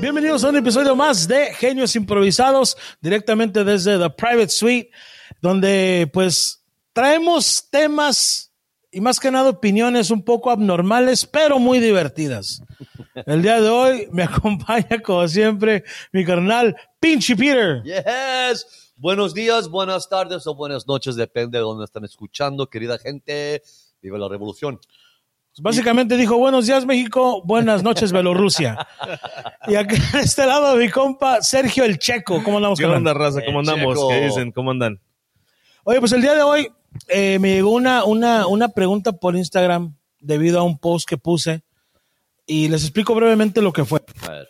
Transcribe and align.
Bienvenidos 0.00 0.42
a 0.42 0.48
un 0.48 0.56
episodio 0.56 0.96
más 0.96 1.28
de 1.28 1.54
Genios 1.54 1.94
Improvisados, 1.94 2.76
directamente 3.00 3.62
desde 3.62 3.98
The 3.98 4.10
Private 4.10 4.48
Suite, 4.48 4.90
donde 5.40 6.10
pues 6.12 6.64
traemos 6.92 7.68
temas 7.70 8.52
y 8.90 9.00
más 9.00 9.18
que 9.18 9.30
nada 9.30 9.50
opiniones 9.50 10.10
un 10.10 10.22
poco 10.22 10.50
abnormales, 10.50 11.24
pero 11.24 11.58
muy 11.58 11.80
divertidas. 11.80 12.62
El 13.26 13.42
día 13.42 13.60
de 13.60 13.68
hoy 13.68 14.08
me 14.12 14.22
acompaña, 14.24 15.00
como 15.02 15.26
siempre, 15.28 15.84
mi 16.12 16.24
carnal 16.24 16.76
Pinchy 17.00 17.34
Peter. 17.34 17.82
Yes. 17.84 18.92
Buenos 18.96 19.34
días, 19.34 19.68
buenas 19.68 20.08
tardes 20.08 20.46
o 20.46 20.54
buenas 20.54 20.86
noches, 20.86 21.16
depende 21.16 21.58
de 21.58 21.62
dónde 21.64 21.84
están 21.84 22.04
escuchando, 22.04 22.68
querida 22.68 22.98
gente. 22.98 23.62
Viva 24.02 24.18
la 24.18 24.28
revolución. 24.28 24.80
Básicamente 25.60 26.16
dijo, 26.16 26.36
buenos 26.36 26.66
días 26.66 26.84
México, 26.86 27.42
buenas 27.44 27.84
noches 27.84 28.10
Bielorrusia. 28.10 28.76
y 29.68 29.76
aquí 29.76 29.96
a 30.14 30.20
este 30.20 30.44
lado 30.44 30.76
mi 30.76 30.88
compa 30.90 31.40
Sergio 31.40 31.84
el 31.84 31.98
Checo. 31.98 32.42
¿Cómo 32.42 32.56
andamos? 32.56 32.78
¿Qué 32.80 32.86
onda, 32.86 33.14
raza? 33.14 33.42
¿Cómo 33.44 33.60
El 33.60 33.68
andamos? 33.68 33.94
Checo. 33.94 34.08
¿Qué 34.08 34.20
dicen? 34.22 34.50
¿Cómo 34.50 34.72
andan? 34.72 35.00
Oye, 35.84 36.00
pues 36.00 36.10
el 36.12 36.22
día 36.22 36.34
de 36.34 36.42
hoy 36.42 36.68
eh, 37.08 37.38
me 37.38 37.52
llegó 37.52 37.70
una, 37.70 38.04
una, 38.04 38.46
una 38.46 38.68
pregunta 38.70 39.12
por 39.12 39.36
Instagram 39.36 39.94
debido 40.18 40.58
a 40.58 40.62
un 40.62 40.78
post 40.78 41.08
que 41.08 41.16
puse 41.18 41.62
y 42.46 42.68
les 42.68 42.82
explico 42.82 43.14
brevemente 43.14 43.62
lo 43.62 43.72
que 43.72 43.84
fue. 43.84 44.02
A 44.26 44.30
ver. 44.30 44.48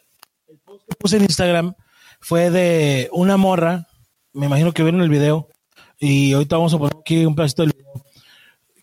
que 0.88 0.96
puse 0.98 1.16
en 1.16 1.24
Instagram 1.24 1.74
fue 2.20 2.50
de 2.50 3.10
una 3.12 3.36
morra, 3.36 3.86
me 4.32 4.46
imagino 4.46 4.72
que 4.72 4.82
vieron 4.82 5.02
el 5.02 5.08
video, 5.08 5.48
y 5.98 6.32
ahorita 6.32 6.56
vamos 6.56 6.72
a 6.74 6.78
poner 6.78 6.96
aquí 7.00 7.26
un 7.26 7.34
pedacito 7.34 7.62
del 7.62 7.72
video, 7.72 8.01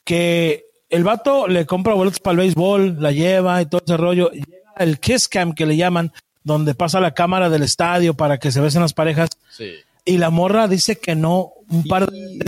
que 0.10 0.66
el 0.90 1.04
vato 1.04 1.48
le 1.48 1.68
compra 1.68 1.94
boletos 1.94 2.20
para 2.20 2.32
el 2.34 2.38
béisbol, 2.40 3.00
la 3.00 3.12
lleva 3.12 3.62
y 3.62 3.68
todo 3.68 3.80
ese 3.86 3.96
rollo, 3.96 4.32
llega 4.32 4.48
el 4.78 5.00
kiss 5.00 5.28
cam 5.28 5.54
que 5.54 5.68
le 5.68 5.78
llaman, 5.78 6.12
donde 6.44 6.74
pasa 6.74 7.00
la 7.00 7.14
cámara 7.14 7.48
del 7.52 7.62
estadio 7.62 8.16
para 8.16 8.40
que 8.40 8.52
se 8.52 8.60
besen 8.60 8.82
las 8.82 8.94
parejas, 8.94 9.30
Sí. 9.56 9.72
y 10.06 10.18
la 10.18 10.32
morra 10.32 10.68
dice 10.68 10.98
que 10.98 11.14
no 11.14 11.52
un 11.70 11.84
par 11.84 12.10
de 12.10 12.40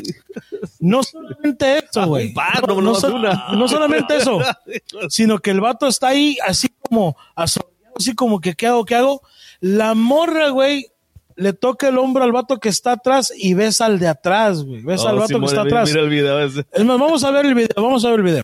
no 0.80 1.04
solamente 1.04 1.78
eso, 1.78 2.08
güey. 2.08 2.34
No, 2.82 3.56
no, 3.58 3.68
solamente 3.68 4.18
eso, 4.18 4.40
sino 5.10 5.38
que 5.38 5.52
el 5.52 5.62
vato 5.62 5.86
está 5.88 6.08
ahí 6.08 6.36
así 6.44 6.68
como 6.90 7.16
así 7.36 8.16
como 8.16 8.40
que 8.40 8.56
qué 8.56 8.66
hago, 8.66 8.86
qué 8.86 8.96
hago. 8.96 9.22
La 9.60 9.94
morra, 9.94 10.50
güey, 10.50 10.88
le 11.36 11.54
toca 11.54 11.88
el 11.90 11.98
hombro 11.98 12.24
al 12.24 12.32
vato 12.32 12.60
que 12.60 12.70
está 12.70 12.94
atrás 12.94 13.32
y 13.36 13.54
besa 13.54 13.86
al 13.86 14.00
de 14.00 14.08
atrás, 14.08 14.64
güey. 14.64 14.82
Besa 14.82 15.10
al 15.10 15.16
vato 15.16 15.28
Simón, 15.28 15.42
que 15.42 15.48
está 15.48 15.64
mira, 15.64 15.78
atrás. 15.80 15.90
Mira 15.90 16.02
el 16.04 16.10
video 16.10 16.40
ese. 16.44 16.66
Es 16.72 16.86
más, 16.86 17.00
vamos 17.00 17.24
a 17.24 17.32
ver 17.32 17.46
el 17.46 17.56
video, 17.56 17.70
vamos 17.76 18.04
a 18.06 18.10
ver 18.10 18.20
el 18.20 18.26
video. 18.26 18.44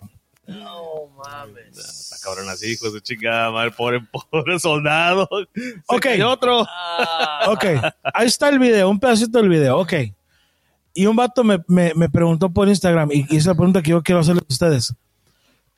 Está 1.76 2.16
cabrón 2.22 2.48
así, 2.48 2.72
hijo 2.72 2.90
de 2.90 3.00
chingada 3.00 3.50
madre. 3.50 3.70
Pobre, 3.70 4.00
pobre 4.30 4.58
soldado. 4.58 5.28
Ok. 5.86 6.00
cayó 6.00 6.30
otro. 6.30 6.62
Ok, 7.48 7.64
ahí 8.14 8.26
está 8.26 8.48
el 8.48 8.58
video, 8.58 8.88
un 8.90 8.98
pedacito 8.98 9.38
del 9.38 9.48
video, 9.48 9.78
ok. 9.78 9.92
Y 10.94 11.06
un 11.06 11.14
vato 11.16 11.44
me, 11.44 11.62
me- 11.68 11.92
me 11.94 12.08
preguntó 12.08 12.50
por 12.50 12.68
Instagram, 12.68 13.10
y, 13.12 13.20
y 13.20 13.36
esa 13.36 13.36
es 13.36 13.46
la 13.46 13.54
pregunta 13.54 13.82
que 13.82 13.90
yo 13.90 14.02
quiero 14.02 14.20
hacerles 14.20 14.44
a 14.48 14.52
ustedes. 14.52 14.94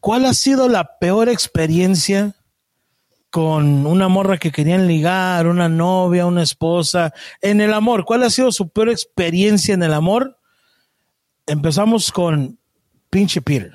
¿Cuál 0.00 0.24
ha 0.24 0.32
sido 0.32 0.68
la 0.68 0.98
peor 0.98 1.28
experiencia 1.28 2.34
con 3.30 3.86
una 3.86 4.08
morra 4.08 4.38
que 4.38 4.50
querían 4.50 4.86
ligar, 4.86 5.46
una 5.46 5.68
novia, 5.68 6.26
una 6.26 6.42
esposa, 6.42 7.12
en 7.40 7.60
el 7.60 7.72
amor? 7.72 8.04
¿Cuál 8.04 8.24
ha 8.24 8.30
sido 8.30 8.52
su 8.52 8.68
peor 8.68 8.90
experiencia 8.90 9.74
en 9.74 9.82
el 9.82 9.92
amor? 9.92 10.38
Empezamos 11.46 12.12
con 12.12 12.58
pinche 13.08 13.40
Peter. 13.40 13.74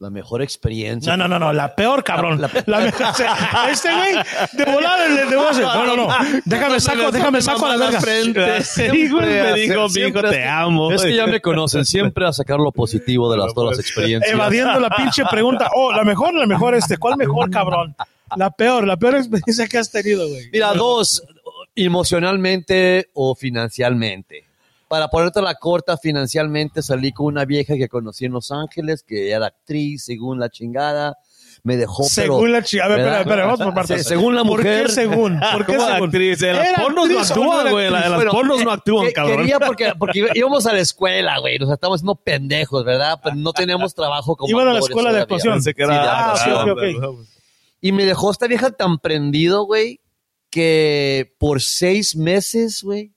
La 0.00 0.08
mejor 0.08 0.40
experiencia. 0.40 1.14
No, 1.14 1.28
no, 1.28 1.38
no, 1.38 1.38
no, 1.38 1.52
la 1.52 1.74
peor, 1.76 2.02
cabrón. 2.02 2.40
La, 2.40 2.48
mejor- 2.80 3.06
o 3.10 3.14
sea, 3.14 3.68
este 3.70 3.94
güey, 3.94 4.14
de 4.52 4.64
volada, 4.64 5.06
le 5.08 5.22
hacer- 5.24 5.62
No, 5.62 5.84
no, 5.84 5.94
no. 5.94 6.08
Déjame 6.46 6.80
saco, 6.80 7.12
déjame 7.12 7.42
saco 7.42 7.66
a 7.66 7.76
la 7.76 7.90
verga. 7.90 8.62
Sí, 8.62 9.08
güey, 9.10 9.26
me 9.26 9.52
dijo, 9.52 9.74
mi 9.74 9.78
hijo, 9.80 9.88
Siempre 9.90 10.22
te 10.30 10.40
es- 10.42 10.48
amo. 10.48 10.90
Es 10.90 11.02
que 11.02 11.14
ya 11.14 11.26
me 11.26 11.42
conocen, 11.42 11.84
siempre 11.84 12.26
a 12.26 12.32
sacar 12.32 12.58
lo 12.58 12.72
positivo 12.72 13.30
de 13.30 13.36
las, 13.36 13.52
todas 13.52 13.76
las 13.76 13.86
experiencias. 13.86 14.32
Evadiendo 14.32 14.80
la 14.80 14.88
pinche 14.88 15.22
pregunta. 15.30 15.70
Oh, 15.74 15.92
la 15.92 16.02
mejor, 16.02 16.32
la 16.34 16.46
mejor 16.46 16.74
este. 16.74 16.96
¿Cuál 16.96 17.18
mejor, 17.18 17.50
cabrón? 17.50 17.94
La 18.36 18.50
peor, 18.50 18.86
la 18.86 18.96
peor 18.96 19.16
experiencia 19.16 19.68
que 19.68 19.76
has 19.76 19.90
tenido, 19.92 20.26
güey. 20.26 20.48
Mira, 20.50 20.72
dos, 20.72 21.22
emocionalmente 21.76 23.08
o 23.12 23.34
financieramente. 23.34 24.44
Para 24.90 25.06
ponerte 25.06 25.40
la 25.40 25.54
corta, 25.54 25.96
financieramente 25.96 26.82
salí 26.82 27.12
con 27.12 27.26
una 27.26 27.44
vieja 27.44 27.76
que 27.76 27.88
conocí 27.88 28.24
en 28.24 28.32
Los 28.32 28.50
Ángeles, 28.50 29.04
que 29.04 29.30
era 29.30 29.46
actriz, 29.46 30.04
según 30.04 30.40
la 30.40 30.48
chingada. 30.50 31.16
Me 31.62 31.76
dejó, 31.76 32.02
Según 32.02 32.40
pero... 32.40 32.52
la 32.54 32.62
chica. 32.64 32.86
A 32.86 32.88
ver, 32.88 32.98
espera, 32.98 33.20
espera, 33.20 33.44
vamos 33.44 33.60
por 33.60 33.74
partes. 33.74 34.02
Sí, 34.02 34.08
según 34.08 34.34
la 34.34 34.42
¿Por 34.42 34.58
mujer. 34.58 34.86
qué 34.86 34.92
según? 34.92 35.38
¿Por 35.38 35.64
qué 35.66 35.76
¿Cómo 35.76 35.88
según? 35.88 36.06
actriz? 36.08 36.42
En 36.42 36.56
las 36.56 36.68
¿Era 36.70 36.82
pornos 36.82 37.08
no 37.08 37.14
no 37.14 37.20
actúan, 37.20 37.70
güey. 37.70 37.86
En 37.86 37.92
las 37.92 38.14
Bueno, 38.16 38.30
pornos 38.32 38.64
no 38.64 38.70
actúan, 38.72 39.06
que- 39.06 39.12
cabrón. 39.12 39.36
Quería 39.36 39.60
porque, 39.60 39.92
porque 39.98 40.26
íbamos 40.34 40.66
a 40.66 40.72
la 40.72 40.80
escuela, 40.80 41.38
güey. 41.38 41.56
Nos 41.60 41.70
estábamos 41.70 41.98
haciendo 42.00 42.16
pendejos, 42.16 42.84
¿verdad? 42.84 43.20
Pero 43.22 43.36
no 43.36 43.52
teníamos 43.52 43.94
trabajo 43.94 44.34
como 44.34 44.50
Iban 44.50 44.66
a 44.68 44.72
la 44.72 44.80
escuela 44.80 45.12
de 45.12 45.20
actuación. 45.20 45.54
Pensé 45.54 45.72
que 45.74 45.84
Sí, 45.84 45.88
de 45.88 45.94
era- 45.94 46.32
Ah, 46.32 46.36
sí, 46.36 46.50
actuación. 46.50 47.04
ok, 47.04 47.14
ok. 47.14 47.26
Y 47.80 47.92
me 47.92 48.06
dejó 48.06 48.32
esta 48.32 48.48
vieja 48.48 48.70
tan 48.72 48.98
prendido, 48.98 49.64
güey, 49.66 50.00
que 50.50 51.32
por 51.38 51.60
seis 51.62 52.16
meses, 52.16 52.82
güey, 52.82 53.12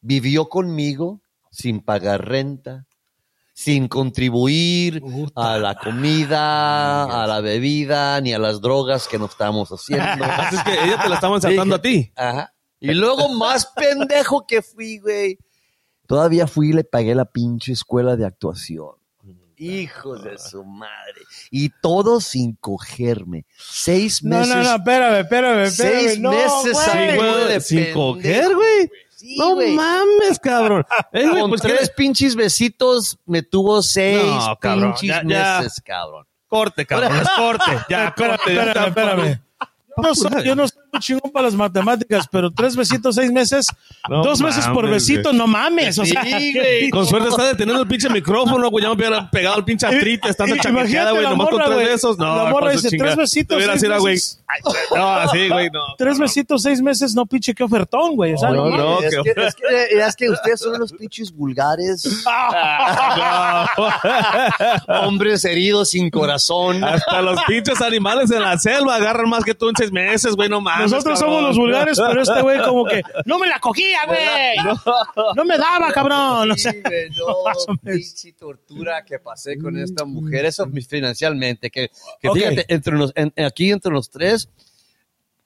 vivió 0.00 0.48
conmigo 0.48 1.20
sin 1.50 1.80
pagar 1.80 2.26
renta, 2.28 2.86
sin 3.52 3.88
contribuir 3.88 5.02
a 5.34 5.58
la 5.58 5.74
comida, 5.76 7.04
a 7.22 7.26
la 7.26 7.40
bebida, 7.40 8.20
ni 8.20 8.32
a 8.32 8.38
las 8.38 8.60
drogas 8.60 9.08
que 9.08 9.18
nos 9.18 9.30
estábamos 9.30 9.70
haciendo. 9.70 10.04
Así 10.24 10.56
es 10.56 10.62
que 10.62 10.84
ella 10.84 11.02
te 11.02 11.08
la 11.08 11.14
estaban 11.16 11.40
saltando 11.42 11.74
a 11.76 11.82
ti. 11.82 12.12
Ajá. 12.16 12.52
Y 12.80 12.94
luego 12.94 13.28
más 13.30 13.66
pendejo 13.66 14.46
que 14.46 14.62
fui, 14.62 14.98
güey. 14.98 15.38
Todavía 16.06 16.46
fui 16.46 16.70
y 16.70 16.72
le 16.72 16.84
pagué 16.84 17.14
la 17.14 17.24
pinche 17.24 17.72
escuela 17.72 18.14
de 18.16 18.24
actuación. 18.24 18.92
Hijos 19.56 20.22
de 20.22 20.38
su 20.38 20.64
madre. 20.64 21.20
Y 21.50 21.70
todo 21.82 22.20
sin 22.20 22.54
cogerme. 22.54 23.44
Seis 23.58 24.22
No, 24.22 24.38
meses. 24.38 24.54
no, 24.54 24.62
no, 24.62 24.76
espérame, 24.76 25.20
espérame, 25.22 25.62
espérame. 25.64 26.00
Seis 26.00 26.20
no, 26.20 26.30
meses 26.30 26.72
güey. 26.72 27.16
güey, 27.16 27.60
Sin 27.60 27.92
coger, 27.92 28.54
güey. 28.54 28.88
Sí, 29.18 29.36
No 29.36 29.56
mames, 29.56 30.38
cabrón. 30.40 30.84
Eh, 31.12 31.28
Con 31.28 31.48
pues, 31.50 31.60
tres 31.60 31.90
pinches 31.90 32.36
besitos 32.36 33.18
me 33.26 33.42
tuvo 33.42 33.82
seis 33.82 34.22
No, 34.24 34.56
cabrón, 34.60 34.92
pinches 34.92 35.08
ya- 35.08 35.22
ya. 35.26 35.58
meses, 35.60 35.82
cabrón. 35.84 36.24
Corte, 36.46 36.86
cabrón. 36.86 37.16
es 37.16 37.28
corte. 37.36 37.64
Ya, 37.88 38.14
ya 38.16 38.34
espérame, 38.36 38.86
espérame. 38.86 39.40
Yo 39.96 40.02
no, 40.02 40.14
soy, 40.14 40.44
yo 40.44 40.54
no 40.54 40.68
soy 40.68 40.82
muy 40.92 41.00
chingón 41.00 41.30
para 41.32 41.46
las 41.46 41.54
matemáticas, 41.54 42.26
pero 42.30 42.50
tres 42.50 42.76
besitos, 42.76 43.14
seis 43.14 43.30
meses, 43.32 43.66
No 44.08 44.22
dos 44.22 44.40
meses 44.40 44.66
por 44.66 44.84
mames, 44.84 45.06
besito, 45.06 45.32
no 45.32 45.46
mames. 45.46 45.98
O 45.98 46.04
sea, 46.04 46.22
Sí, 46.24 46.52
güey. 46.54 46.90
Con 46.90 47.06
suerte 47.06 47.28
está 47.28 47.44
deteniendo 47.46 47.82
el 47.82 47.88
pinche 47.88 48.08
micrófono, 48.08 48.70
güey. 48.70 48.82
Ya 48.82 48.88
me 48.90 48.94
hubiera 48.96 49.30
pegado 49.30 49.58
el 49.58 49.64
pinche 49.64 49.86
I- 49.86 50.18
chaqueteada, 50.20 50.70
imagínate 50.70 51.10
güey. 51.12 51.22
Nomás 51.24 51.48
con 51.48 51.58
morra, 51.58 51.64
tres 51.66 51.76
güey. 51.78 51.88
besos. 51.88 52.18
No, 52.18 52.36
La 52.36 52.50
morra 52.50 52.70
dice, 52.72 52.88
chingada. 52.90 53.14
tres 53.14 53.18
besitos, 53.18 53.62
seis 53.64 53.80
sido, 53.80 54.00
güey. 54.00 54.18
No, 54.96 55.08
así, 55.14 55.48
güey, 55.48 55.70
no. 55.70 55.80
Tres 55.98 56.18
besitos, 56.18 56.62
seis 56.62 56.80
meses, 56.80 57.14
no 57.14 57.26
pinche, 57.26 57.54
qué 57.54 57.64
ofertón, 57.64 58.16
güey. 58.16 58.34
No, 58.34 58.50
no, 58.54 58.70
no. 58.76 59.00
es, 59.00 59.14
qué- 59.14 59.22
que, 59.34 59.46
es, 59.46 59.54
que, 59.54 60.00
es 60.00 60.16
que 60.16 60.30
ustedes 60.30 60.60
son 60.60 60.78
los 60.78 60.92
pinches 60.92 61.34
vulgares, 61.34 62.24
hombres 65.02 65.44
heridos 65.44 65.90
sin 65.90 66.10
corazón. 66.10 66.82
Hasta 66.84 67.22
los 67.22 67.42
pinches 67.44 67.80
animales 67.80 68.30
en 68.30 68.42
la 68.42 68.58
selva 68.58 68.96
agarran 68.96 69.28
más 69.28 69.44
que 69.44 69.54
tú 69.54 69.68
en 69.68 69.76
seis 69.76 69.92
meses, 69.92 70.34
güey. 70.34 70.48
No 70.48 70.60
mames. 70.60 70.77
Nosotros 70.82 71.18
cabrón. 71.18 71.36
somos 71.36 71.42
los 71.42 71.56
vulgares, 71.56 71.98
pero 71.98 72.22
este 72.22 72.42
güey 72.42 72.58
como 72.62 72.84
que 72.84 73.02
no 73.24 73.38
me 73.38 73.46
la 73.48 73.58
cogía, 73.58 74.06
güey. 74.06 74.56
No 75.36 75.44
me 75.44 75.56
daba, 75.58 75.92
cabrón. 75.92 76.56
Sí, 76.56 76.68
no, 77.16 77.24
o 77.26 77.44
menos. 77.82 78.00
pinche 78.00 78.32
tortura 78.32 79.04
que 79.04 79.18
pasé 79.18 79.58
con 79.58 79.78
esta 79.78 80.04
mujer, 80.04 80.44
eso 80.44 80.66
financialmente, 80.88 81.70
que, 81.70 81.90
que 82.20 82.30
fíjate, 82.30 82.64
entre 82.68 82.94
los, 82.96 83.12
en- 83.14 83.32
aquí 83.44 83.70
entre 83.70 83.92
los 83.92 84.10
tres, 84.10 84.48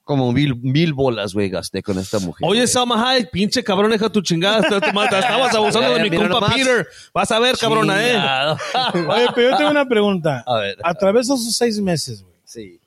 como 0.03 0.33
mil, 0.33 0.55
mil 0.57 0.93
bolas, 0.93 1.33
güey, 1.33 1.47
gasté 1.49 1.81
con 1.81 1.97
esta 1.97 2.19
mujer. 2.19 2.45
Oye. 2.47 2.67
Salma 2.67 3.09
Hayek, 3.11 3.31
pinche 3.31 3.63
cabrón, 3.63 3.89
deja 3.91 4.09
tu 4.09 4.21
chingada. 4.21 4.61
te- 4.61 4.81
te 4.81 4.91
mata. 4.91 5.19
Estabas 5.19 5.55
abusando 5.55 5.93
de 5.93 6.03
mi 6.03 6.09
compa 6.09 6.27
nomás. 6.27 6.53
Peter. 6.55 6.87
Vas 7.13 7.31
a 7.31 7.39
ver, 7.39 7.57
cabrona, 7.57 8.05
eh. 8.05 8.17
Oye, 9.07 9.27
pero 9.33 9.51
yo 9.51 9.57
tengo 9.57 9.71
una 9.71 9.87
pregunta. 9.87 10.43
A 10.45 10.55
ver. 10.59 10.77
A 10.83 10.93
través 10.93 11.27
de 11.29 11.35
esos 11.35 11.55
seis 11.55 11.79
meses, 11.79 12.21
güey, 12.21 12.35
Sí. 12.43 12.79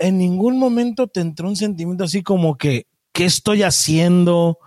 En 0.00 0.18
ningún 0.18 0.58
momento 0.58 1.06
te 1.06 1.20
entró 1.20 1.46
un 1.48 1.54
sentimiento 1.56 2.02
así 2.04 2.22
como 2.24 2.56
que, 2.58 2.86
¿qué 3.12 3.24
estoy 3.26 3.62
haciendo? 3.62 4.58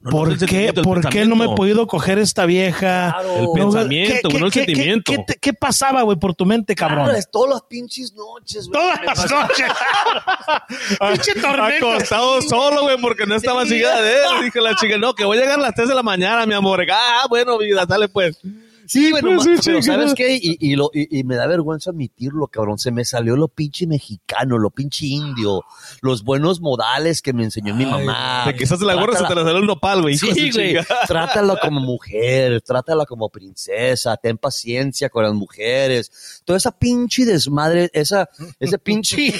No, 0.00 0.10
no 0.10 0.16
¿Por 0.18 0.38
qué, 0.46 0.72
¿por 0.84 1.08
qué 1.08 1.24
no 1.24 1.34
me 1.34 1.46
he 1.46 1.54
podido 1.56 1.86
coger 1.88 2.18
esta 2.20 2.46
vieja? 2.46 3.12
Claro. 3.12 3.36
El 3.38 3.48
pensamiento, 3.52 4.28
güey, 4.28 4.40
no 4.40 4.46
el 4.46 4.52
qué- 4.52 4.60
qué- 4.60 4.66
sentimiento. 4.66 5.12
¿Qué, 5.26 5.34
qué 5.40 5.52
pasaba, 5.52 6.02
güey, 6.02 6.16
por 6.16 6.34
tu 6.34 6.46
mente, 6.46 6.74
cabrón? 6.76 7.06
Claro, 7.06 7.18
todas 7.32 7.54
las 7.54 7.62
pinches 7.62 8.12
noches, 8.14 8.68
güey. 8.68 8.80
Todas 8.80 9.00
las 9.04 9.30
noches. 9.30 9.66
Pinche 11.12 11.40
tormenta. 11.40 11.76
Acostado 11.94 12.42
solo, 12.42 12.82
güey, 12.82 13.00
porque 13.00 13.26
no 13.26 13.34
estaba 13.34 13.64
chingada 13.66 14.00
de 14.02 14.12
él. 14.14 14.44
Dije 14.44 14.60
la 14.60 14.76
chica, 14.76 14.96
no, 14.98 15.14
que 15.14 15.24
voy 15.24 15.38
a 15.38 15.40
llegar 15.40 15.58
a 15.58 15.62
las 15.62 15.74
3 15.74 15.88
de 15.88 15.94
la 15.94 16.02
mañana, 16.02 16.46
mi 16.46 16.54
amor. 16.54 16.84
Ah, 16.92 17.26
bueno, 17.28 17.58
vida, 17.58 17.84
dale 17.86 18.08
pues. 18.08 18.38
Sí, 18.86 19.10
güey, 19.10 19.22
Pues 19.22 19.46
pero. 19.64 19.82
¿sabes 19.82 20.14
qué? 20.14 20.38
Y, 20.40 20.56
y, 20.60 20.76
lo, 20.76 20.90
y, 20.92 21.18
y 21.20 21.24
me 21.24 21.36
da 21.36 21.46
vergüenza 21.46 21.90
admitirlo, 21.90 22.46
cabrón. 22.48 22.78
Se 22.78 22.90
me 22.90 23.04
salió 23.04 23.36
lo 23.36 23.48
pinche 23.48 23.86
mexicano, 23.86 24.58
lo 24.58 24.70
pinche 24.70 25.06
indio, 25.06 25.64
los 26.02 26.24
buenos 26.24 26.60
modales 26.60 27.22
que 27.22 27.32
me 27.32 27.44
enseñó 27.44 27.74
mi 27.74 27.86
mamá. 27.86 28.44
Te 28.46 28.54
quisaste 28.54 28.84
la 28.84 28.94
gorra, 28.94 29.18
se 29.18 29.24
te 29.24 29.34
la 29.34 29.42
salió 29.42 29.58
el 29.58 29.66
nopal, 29.66 30.02
güey. 30.02 30.16
Sí, 30.16 30.50
güey. 30.50 30.76
Trátala 31.06 31.56
como 31.62 31.80
mujer, 31.80 32.60
trátala 32.62 33.06
como 33.06 33.28
princesa, 33.28 34.16
ten 34.16 34.38
paciencia 34.38 35.08
con 35.08 35.24
las 35.24 35.34
mujeres. 35.34 36.42
Toda 36.44 36.56
esa 36.56 36.70
pinche 36.70 37.24
desmadre, 37.24 37.90
esa, 37.92 38.28
ese 38.58 38.78
pinche, 38.78 39.32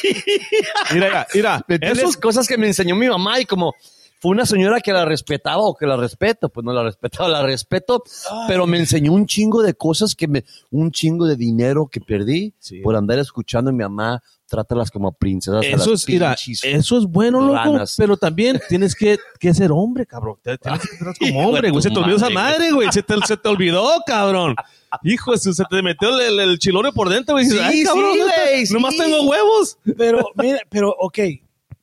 Mira, 0.92 1.26
mira, 1.34 1.64
esos 1.80 2.16
cosas 2.16 2.46
que 2.46 2.58
me 2.58 2.66
enseñó 2.66 2.94
mi 2.96 3.08
mamá 3.08 3.40
y 3.40 3.44
como 3.44 3.74
fue 4.20 4.30
una 4.32 4.46
señora 4.46 4.80
que 4.80 4.92
la 4.92 5.04
respetaba 5.04 5.62
o 5.62 5.74
que 5.76 5.86
la 5.86 5.96
respeto, 5.96 6.48
pues 6.48 6.64
no 6.64 6.72
la 6.72 6.82
respetaba, 6.82 7.28
la 7.28 7.42
respeto, 7.42 8.02
pero 8.48 8.66
me 8.66 8.78
enseñó 8.78 9.12
un 9.12 9.26
chingo 9.26 9.62
de 9.62 9.74
cosas 9.74 10.14
que 10.14 10.26
me, 10.28 10.44
un 10.70 10.90
chingo 10.90 11.26
de 11.26 11.36
dinero 11.36 11.86
que 11.86 12.00
perdí 12.00 12.54
Sí. 12.58 12.80
por 12.80 12.96
andar 12.96 13.18
escuchando 13.18 13.70
a 13.70 13.72
mi 13.72 13.80
mamá, 13.82 14.22
trátalas 14.48 14.90
como 14.90 15.12
princesas. 15.12 15.62
a 15.62 15.66
Eso 15.66 15.90
las 15.90 16.02
es, 16.02 16.08
mira, 16.08 16.34
eso 16.62 16.98
es 16.98 17.04
bueno, 17.04 17.40
loco, 17.40 17.54
ranas. 17.56 17.94
pero 17.98 18.16
también 18.16 18.60
tienes 18.68 18.94
que, 18.94 19.18
que 19.40 19.52
ser 19.52 19.70
hombre, 19.72 20.06
cabrón. 20.06 20.36
Tienes 20.42 20.60
que 20.60 20.68
tratar 20.68 20.80
Hijo 21.20 21.34
como 21.34 21.48
hombre, 21.48 21.70
güey. 21.70 21.82
Se 21.82 21.90
te 21.90 21.98
olvidó 21.98 22.16
esa 22.16 22.30
madre, 22.30 22.70
güey. 22.72 22.88
Se 22.92 23.02
te, 23.02 23.14
se 23.26 23.36
te 23.36 23.48
olvidó, 23.48 23.88
cabrón. 24.06 24.54
Hijo, 25.02 25.32
de 25.32 25.38
su- 25.38 25.52
se 25.52 25.64
te 25.68 25.82
metió 25.82 26.08
el, 26.18 26.38
el, 26.40 26.50
el 26.50 26.58
chilone 26.58 26.92
por 26.92 27.08
dentro, 27.08 27.34
güey. 27.34 27.44
Dices, 27.44 27.60
Sí, 27.60 27.64
Ay, 27.66 27.82
cabrón, 27.84 28.12
sí, 28.14 28.20
güey, 28.20 28.64
nomás 28.70 28.94
sí. 28.94 29.00
tengo 29.00 29.22
huevos. 29.28 29.78
Pero, 29.98 30.24
mira, 30.36 30.60
pero, 30.70 30.94
ok, 30.98 31.18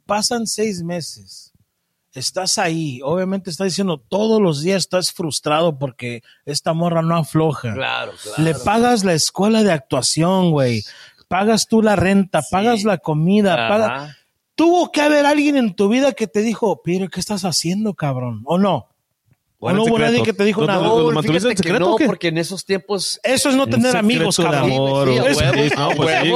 pasan 0.06 0.48
seis 0.48 0.82
meses. 0.82 1.53
Estás 2.14 2.58
ahí. 2.60 3.00
Obviamente 3.04 3.50
estás 3.50 3.66
diciendo 3.66 3.98
todos 3.98 4.40
los 4.42 4.62
días 4.62 4.78
estás 4.84 5.12
frustrado 5.12 5.80
porque 5.80 6.22
esta 6.46 6.74
morra 6.74 7.02
no 7.02 7.18
afloja. 7.18 7.74
Claro, 7.74 8.12
claro. 8.22 8.44
Le 8.44 8.54
pagas 8.56 9.04
la 9.04 9.14
escuela 9.14 9.64
de 9.64 9.72
actuación, 9.72 10.52
güey. 10.52 10.84
Pagas 11.28 11.68
tú 11.68 11.82
la 11.82 11.96
renta, 11.96 12.44
pagas 12.52 12.84
la 12.84 13.00
comida, 13.00 13.68
pagas. 13.68 14.16
Tuvo 14.56 14.92
que 14.92 15.02
haber 15.02 15.26
alguien 15.26 15.58
en 15.58 15.74
tu 15.76 15.90
vida 15.90 16.12
que 16.12 16.28
te 16.28 16.42
dijo, 16.44 16.82
Peter, 16.84 17.10
¿qué 17.10 17.20
estás 17.20 17.44
haciendo, 17.46 17.96
cabrón? 17.96 18.42
¿O 18.46 18.60
no? 18.60 18.88
¿O 19.58 19.72
no 19.72 19.86
hubo 19.86 19.98
nadie 19.98 20.22
que 20.24 20.34
te 20.34 20.44
dijo 20.44 20.62
¿Lo- 20.62 20.68
nada? 20.68 20.84
No, 20.84 20.98
mantuviste 21.12 21.30
en 21.30 21.42
fíjate 21.42 21.56
que 21.56 21.64
secreto 21.64 21.98
no, 21.98 22.06
porque 22.06 22.28
en 22.28 22.38
esos 22.38 22.66
tiempos 22.66 23.18
Eso 23.24 23.50
es 23.50 23.56
no 23.56 23.66
tener 23.66 23.96
amigos, 23.96 24.36
cabrón. 24.36 24.64
amor, 24.66 25.08
Sí, 25.10 25.16
no, 25.16 25.24
pues 25.24 25.38
sí, 26.22 26.34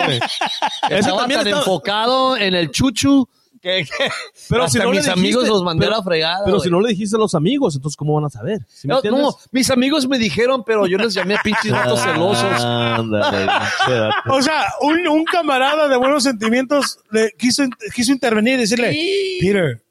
estaba 0.90 1.28
tan 1.28 1.32
está- 1.32 1.50
enfocado 1.50 2.38
en 2.38 2.56
el 2.56 2.72
chuchu 2.72 3.28
que, 3.62 3.84
que 3.86 4.10
Pero 4.50 4.64
hasta 4.64 4.72
si 4.74 4.78
no 4.80 4.92
le 4.92 4.98
mis 4.98 5.06
dijiste- 5.06 5.12
amigos 5.20 5.48
los 5.48 5.64
mandé 5.64 5.86
a 5.86 5.90
pero- 5.90 5.98
la 6.00 6.04
fregada. 6.04 6.42
Pero 6.46 6.58
güey. 6.58 6.66
si 6.68 6.72
no 6.72 6.80
le 6.82 6.90
dijiste 6.90 7.16
a 7.16 7.20
los 7.20 7.36
amigos, 7.36 7.76
entonces 7.76 7.96
¿cómo 7.98 8.14
van 8.16 8.26
a 8.26 8.30
saber? 8.30 8.60
¿Sí 8.68 8.88
me 8.88 8.94
No, 8.94 9.02
no, 9.04 9.36
mis 9.52 9.70
amigos 9.72 10.08
me 10.08 10.18
dijeron, 10.18 10.64
pero 10.66 10.88
yo 10.88 10.98
les 10.98 11.14
llamé 11.14 11.36
a 11.36 11.42
pinches 11.42 11.72
vatos 11.72 12.02
celosos. 12.02 12.64
Ándale. 12.64 13.52
O 14.30 14.42
sea, 14.42 14.66
un, 14.82 15.08
un 15.08 15.24
camarada 15.26 15.88
de 15.88 15.98
buenos 15.98 16.24
sentimientos 16.24 17.00
le 17.12 17.32
quiso, 17.38 17.64
quiso 17.96 18.12
intervenir 18.12 18.56
y 18.56 18.62
decirle, 18.62 18.92
Sí. 18.94 19.38
Peter, 19.42 19.82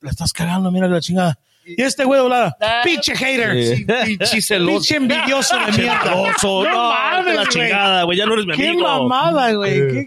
la 0.00 0.10
estás 0.10 0.32
cagando, 0.32 0.70
mira 0.70 0.88
la 0.88 1.00
chingada. 1.00 1.38
Y 1.66 1.80
este 1.82 2.04
güey 2.04 2.20
Ah. 2.32 2.80
pinche 2.84 3.16
hater, 3.16 3.76
Sí. 3.76 3.86
Pinche 4.06 4.42
celoso. 4.42 4.72
pinche 4.72 4.96
envidioso 4.96 5.56
de 5.56 5.72
mierda. 5.72 6.00
Celoso, 6.02 6.64
no, 6.64 6.88
mames, 6.90 7.24
que 7.26 7.32
la 7.32 7.36
güey. 7.36 7.48
chingada, 7.48 8.02
güey, 8.02 8.18
ya 8.18 8.26
no 8.26 8.34
eres 8.34 8.46
mi 8.46 8.52
Qué 8.54 8.68
amigo. 8.68 8.86
mamada, 8.86 9.52
güey. 9.54 10.04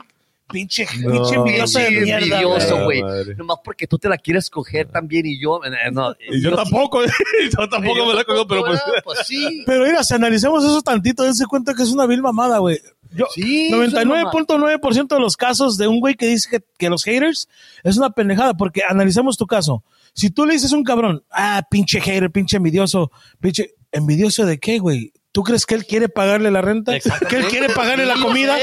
Pinche, 0.49 0.85
pinche 0.87 1.35
envidioso 1.35 1.79
de 1.79 1.91
mierda. 1.91 2.19
envidioso, 2.19 2.83
güey. 2.85 3.01
Nomás 3.35 3.57
porque 3.63 3.85
tú 3.85 3.97
te 3.97 4.07
la 4.07 4.17
quieres 4.17 4.49
coger 4.49 4.87
también 4.87 5.25
y 5.25 5.41
yo. 5.41 5.59
eh, 5.65 5.91
no, 5.91 6.13
Y 6.29 6.41
yo 6.41 6.55
tampoco, 6.55 7.01
yo 7.57 7.69
tampoco 7.69 8.05
me 8.05 8.13
la 8.13 8.23
cogido, 8.23 8.47
pero 8.47 8.63
pues... 8.63 8.79
Ah, 8.85 8.91
pues 9.03 9.19
sí. 9.25 9.63
Pero 9.65 9.85
mira, 9.85 10.03
si 10.03 10.13
analicemos 10.13 10.63
eso 10.63 10.81
tantito, 10.81 11.23
dense 11.23 11.45
cuenta 11.45 11.73
que 11.73 11.83
es 11.83 11.91
una 11.91 12.05
vil 12.05 12.21
mamada, 12.21 12.59
güey. 12.59 12.79
Yo, 13.11 13.25
Sí, 13.33 13.69
99.9% 13.71 15.07
de 15.07 15.19
los 15.19 15.37
casos 15.37 15.77
de 15.77 15.87
un 15.87 15.99
güey 15.99 16.15
que 16.15 16.27
dice 16.27 16.49
que, 16.49 16.65
que 16.77 16.89
los 16.89 17.03
haters 17.03 17.47
es 17.83 17.97
una 17.97 18.09
pendejada, 18.09 18.55
porque 18.55 18.81
analizamos 18.87 19.37
tu 19.37 19.47
caso. 19.47 19.83
Si 20.13 20.29
tú 20.29 20.45
le 20.45 20.53
dices 20.53 20.73
a 20.73 20.75
un 20.75 20.83
cabrón, 20.83 21.23
ah, 21.31 21.63
pinche 21.69 22.01
hater, 22.01 22.31
pinche 22.31 22.57
envidioso, 22.57 23.11
pinche, 23.39 23.75
¿envidioso 23.91 24.45
de 24.45 24.59
qué, 24.59 24.79
güey? 24.79 25.13
¿Tú 25.37 25.43
crees 25.43 25.67
que 25.67 25.75
él 25.75 25.85
quiere 25.85 26.09
pagarle 26.09 26.49
la 26.49 26.63
renta? 26.63 26.93
¿Que 26.99 27.35
él 27.35 27.45
quiere 27.45 27.69
pagarle 27.69 28.07
la 28.07 28.15
comida? 28.15 28.57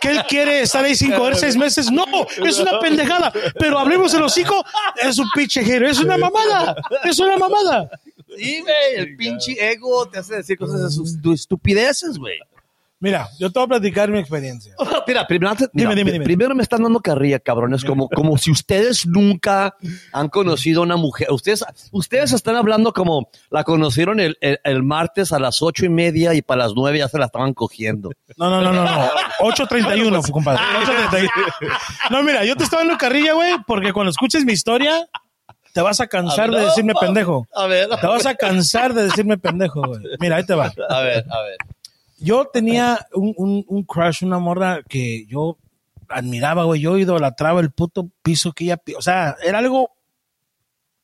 ¿Que 0.00 0.10
él 0.10 0.22
quiere 0.28 0.60
estar 0.60 0.84
ahí 0.84 0.94
sin 0.94 1.10
comer 1.10 1.34
seis 1.34 1.56
meses? 1.56 1.90
No, 1.90 2.04
es 2.46 2.56
una 2.60 2.78
pendejada. 2.78 3.32
Pero 3.58 3.80
hablemos 3.80 4.14
el 4.14 4.22
hocico, 4.22 4.64
es 5.02 5.18
un 5.18 5.28
pinche 5.34 5.60
hater, 5.64 5.82
es 5.82 5.98
una 5.98 6.16
mamada, 6.16 6.76
es 7.02 7.18
una 7.18 7.36
mamada. 7.36 7.90
Sí, 8.36 8.60
güey. 8.60 8.94
El 8.94 9.16
pinche 9.16 9.56
ego 9.72 10.08
te 10.08 10.20
hace 10.20 10.36
decir 10.36 10.56
cosas 10.56 10.84
de 10.84 10.90
sus 10.90 11.20
de 11.20 11.32
estupideces, 11.32 12.16
güey. 12.16 12.38
Mira, 13.02 13.28
yo 13.38 13.50
te 13.50 13.58
voy 13.58 13.64
a 13.64 13.68
platicar 13.68 14.10
mi 14.10 14.18
experiencia. 14.18 14.74
Mira, 15.06 15.26
primero, 15.26 15.54
mira, 15.54 15.68
Dime, 15.72 15.94
dime, 15.94 16.12
dime. 16.12 16.24
primero 16.24 16.54
me 16.54 16.62
están 16.62 16.82
dando 16.82 17.00
carrilla, 17.00 17.38
cabrones, 17.38 17.82
como, 17.82 18.08
como 18.10 18.36
si 18.36 18.50
ustedes 18.50 19.06
nunca 19.06 19.74
han 20.12 20.28
conocido 20.28 20.82
a 20.82 20.84
una 20.84 20.96
mujer. 20.96 21.28
Ustedes, 21.30 21.64
ustedes 21.92 22.32
están 22.34 22.56
hablando 22.56 22.92
como 22.92 23.30
la 23.50 23.64
conocieron 23.64 24.20
el, 24.20 24.36
el- 24.42 24.60
el 24.64 24.82
martes 24.82 25.32
a 25.32 25.38
las 25.38 25.62
ocho 25.62 25.86
y 25.86 25.88
media 25.88 26.34
y 26.34 26.42
para 26.42 26.64
las 26.64 26.72
nueve 26.76 26.98
ya 26.98 27.08
se 27.08 27.18
la 27.18 27.24
estaban 27.26 27.54
cogiendo. 27.54 28.10
No, 28.36 28.50
no, 28.50 28.60
no, 28.60 28.70
no, 28.72 28.84
no. 28.84 29.08
8.31, 29.40 30.30
compadre. 30.30 30.60
8.31. 30.84 31.28
No, 32.10 32.22
mira, 32.22 32.44
yo 32.44 32.54
te 32.54 32.64
estaba 32.64 32.82
dando 32.82 32.98
carrilla, 32.98 33.32
güey, 33.32 33.54
porque 33.66 33.94
cuando 33.94 34.10
escuches 34.10 34.44
mi 34.44 34.52
historia, 34.52 35.08
te 35.72 35.80
vas 35.80 36.00
a 36.00 36.06
cansar 36.06 36.50
de 36.50 36.60
decirme 36.66 36.92
pendejo. 37.00 37.46
A 37.54 37.66
ver, 37.66 37.88
Te 37.98 38.06
vas 38.06 38.26
a 38.26 38.34
cansar 38.34 38.92
de 38.92 39.04
decirme 39.04 39.38
pendejo, 39.38 39.80
güey. 39.86 40.02
Mira, 40.20 40.36
ahí 40.36 40.44
te 40.44 40.54
va. 40.54 40.70
a 40.90 41.00
ver, 41.00 41.24
a 41.30 41.40
ver. 41.42 41.56
Yo 42.20 42.46
tenía 42.52 43.06
un, 43.14 43.34
un, 43.36 43.64
un 43.66 43.82
crush, 43.84 44.22
una 44.24 44.38
morra 44.38 44.80
que 44.88 45.26
yo 45.26 45.56
admiraba, 46.08 46.64
güey. 46.64 46.80
Yo 46.80 46.98
idolatraba 46.98 47.60
el 47.60 47.70
puto 47.70 48.10
piso 48.22 48.52
que 48.52 48.64
ella... 48.64 48.80
O 48.96 49.02
sea, 49.02 49.36
era 49.42 49.58
algo 49.58 49.90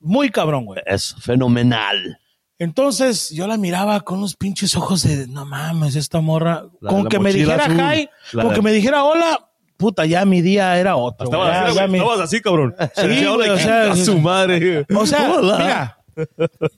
muy 0.00 0.30
cabrón, 0.30 0.66
güey. 0.66 0.80
Es 0.86 1.14
fenomenal. 1.20 2.18
Entonces 2.58 3.30
yo 3.30 3.46
la 3.46 3.56
miraba 3.56 4.00
con 4.00 4.18
unos 4.18 4.34
pinches 4.36 4.74
ojos 4.76 5.02
de 5.02 5.26
no 5.26 5.44
mames, 5.44 5.94
esta 5.96 6.20
morra. 6.20 6.64
La- 6.80 6.90
con 6.90 7.04
la 7.04 7.10
que 7.10 7.18
me 7.18 7.32
dijera 7.32 7.64
azul. 7.64 7.76
hi, 7.80 8.08
La- 8.32 8.42
con 8.44 8.54
que 8.54 8.62
me 8.62 8.72
dijera 8.72 9.04
hola, 9.04 9.50
puta, 9.76 10.06
ya 10.06 10.24
mi 10.24 10.40
día 10.40 10.78
era 10.78 10.96
otro. 10.96 11.24
Estabas. 11.24 11.50
Ya- 11.52 11.66
así, 11.66 11.76
ya 11.76 11.86
mi- 11.86 11.98
estabas 11.98 12.20
así, 12.20 12.40
cabrón. 12.40 12.74
Sí, 12.94 13.26
o 13.26 13.58
sea, 13.58 13.92
a 13.92 13.96
su 13.96 14.18
madre. 14.18 14.86
O 14.94 15.06
sea, 15.06 15.30
Hola. 15.32 15.58
mira, 15.58 15.98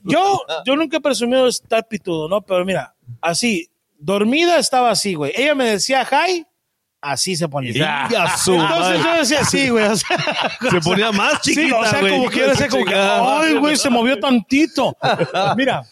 yo, 0.03 0.41
yo 0.65 0.75
nunca 0.75 0.97
he 0.97 1.01
presumido 1.01 1.47
estar 1.47 1.87
pitudo, 1.87 2.27
¿no? 2.27 2.41
Pero 2.41 2.65
mira, 2.65 2.93
así, 3.21 3.69
dormida 3.99 4.57
estaba 4.57 4.91
así, 4.91 5.13
güey. 5.13 5.31
Ella 5.35 5.53
me 5.55 5.65
decía 5.65 6.07
hi, 6.09 6.45
así 7.01 7.35
se 7.35 7.47
ponía. 7.47 8.07
Y 8.09 8.15
a 8.15 8.37
su 8.37 8.53
Entonces 8.53 8.99
madre. 8.99 8.99
yo 9.03 9.17
decía 9.19 9.39
así, 9.41 9.69
güey. 9.69 9.85
O 9.85 9.95
sea, 9.95 10.17
Se 10.71 10.79
ponía 10.81 11.11
más 11.11 11.39
sí, 11.43 11.53
chiquita, 11.53 11.77
o 11.77 11.85
sea, 11.85 11.99
güey. 11.99 12.13
como 12.17 12.29
decía 12.29 12.67
como 12.69 12.85
que, 12.85 12.95
ay, 12.95 13.53
güey, 13.55 13.77
se 13.77 13.89
movió 13.89 14.19
tantito. 14.19 14.95
Mira, 15.55 15.83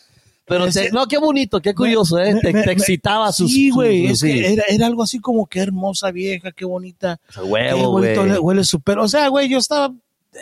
Pero 0.46 0.64
te- 0.64 0.70
Ese- 0.70 0.92
no, 0.92 1.06
qué 1.08 1.18
bonito, 1.18 1.62
qué 1.62 1.74
curioso, 1.76 2.18
¿eh? 2.20 2.34
me- 2.34 2.40
Te, 2.40 2.54
me- 2.54 2.64
te 2.64 2.72
excitaba 2.72 3.32
sus. 3.34 3.52
Sí, 3.52 3.70
güey, 3.70 4.08
sus- 4.10 4.24
es 4.24 4.34
que 4.34 4.38
sí. 4.48 4.54
era, 4.54 4.64
era 4.70 4.86
algo 4.88 5.04
así 5.04 5.20
como 5.20 5.46
que 5.46 5.60
hermosa 5.60 6.10
vieja, 6.12 6.52
qué 6.54 6.64
bonita. 6.64 7.14
A 7.14 7.20
qué 7.34 7.42
huevo, 7.42 7.92
bonito 7.92 8.22
güey. 8.22 8.32
le- 8.34 8.40
huele 8.40 8.64
súper. 8.64 8.98
O 9.00 9.08
sea, 9.10 9.28
güey, 9.28 9.50
yo 9.50 9.58
estaba 9.58 9.94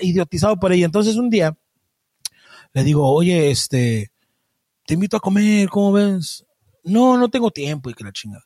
idiotizado 0.01 0.57
por 0.59 0.71
ella. 0.71 0.85
Entonces 0.85 1.15
un 1.15 1.29
día 1.31 1.55
le 2.73 2.83
digo, 2.83 3.09
oye, 3.11 3.49
este, 3.49 4.11
te 4.85 4.93
invito 4.93 5.17
a 5.17 5.19
comer, 5.19 5.69
¿cómo 5.69 5.91
ves? 5.93 6.44
No, 6.85 7.17
no 7.17 7.29
tengo 7.29 7.51
tiempo 7.51 7.89
y 7.89 7.93
que 7.93 8.03
la 8.03 8.11
chingada. 8.13 8.43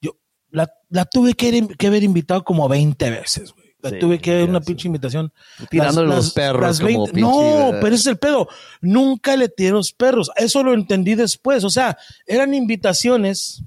Yo 0.00 0.12
la, 0.50 0.70
la 0.90 1.04
tuve 1.06 1.34
que, 1.34 1.48
ir- 1.50 1.76
que 1.76 1.86
haber 1.86 2.02
invitado 2.02 2.44
como 2.44 2.68
20 2.68 3.10
veces, 3.10 3.52
güey. 3.52 3.66
La 3.80 3.90
Sí, 3.90 3.98
tuve 4.00 4.18
que 4.18 4.36
dar 4.40 4.48
una 4.48 4.58
sé. 4.58 4.66
pinche 4.66 4.88
invitación. 4.88 5.32
Tirándole 5.70 6.08
los 6.08 6.32
perros 6.32 6.80
como 6.80 7.04
pinche, 7.06 7.20
No, 7.20 7.70
pero 7.80 7.86
ese 7.94 7.94
es 8.02 8.06
el 8.08 8.18
pedo. 8.18 8.48
Nunca 8.80 9.36
le 9.36 9.48
tiré 9.48 9.70
los 9.70 9.92
perros. 9.92 10.30
Eso 10.34 10.64
lo 10.64 10.74
entendí 10.74 11.14
después. 11.14 11.62
O 11.62 11.70
sea, 11.70 11.96
eran 12.26 12.54
invitaciones 12.54 13.62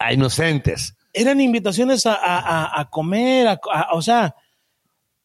A 0.00 0.12
inocentes. 0.12 0.96
eran 1.12 1.40
invitaciones 1.40 2.06
a, 2.06 2.14
a- 2.14 2.40
a- 2.64 2.80
a 2.80 2.90
comer, 2.90 3.56
o 3.92 4.02
sea, 4.02 4.34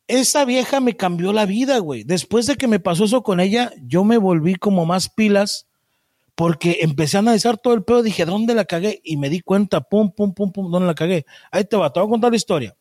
esa 0.08 0.46
vieja 0.46 0.79
me 0.82 0.96
cambió 0.96 1.34
la 1.34 1.46
vida, 1.48 1.79
güey. 1.79 2.03
Después 2.03 2.46
de 2.46 2.56
que 2.58 2.67
me 2.67 2.79
pasó 2.79 3.06
eso 3.06 3.24
con 3.24 3.39
ella, 3.39 3.72
yo 3.82 4.03
me 4.03 4.17
volví 4.17 4.53
como 4.56 4.86
más 4.86 5.10
pilas 5.10 5.67
porque 6.38 6.77
empecé 6.82 7.17
a 7.17 7.22
analizar 7.22 7.58
todo 7.58 7.74
el 7.74 7.84
pedo, 7.84 8.03
dije, 8.03 8.24
¿dónde 8.24 8.53
la 8.53 8.65
cagué? 8.65 9.01
Y 9.03 9.17
me 9.17 9.27
di 9.27 9.41
cuenta, 9.41 9.82
pum, 9.82 10.12
pum, 10.12 10.36
pum, 10.36 10.51
pum, 10.51 10.70
¿dónde 10.70 10.86
la 10.86 10.94
cagué? 10.94 11.25
Ahí 11.51 11.65
te 11.65 11.75
va, 11.75 11.91
te 11.91 12.00
voy 12.00 12.08
a 12.08 12.12
contar 12.12 12.29
la 12.29 12.38
historia. 12.38 12.77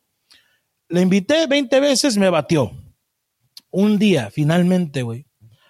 La 0.89 1.01
invité 1.01 1.47
20 1.47 1.79
veces, 1.79 2.17
me 2.17 2.29
batió. 2.29 2.71
Un 3.71 3.97
día, 3.97 4.29
finalmente, 4.29 5.01
güey, 5.01 5.25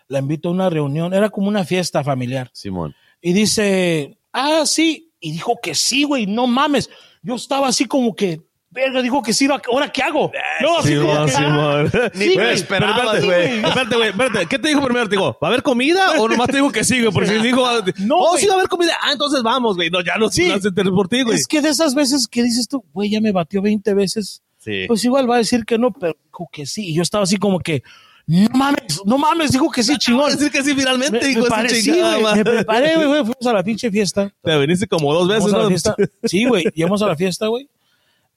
la 0.09 0.19
invito 0.19 0.49
a 0.49 0.51
una 0.51 0.69
reunión, 0.69 1.13
era 1.13 1.29
como 1.29 1.47
una 1.47 1.63
fiesta 1.63 2.03
familiar. 2.03 2.49
Simón. 2.51 2.93
Y 3.21 3.31
dice, 3.31 4.19
ah, 4.33 4.63
sí. 4.65 5.13
Y 5.21 5.31
dijo 5.31 5.55
que 5.63 5.73
sí, 5.73 6.03
güey, 6.03 6.27
no 6.27 6.45
mames. 6.45 6.89
Yo 7.21 7.35
estaba 7.35 7.69
así 7.69 7.85
como 7.85 8.15
que, 8.15 8.41
verga, 8.77 9.01
dijo 9.01 9.21
que 9.21 9.33
sí, 9.33 9.47
¿ahora 9.71 9.91
qué 9.91 10.03
hago? 10.03 10.31
No, 10.61 10.77
así 10.77 10.95
como 10.95 11.25
que. 11.25 12.11
Ni 12.13 12.25
Sí, 12.27 12.33
güey, 12.35 12.53
esperabas, 12.53 13.15
Espérate, 13.17 13.25
güey. 13.25 13.65
Espérate, 13.65 13.95
güey. 13.95 14.09
Espérate. 14.09 14.45
¿Qué 14.45 14.59
te 14.59 14.67
dijo 14.69 14.81
primero? 14.83 15.05
Te 15.09 15.15
digo, 15.15 15.37
¿va 15.41 15.47
a 15.47 15.51
haber 15.51 15.63
comida 15.63 16.11
o 16.19 16.27
nomás 16.29 16.47
te 16.47 16.57
dijo 16.57 16.71
que 16.71 16.83
sí, 16.83 16.99
güey? 17.01 17.11
Porque 17.11 17.29
si 17.29 17.39
dijo, 17.39 17.65
No, 17.99 18.17
oh, 18.19 18.37
sí 18.37 18.45
va 18.47 18.53
a 18.53 18.57
haber 18.57 18.69
comida. 18.69 18.93
Ah, 19.01 19.11
entonces 19.11 19.41
vamos, 19.43 19.75
güey. 19.75 19.89
No, 19.89 20.01
ya 20.01 20.17
no 20.17 20.29
Sí. 20.29 20.51
se 20.61 20.71
por 20.71 21.07
ti, 21.07 21.23
güey. 21.23 21.35
Es 21.37 21.47
que 21.47 21.61
de 21.61 21.69
esas 21.69 21.95
veces 21.95 22.27
que 22.27 22.43
dices 22.43 22.67
tú, 22.67 22.83
güey, 22.93 23.09
ya 23.09 23.19
me 23.19 23.31
batió 23.31 23.61
20 23.61 23.93
veces, 23.93 24.43
Sí. 24.59 24.85
pues 24.87 25.03
igual 25.03 25.29
va 25.29 25.35
a 25.35 25.39
decir 25.39 25.65
que 25.65 25.77
no, 25.77 25.91
pero 25.91 26.15
dijo 26.25 26.47
que 26.51 26.65
sí. 26.65 26.89
Y 26.89 26.93
yo 26.95 27.01
estaba 27.01 27.23
así 27.23 27.37
como 27.37 27.59
que, 27.59 27.81
no 28.27 28.49
mames, 28.53 29.01
no 29.05 29.17
mames, 29.17 29.51
dijo 29.53 29.71
que 29.71 29.81
sí, 29.83 29.97
chingón. 29.97 30.29
decir 30.31 30.51
que 30.51 30.61
sí 30.63 30.75
finalmente, 30.75 31.19
Me, 31.25 31.31
hijo 31.31 31.43
me 31.43 31.49
paré, 31.49 31.69
sí, 31.69 31.83
chingada 31.91 32.11
güey, 32.13 32.23
madre. 32.23 32.43
me 32.43 32.51
preparé, 32.51 32.95
güey, 32.95 33.07
güey, 33.07 33.19
fuimos 33.21 33.47
a 33.47 33.53
la 33.53 33.63
pinche 33.63 33.89
fiesta. 33.89 34.31
Te 34.43 34.57
viniste 34.59 34.85
como 34.87 35.13
dos 35.13 35.27
veces, 35.27 35.43
Fuimos 35.43 35.55
a 35.55 35.57
la 35.59 35.63
¿no? 35.63 35.69
fiesta. 35.69 35.95
Sí, 36.25 36.45
güey, 36.45 36.65
llegamos 36.75 37.01
a 37.01 37.07
la 37.07 37.15
fiesta, 37.15 37.47
güey. 37.47 37.69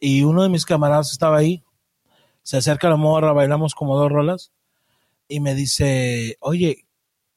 Y 0.01 0.23
uno 0.23 0.43
de 0.43 0.49
mis 0.49 0.65
camaradas 0.65 1.13
estaba 1.13 1.37
ahí. 1.39 1.63
Se 2.43 2.57
acerca 2.57 2.89
la 2.89 2.97
morra, 2.97 3.33
bailamos 3.33 3.75
como 3.75 3.97
dos 3.99 4.11
rolas. 4.11 4.53
Y 5.29 5.41
me 5.41 5.55
dice, 5.55 6.37
oye, 6.41 6.87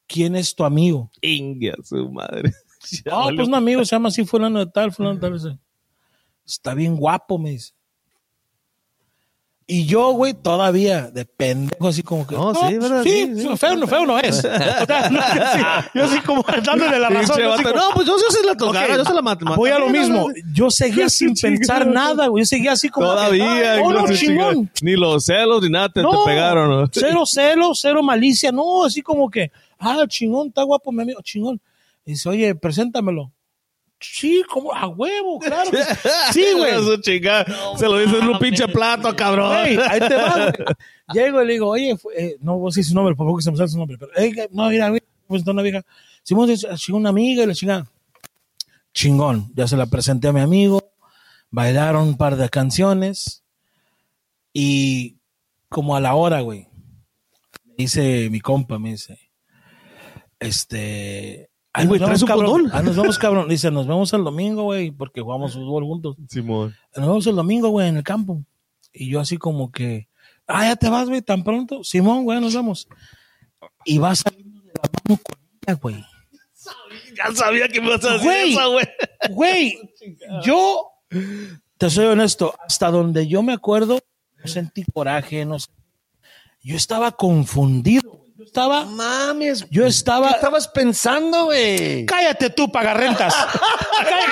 ¿quién 0.07 0.35
es 0.35 0.55
tu 0.55 0.63
amigo? 0.63 1.11
Inga, 1.21 1.75
su 1.83 2.09
madre. 2.09 2.51
Ya 3.05 3.13
Ah, 3.13 3.17
valió. 3.25 3.37
pues 3.37 3.47
un 3.47 3.55
amigo 3.55 3.85
se 3.85 3.95
llama 3.95 4.09
así, 4.09 4.25
fulano 4.25 4.59
de 4.59 4.65
tal, 4.69 4.91
fulano 4.91 5.15
de 5.15 5.21
tal. 5.21 5.59
Está 6.45 6.73
bien 6.73 6.97
guapo, 6.97 7.39
me 7.39 7.51
dice. 7.51 7.71
Y 9.65 9.85
yo, 9.85 10.11
güey, 10.11 10.33
todavía 10.33 11.09
de 11.09 11.23
pendejo, 11.23 11.87
así 11.87 12.03
como 12.03 12.27
que. 12.27 12.35
No, 12.35 12.53
sí, 12.53 12.77
¿verdad? 12.77 13.01
Sí, 13.03 13.09
Sí, 13.33 13.41
sí. 13.43 13.57
feo, 13.57 13.75
no, 13.77 13.87
feo 13.87 14.05
no 14.05 14.19
es. 14.19 14.39
O 14.39 14.41
sea, 14.41 15.09
no, 15.09 15.19
yo, 15.19 15.41
sí, 15.53 15.87
yo 15.95 16.03
así 16.03 16.19
como 16.19 16.43
dándole 16.65 16.99
la 16.99 17.09
razón. 17.09 17.37
Yo 17.39 17.55
como- 17.55 17.69
No, 17.69 17.89
pues 17.95 18.05
yo, 18.07 18.17
yo 18.17 18.29
se 18.29 18.45
la 18.45 18.55
tocaba, 18.55 18.87
yo 18.97 19.05
se 19.05 19.13
la 19.13 19.21
maté. 19.21 19.45
Voy 19.55 19.69
a 19.69 19.79
lo 19.79 19.89
mismo. 19.89 20.27
Yo 20.53 20.69
seguía 20.69 21.07
sin 21.09 21.33
pensar 21.33 21.87
nada, 21.87 22.27
güey. 22.27 22.41
Yo 22.43 22.45
seguía 22.47 22.73
así 22.73 22.89
como. 22.89 23.07
que, 23.07 23.13
Todavía. 23.13 23.81
oh, 23.83 23.91
no, 23.93 24.05
chingón. 24.13 24.69
Ni 24.81 24.93
los 24.97 25.23
celos 25.25 25.61
ni 25.63 25.69
nada 25.69 25.87
te, 25.87 26.01
te 26.01 26.03
No, 26.03 26.25
pegaron, 26.25 26.69
¿no? 26.69 26.89
Cero 26.91 27.23
celo, 27.25 27.73
cero 27.73 28.03
malicia. 28.03 28.51
No, 28.51 28.83
así 28.83 29.01
como 29.01 29.29
que, 29.29 29.49
ah, 29.79 30.03
chingón, 30.09 30.49
está 30.49 30.63
guapo 30.63 30.91
mi 30.91 31.03
amigo, 31.03 31.21
chingón. 31.23 31.61
Y 32.05 32.11
dice, 32.11 32.27
oye, 32.27 32.53
preséntamelo. 32.53 33.31
Sí, 34.05 34.43
como 34.49 34.73
a 34.73 34.87
huevo, 34.87 35.39
claro. 35.39 35.71
que 35.71 35.83
sí. 35.83 35.91
Sí, 36.33 36.45
güey. 36.57 36.73
Se 37.77 37.85
lo 37.85 37.97
dice 37.97 38.17
en 38.19 38.27
un 38.27 38.37
pinche 38.39 38.67
plato, 38.67 39.15
cabrón. 39.15 39.51
Ahí 39.55 39.99
te 39.99 40.15
va, 40.15 40.33
güey. 40.51 40.53
Llego 41.13 41.41
y 41.41 41.47
le 41.47 41.53
digo, 41.53 41.69
oye, 41.69 41.97
fue- 41.97 42.13
eh, 42.17 42.37
no 42.41 42.57
voy 42.57 42.67
a 42.67 42.69
decir 42.69 42.85
su 42.85 42.93
nombre, 42.93 43.15
por 43.15 43.25
favor 43.25 43.39
que 43.39 43.43
se 43.43 43.51
me 43.51 43.57
sale 43.57 43.69
su 43.69 43.77
nombre. 43.77 43.97
Pero, 43.97 44.11
no, 44.51 44.69
mira, 44.69 44.89
güey, 44.89 45.01
pues 45.27 45.39
está 45.41 45.51
una 45.51 45.61
vieja. 45.61 45.81
Simón 46.23 46.49
es 46.49 46.65
chingón, 46.75 47.01
una 47.01 47.09
amiga 47.09 47.43
y 47.43 47.45
la 47.47 47.53
chingada. 47.53 47.87
Chingón, 48.93 49.51
ya 49.55 49.67
se 49.67 49.75
la 49.77 49.85
presenté 49.85 50.27
a 50.27 50.33
mi 50.33 50.39
amigo. 50.41 50.81
Bailaron 51.49 52.07
un 52.09 52.17
par 52.17 52.35
de 52.35 52.49
canciones. 52.49 53.43
Y 54.53 55.17
como 55.69 55.95
a 55.95 55.99
la 55.99 56.15
hora, 56.15 56.41
güey, 56.41 56.67
me 57.65 57.73
dice 57.77 58.29
mi 58.29 58.39
compa, 58.39 58.77
me 58.79 58.91
dice, 58.91 59.17
este... 60.39 61.49
Ay, 61.75 61.87
güey, 61.87 61.99
nos 61.99 62.07
¿traes 62.07 62.21
vemos, 62.21 62.21
un 62.21 62.27
cabrón. 62.27 62.51
condón? 62.63 62.71
Ah, 62.73 62.83
nos 62.83 62.95
vemos, 62.95 63.17
cabrón. 63.17 63.49
Dice, 63.49 63.71
nos 63.71 63.87
vemos 63.87 64.13
el 64.13 64.23
domingo, 64.23 64.63
güey, 64.63 64.91
porque 64.91 65.21
jugamos 65.21 65.53
fútbol 65.53 65.83
juntos 65.83 66.15
Simón. 66.29 66.75
nos 66.95 67.07
vemos 67.07 67.27
el 67.27 67.35
domingo, 67.35 67.69
güey, 67.69 67.89
en 67.89 67.97
el 67.97 68.03
campo. 68.03 68.43
Y 68.93 69.09
yo 69.09 69.19
así 69.19 69.37
como 69.37 69.71
que, 69.71 70.07
ah, 70.47 70.65
ya 70.65 70.75
te 70.75 70.87
vas, 70.89 71.09
güey, 71.09 71.21
tan 71.23 71.43
pronto. 71.43 71.83
Simón, 71.83 72.23
güey, 72.25 72.39
nos 72.39 72.53
vemos. 72.53 72.87
Y 73.85 73.97
vas 73.97 74.19
saliendo 74.19 74.61
de 74.61 74.71
la 74.75 74.89
mano 75.09 75.21
con 75.23 75.39
ella, 75.67 75.79
güey. 75.81 76.05
Ya 77.17 77.35
sabía 77.35 77.67
que 77.67 77.81
me 77.81 77.87
ibas 77.87 78.03
a 78.05 78.13
decir 78.13 78.25
Güey. 78.27 78.51
eso, 78.53 78.71
güey. 78.71 78.85
Güey, 79.31 79.77
yo, 80.43 80.87
te 81.77 81.89
soy 81.89 82.05
honesto, 82.05 82.53
hasta 82.65 82.89
donde 82.91 83.27
yo 83.27 83.43
me 83.43 83.53
acuerdo, 83.53 83.99
no 84.39 84.47
sentí 84.47 84.83
coraje, 84.93 85.45
no 85.45 85.59
sé. 85.59 85.67
Yo 86.61 86.75
estaba 86.75 87.11
confundido, 87.11 88.09
güey. 88.11 88.32
Yo 88.35 88.45
estaba, 88.45 88.85
Mames. 88.85 89.67
yo 89.69 89.85
estaba, 89.85 90.29
¿Qué 90.29 90.35
estabas 90.35 90.67
pensando, 90.67 91.45
güey? 91.45 92.03
cállate 92.07 92.49
tú, 92.49 92.71
pagarrentas. 92.71 93.31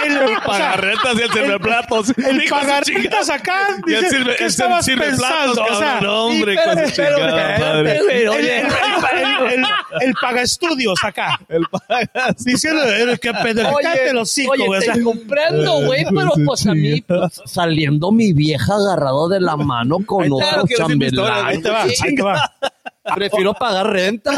El- 0.05 0.17
o 0.17 0.27
sea, 0.27 0.41
Pagarretas 0.43 1.15
y 1.20 1.22
el 1.22 1.31
sirveplatos. 1.31 2.10
El 2.17 2.41
su 2.41 2.50
pagarrentas 2.50 3.29
acá. 3.29 3.67
Y 3.86 3.93
el 3.93 4.10
sirve, 4.10 4.36
¿Qué 4.38 4.43
el 4.46 4.50
estabas 4.50 4.86
sirveplatos, 4.86 5.55
pensando? 5.60 5.63
O 5.72 5.79
sea. 5.79 6.01
No, 6.01 6.25
hombre, 6.25 6.55
pero- 6.65 6.88
pero- 6.96 7.79
el, 7.79 8.27
oye. 8.29 8.60
el, 8.62 8.65
el, 8.65 9.53
el, 9.53 9.65
el 10.01 10.13
paga 10.20 10.41
estudios 10.41 10.98
acá. 11.03 11.39
El 11.48 11.63
pagas. 11.67 12.43
Diciendo 12.43 12.81
que 13.20 13.31
pendejo, 13.34 13.75
cállate 13.84 14.13
los 14.13 14.29
hocico, 14.31 14.51
oye, 14.53 14.65
güey. 14.65 14.79
O 14.79 14.81
te 14.81 14.93
sea, 14.96 15.03
comprendo, 15.03 15.86
güey, 15.86 16.05
pero 16.05 16.31
pues 16.43 16.65
a 16.65 16.74
mí, 16.74 17.01
pues, 17.01 17.39
saliendo 17.46 18.12
mi 18.12 18.34
vieja 18.34 18.74
agarrado 18.74 19.29
de 19.29 19.39
la 19.41 19.55
mano 19.58 19.98
con 20.03 20.24
te- 20.24 20.31
otro 20.34 20.63
chambelán. 20.75 21.46
ahí 21.46 21.62
te 21.62 21.70
va, 21.70 21.84
ahí 21.84 22.15
te 22.15 22.22
va. 22.24 22.51
Prefiero 23.16 23.54
pagar 23.54 23.88
renta. 23.88 24.32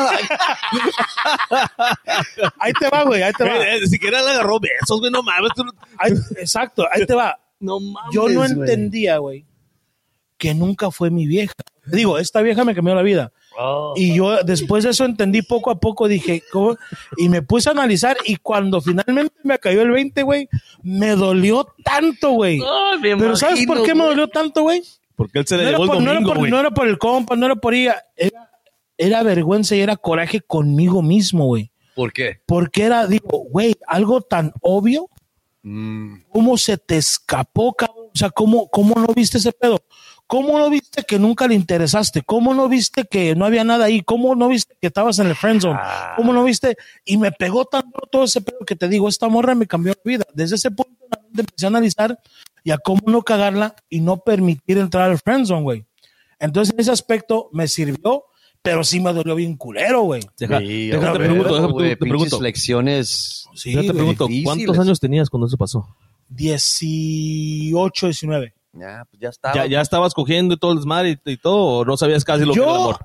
Ahí 2.59 2.73
te 2.79 2.89
va, 2.89 3.03
güey, 3.03 3.21
ahí 3.23 3.33
te 3.33 3.43
va. 3.43 3.57
Eh, 3.57 3.77
eh, 3.77 3.87
siquiera 3.87 4.21
le 4.21 4.31
agarró 4.31 4.59
besos, 4.59 4.99
güey, 4.99 5.11
no 5.11 5.23
mames. 5.23 5.51
Ahí- 5.97 6.13
exacto, 6.37 6.85
ahí 6.91 7.05
te 7.05 7.13
va. 7.13 7.39
No 7.59 7.79
mames. 7.79 8.13
Yo 8.13 8.27
no 8.27 8.39
güey. 8.39 8.51
entendía, 8.51 9.17
güey, 9.17 9.45
que 10.37 10.53
nunca 10.53 10.91
fue 10.91 11.09
mi 11.09 11.27
vieja. 11.27 11.53
Digo, 11.85 12.17
esta 12.17 12.41
vieja 12.41 12.63
me 12.63 12.73
cambió 12.75 12.95
la 12.95 13.01
vida. 13.01 13.31
Y 13.95 14.15
yo 14.15 14.43
después 14.43 14.83
de 14.83 14.89
eso 14.91 15.05
entendí 15.05 15.41
poco 15.43 15.69
a 15.69 15.79
poco, 15.79 16.07
dije, 16.07 16.41
¿cómo? 16.51 16.75
y 17.17 17.29
me 17.29 17.41
puse 17.43 17.69
a 17.69 17.73
analizar 17.73 18.17
y 18.25 18.37
cuando 18.37 18.81
finalmente 18.81 19.35
me 19.43 19.59
cayó 19.59 19.81
el 19.83 19.91
20, 19.91 20.23
güey, 20.23 20.49
me 20.81 21.11
dolió 21.11 21.67
tanto, 21.83 22.31
güey. 22.31 22.59
Pero 23.01 23.35
¿sabes 23.35 23.65
por 23.67 23.83
qué 23.83 23.93
me 23.93 24.05
dolió 24.05 24.27
tanto, 24.27 24.63
güey? 24.63 24.81
Porque 25.15 25.39
él 25.39 25.47
se 25.47 25.57
le 25.57 25.63
No 25.65 25.69
llevó 25.71 25.85
por, 25.87 25.97
el 25.97 26.03
no, 26.05 26.11
era 26.11 26.19
domingo, 26.19 26.39
por- 26.39 26.49
no 26.49 26.59
era 26.59 26.71
por 26.71 26.87
el 26.87 26.97
compa, 26.97 27.35
no 27.35 27.45
era 27.45 27.55
por 27.55 27.73
ella. 27.73 28.03
Era, 28.15 28.49
era 28.97 29.23
vergüenza 29.23 29.75
y 29.75 29.81
era 29.81 29.95
coraje 29.95 30.41
conmigo 30.41 31.01
mismo, 31.01 31.45
güey. 31.45 31.71
¿Por 31.95 32.11
qué? 32.13 32.41
Porque 32.45 32.83
era, 32.83 33.05
digo, 33.07 33.45
güey, 33.49 33.75
algo 33.87 34.21
tan 34.21 34.51
obvio, 34.61 35.09
¿cómo 36.29 36.57
se 36.57 36.77
te 36.77 36.97
escapó, 36.97 37.73
cabrón? 37.73 38.07
O 38.13 38.17
sea, 38.17 38.29
¿cómo, 38.29 38.67
¿cómo 38.69 38.95
no 38.95 39.07
viste 39.13 39.37
ese 39.37 39.51
pedo? 39.51 39.79
¿Cómo 40.27 40.57
no 40.57 40.69
viste 40.69 41.03
que 41.03 41.19
nunca 41.19 41.47
le 41.47 41.55
interesaste? 41.55 42.21
¿Cómo 42.21 42.53
no 42.53 42.67
viste 42.67 43.05
que 43.05 43.35
no 43.35 43.45
había 43.45 43.63
nada 43.63 43.85
ahí? 43.85 44.01
¿Cómo 44.01 44.35
no 44.35 44.47
viste 44.47 44.75
que 44.79 44.87
estabas 44.87 45.19
en 45.19 45.27
el 45.27 45.35
friend 45.35 45.61
zone? 45.61 45.79
¿Cómo 46.15 46.33
no 46.33 46.43
viste? 46.43 46.75
Y 47.05 47.17
me 47.17 47.31
pegó 47.31 47.65
tanto 47.65 47.99
todo 48.11 48.23
ese 48.23 48.41
pedo 48.41 48.59
que 48.65 48.75
te 48.75 48.87
digo, 48.87 49.07
esta 49.09 49.27
morra 49.27 49.53
me 49.55 49.67
cambió 49.67 49.93
la 49.93 50.01
vida. 50.09 50.25
Desde 50.33 50.55
ese 50.55 50.71
punto 50.71 50.91
empecé 51.37 51.65
a 51.65 51.69
analizar 51.69 52.17
y 52.63 52.71
a 52.71 52.77
cómo 52.77 53.01
no 53.07 53.21
cagarla 53.23 53.75
y 53.89 53.99
no 54.01 54.17
permitir 54.17 54.77
entrar 54.77 55.09
al 55.11 55.19
friend 55.19 55.45
zone, 55.47 55.61
güey. 55.63 55.85
Entonces, 56.39 56.73
en 56.73 56.79
ese 56.79 56.91
aspecto 56.91 57.49
me 57.51 57.67
sirvió, 57.67 58.23
pero 58.61 58.83
sí 58.83 58.99
me 58.99 59.13
dolió 59.13 59.35
bien 59.35 59.55
culero, 59.57 60.01
güey. 60.03 60.21
Deja, 60.37 60.59
Sí, 60.59 60.89
ver, 60.91 61.13
pregunto, 61.13 61.69
güey, 61.69 61.89
te 61.89 61.97
pregunto. 61.97 62.41
lecciones. 62.41 63.45
Sí, 63.55 63.73
pregunto, 63.75 64.27
difíciles. 64.27 64.45
¿cuántos 64.45 64.79
años 64.79 64.99
tenías 64.99 65.29
cuando 65.29 65.47
eso 65.47 65.57
pasó? 65.57 65.87
18, 66.29 68.07
19. 68.07 68.53
Ya, 68.73 69.05
pues 69.09 69.21
ya 69.21 69.29
está. 69.29 69.53
¿Ya, 69.53 69.65
ya 69.67 69.81
estabas 69.81 70.13
cogiendo 70.13 70.55
y 70.55 70.57
todo 70.57 70.71
el 70.71 70.77
desmadre 70.79 71.19
y, 71.25 71.31
y 71.31 71.37
todo? 71.37 71.79
¿O 71.79 71.85
no 71.85 71.95
sabías 71.97 72.23
casi 72.25 72.43
lo 72.45 72.53
que 72.53 72.59
era 72.59 72.69
el 72.69 72.75
Yo, 72.75 72.81
amor? 72.81 72.97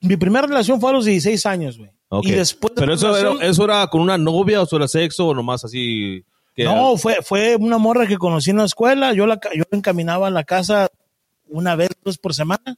mi 0.00 0.16
primera 0.16 0.46
relación 0.46 0.80
fue 0.80 0.90
a 0.90 0.94
los 0.94 1.04
16 1.04 1.46
años, 1.46 1.78
güey. 1.78 1.90
Y 2.22 2.32
después 2.32 2.74
de 2.74 2.80
¿Pero 2.80 2.94
eso 2.94 3.16
era, 3.16 3.32
eso 3.44 3.64
era 3.64 3.86
con 3.88 4.00
una 4.00 4.18
novia 4.18 4.60
o 4.60 4.64
eso 4.64 4.76
era 4.76 4.88
sexo 4.88 5.28
o 5.28 5.34
nomás 5.34 5.64
así? 5.64 6.24
Que 6.54 6.64
No, 6.64 6.96
fue, 6.96 7.18
fue 7.22 7.56
una 7.56 7.78
morra 7.78 8.06
que 8.06 8.18
conocí 8.18 8.50
en 8.50 8.56
la 8.58 8.64
escuela. 8.64 9.12
Yo 9.12 9.26
la, 9.26 9.38
yo 9.54 9.64
la 9.70 9.78
encaminaba 9.78 10.26
a 10.28 10.30
la 10.30 10.44
casa 10.44 10.88
una 11.48 11.74
vez, 11.76 11.90
dos 12.04 12.18
por 12.18 12.34
semana. 12.34 12.76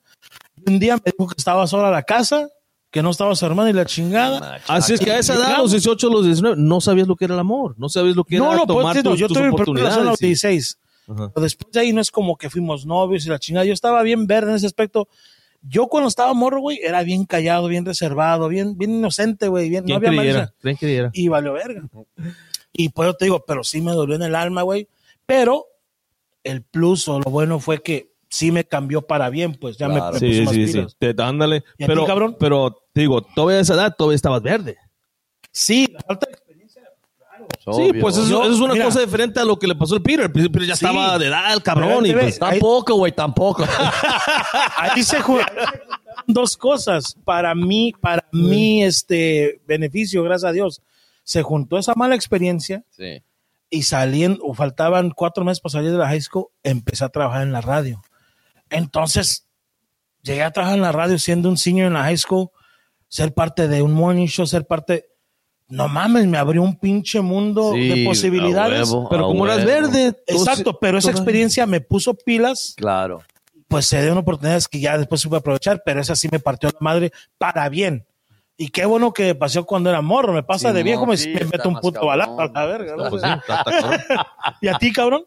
Y 0.65 0.71
un 0.73 0.79
día 0.79 0.97
me 0.97 1.03
dijo 1.17 1.29
que 1.29 1.35
estaba 1.39 1.67
sola 1.67 1.89
en 1.89 1.95
la 1.95 2.03
casa, 2.03 2.49
que 2.91 3.03
no 3.03 3.11
estaba 3.11 3.35
su 3.35 3.45
hermana 3.47 3.71
y 3.71 3.73
la 3.73 3.87
chingada. 3.87 4.61
Así 4.69 4.93
es 4.95 5.01
que 5.01 5.11
a 5.11 5.19
esa 5.19 5.35
edad, 5.35 5.59
los 5.59 5.71
18, 5.73 6.09
los 6.11 6.25
19, 6.25 6.57
no 6.59 6.81
sabías 6.81 7.09
lo 7.09 7.17
que 7.17 7.25
era 7.25 7.35
el 7.35 7.41
amor. 7.41 7.75
No 7.79 7.89
sabías 7.89 8.15
lo 8.17 8.25
que 8.25 8.37
era 8.37 8.45
No, 8.45 8.53
no, 8.55 8.67
pues, 8.67 8.79
tomar 8.79 8.97
no, 8.97 9.03
tus, 9.03 9.19
yo 9.19 9.27
tus 9.29 9.37
tuve 9.37 9.47
relación 9.51 9.63
a 9.63 10.05
los 10.05 10.15
oportunidades. 10.15 10.23
y- 10.23 10.27
16. 10.27 10.79
Ajá. 11.09 11.31
Pero 11.35 11.43
después 11.43 11.73
de 11.73 11.81
ahí 11.81 11.93
no 11.93 12.01
es 12.01 12.11
como 12.11 12.37
que 12.37 12.49
fuimos 12.51 12.87
novios 12.87 13.27
y 13.27 13.29
la 13.31 13.39
chingada. 13.39 13.65
Yo 13.67 13.73
estaba 13.73 14.03
bien 14.03 14.27
verde 14.27 14.51
en 14.51 14.57
ese 14.57 14.67
aspecto. 14.67 15.09
Yo 15.63 15.87
cuando 15.89 16.09
estaba 16.09 16.33
morro, 16.35 16.61
güey, 16.61 16.81
era 16.83 17.03
bien 17.03 17.25
callado, 17.25 17.69
bien 17.69 17.85
reservado, 17.85 18.49
bien, 18.49 18.77
bien 18.79 18.93
inocente, 18.97 19.49
güey. 19.49 19.69
Bien, 19.69 19.83
no 19.83 19.87
¿Quién 19.87 19.97
había 19.97 20.09
creyera? 20.11 20.39
malicia. 20.39 20.55
¿Quién 20.61 20.77
creyera? 20.77 21.11
y 21.13 21.29
valió 21.29 21.53
verga. 21.55 21.83
Y 22.73 22.89
pues 22.91 23.09
yo 23.09 23.15
te 23.15 23.25
digo, 23.27 23.45
pero 23.47 23.65
sí 23.65 23.81
me 23.81 23.93
dolió 23.93 24.17
en 24.17 24.23
el 24.23 24.35
alma, 24.35 24.63
güey. 24.63 24.89
Pero 25.27 25.67
el 26.45 26.63
plus 26.63 27.07
o 27.09 27.19
lo 27.21 27.31
bueno 27.31 27.61
fue 27.61 27.83
que 27.83 28.11
sí 28.29 28.51
me 28.51 28.65
cambió 28.65 29.03
para 29.03 29.29
bien, 29.31 29.55
pues 29.55 29.77
ya 29.77 29.89
me- 29.89 29.97
Claro. 29.97 30.13
me, 30.15 30.19
Sí, 30.19 30.27
puse 30.27 30.43
más 30.45 30.55
sí, 30.55 30.67
sí. 30.67 30.73
pilas. 30.73 30.97
Te, 30.99 31.15
ándale. 31.23 31.57
¿Y 31.57 31.85
a 31.85 31.87
ti, 31.87 31.93
Pero, 31.93 32.07
cabrón? 32.07 32.37
pero 32.41 32.83
te 32.93 33.01
digo, 33.03 33.21
todavía 33.23 33.59
a 33.59 33.61
esa 33.63 33.75
edad 33.75 33.95
todavía 33.97 34.17
estabas 34.17 34.43
verde. 34.43 34.77
Sí, 35.51 35.87
la 35.93 36.01
falta 36.01 36.27
de 36.27 36.33
experiencia. 36.33 36.83
Sí, 37.75 37.93
pues 38.01 38.17
eso, 38.17 38.29
Yo- 38.29 38.43
eso 38.45 38.53
es 38.55 38.61
una 38.61 38.73
mira. 38.73 38.87
cosa 38.87 39.01
diferente 39.01 39.39
a 39.39 39.45
lo 39.45 39.59
que 39.59 39.67
le 39.67 39.75
pasó 39.75 39.97
al 39.97 40.03
Peter. 40.03 40.33
Peter 40.33 40.63
ya 40.63 40.75
Sí. 40.77 40.85
estaba 40.85 41.19
de 41.19 41.27
edad, 41.27 41.53
el 41.53 41.63
cabrón. 41.63 42.03
Pero 42.05 42.19
Y 42.21 42.23
pues. 42.23 42.39
Tampoco, 42.39 42.95
güey, 42.95 43.13
tampoco. 43.13 43.65
Ahí 44.77 45.03
se 45.03 45.21
juegan 45.21 45.47
dos 46.27 46.57
cosas 46.57 47.15
para 47.25 47.55
mí, 47.55 47.93
para 48.01 48.25
mi 48.33 48.83
este 48.83 49.61
beneficio, 49.67 50.23
gracias 50.23 50.49
a 50.49 50.53
Dios. 50.53 50.81
Se 51.23 51.43
juntó 51.43 51.79
esa 51.79 51.95
mala 51.95 52.15
experiencia 52.15 52.85
Sí. 52.91 53.23
y 53.71 53.83
saliendo, 53.85 54.43
o 54.45 54.55
faltaban 54.55 55.11
cuatro 55.11 55.45
meses 55.45 55.61
para 55.61 55.73
salir 55.73 55.91
de 55.93 55.99
la 55.99 56.09
high 56.09 56.21
school, 56.21 56.47
empecé 56.63 57.05
a 57.05 57.09
trabajar 57.09 57.43
en 57.43 57.53
la 57.53 57.61
radio. 57.61 58.03
Entonces, 58.71 59.47
llegué 60.23 60.43
a 60.43 60.51
trabajar 60.51 60.77
en 60.77 60.83
la 60.83 60.93
radio 60.93 61.19
siendo 61.19 61.49
un 61.49 61.57
senior 61.57 61.87
en 61.89 61.95
la 61.95 62.03
high 62.05 62.17
school, 62.19 62.49
ser 63.09 63.35
parte 63.35 63.69
de 63.69 63.83
un 63.83 63.93
morning 63.93 64.27
show, 64.27 64.47
ser 64.47 64.67
parte... 64.67 65.07
No 65.69 65.89
mames, 65.89 66.27
me 66.27 66.37
abrió 66.37 66.61
un 66.63 66.77
pinche 66.79 67.23
mundo 67.23 67.73
Sí, 67.73 67.89
de 67.89 68.05
posibilidades. 68.05 68.91
huevo, 68.91 69.09
Pero 69.09 69.27
como 69.29 69.47
eras 69.47 69.65
verde. 69.65 70.15
Exacto, 70.27 70.79
pero 70.79 70.99
esa 70.99 71.11
experiencia 71.11 71.65
me 71.67 71.81
puso 71.81 72.13
pilas, 72.15 72.75
Claro. 72.77 73.23
pues 73.69 73.87
se 73.87 73.99
dieron 74.01 74.19
oportunidades 74.19 74.69
que 74.69 74.81
ya 74.81 74.99
después 74.99 75.23
supe 75.23 75.37
aprovechar, 75.37 75.83
pero 75.85 76.01
esa 76.03 76.15
sí 76.15 76.29
me 76.31 76.41
partió 76.41 76.69
la 76.69 76.77
madre 76.81 77.11
para 77.39 77.71
bien. 77.71 78.05
Y 78.63 78.69
qué 78.69 78.85
bueno 78.87 79.13
que 79.13 79.35
pasó 79.35 79.65
cuando 79.65 79.91
era 79.91 80.01
morro, 80.03 80.33
me 80.33 80.45
pasa 80.45 80.69
Sí, 80.71 80.75
de 80.77 80.83
viejo, 80.85 81.01
no, 81.03 81.09
me, 81.09 81.17
sí, 81.17 81.31
me 81.31 81.41
está 81.41 81.57
meto 81.57 81.69
un 81.69 81.81
puto 81.81 82.07
balazo 82.07 82.41
a 82.41 82.47
la 82.47 82.65
verga. 82.67 82.95
¿no? 82.97 83.09
Pues 83.11 83.23
sí, 83.23 83.29
está- 83.29 83.57
está 83.59 83.81
cabrón. 83.81 84.01
¿Y 84.61 84.69
a 84.69 84.79
ti, 84.79 84.93
cabrón? 84.93 85.23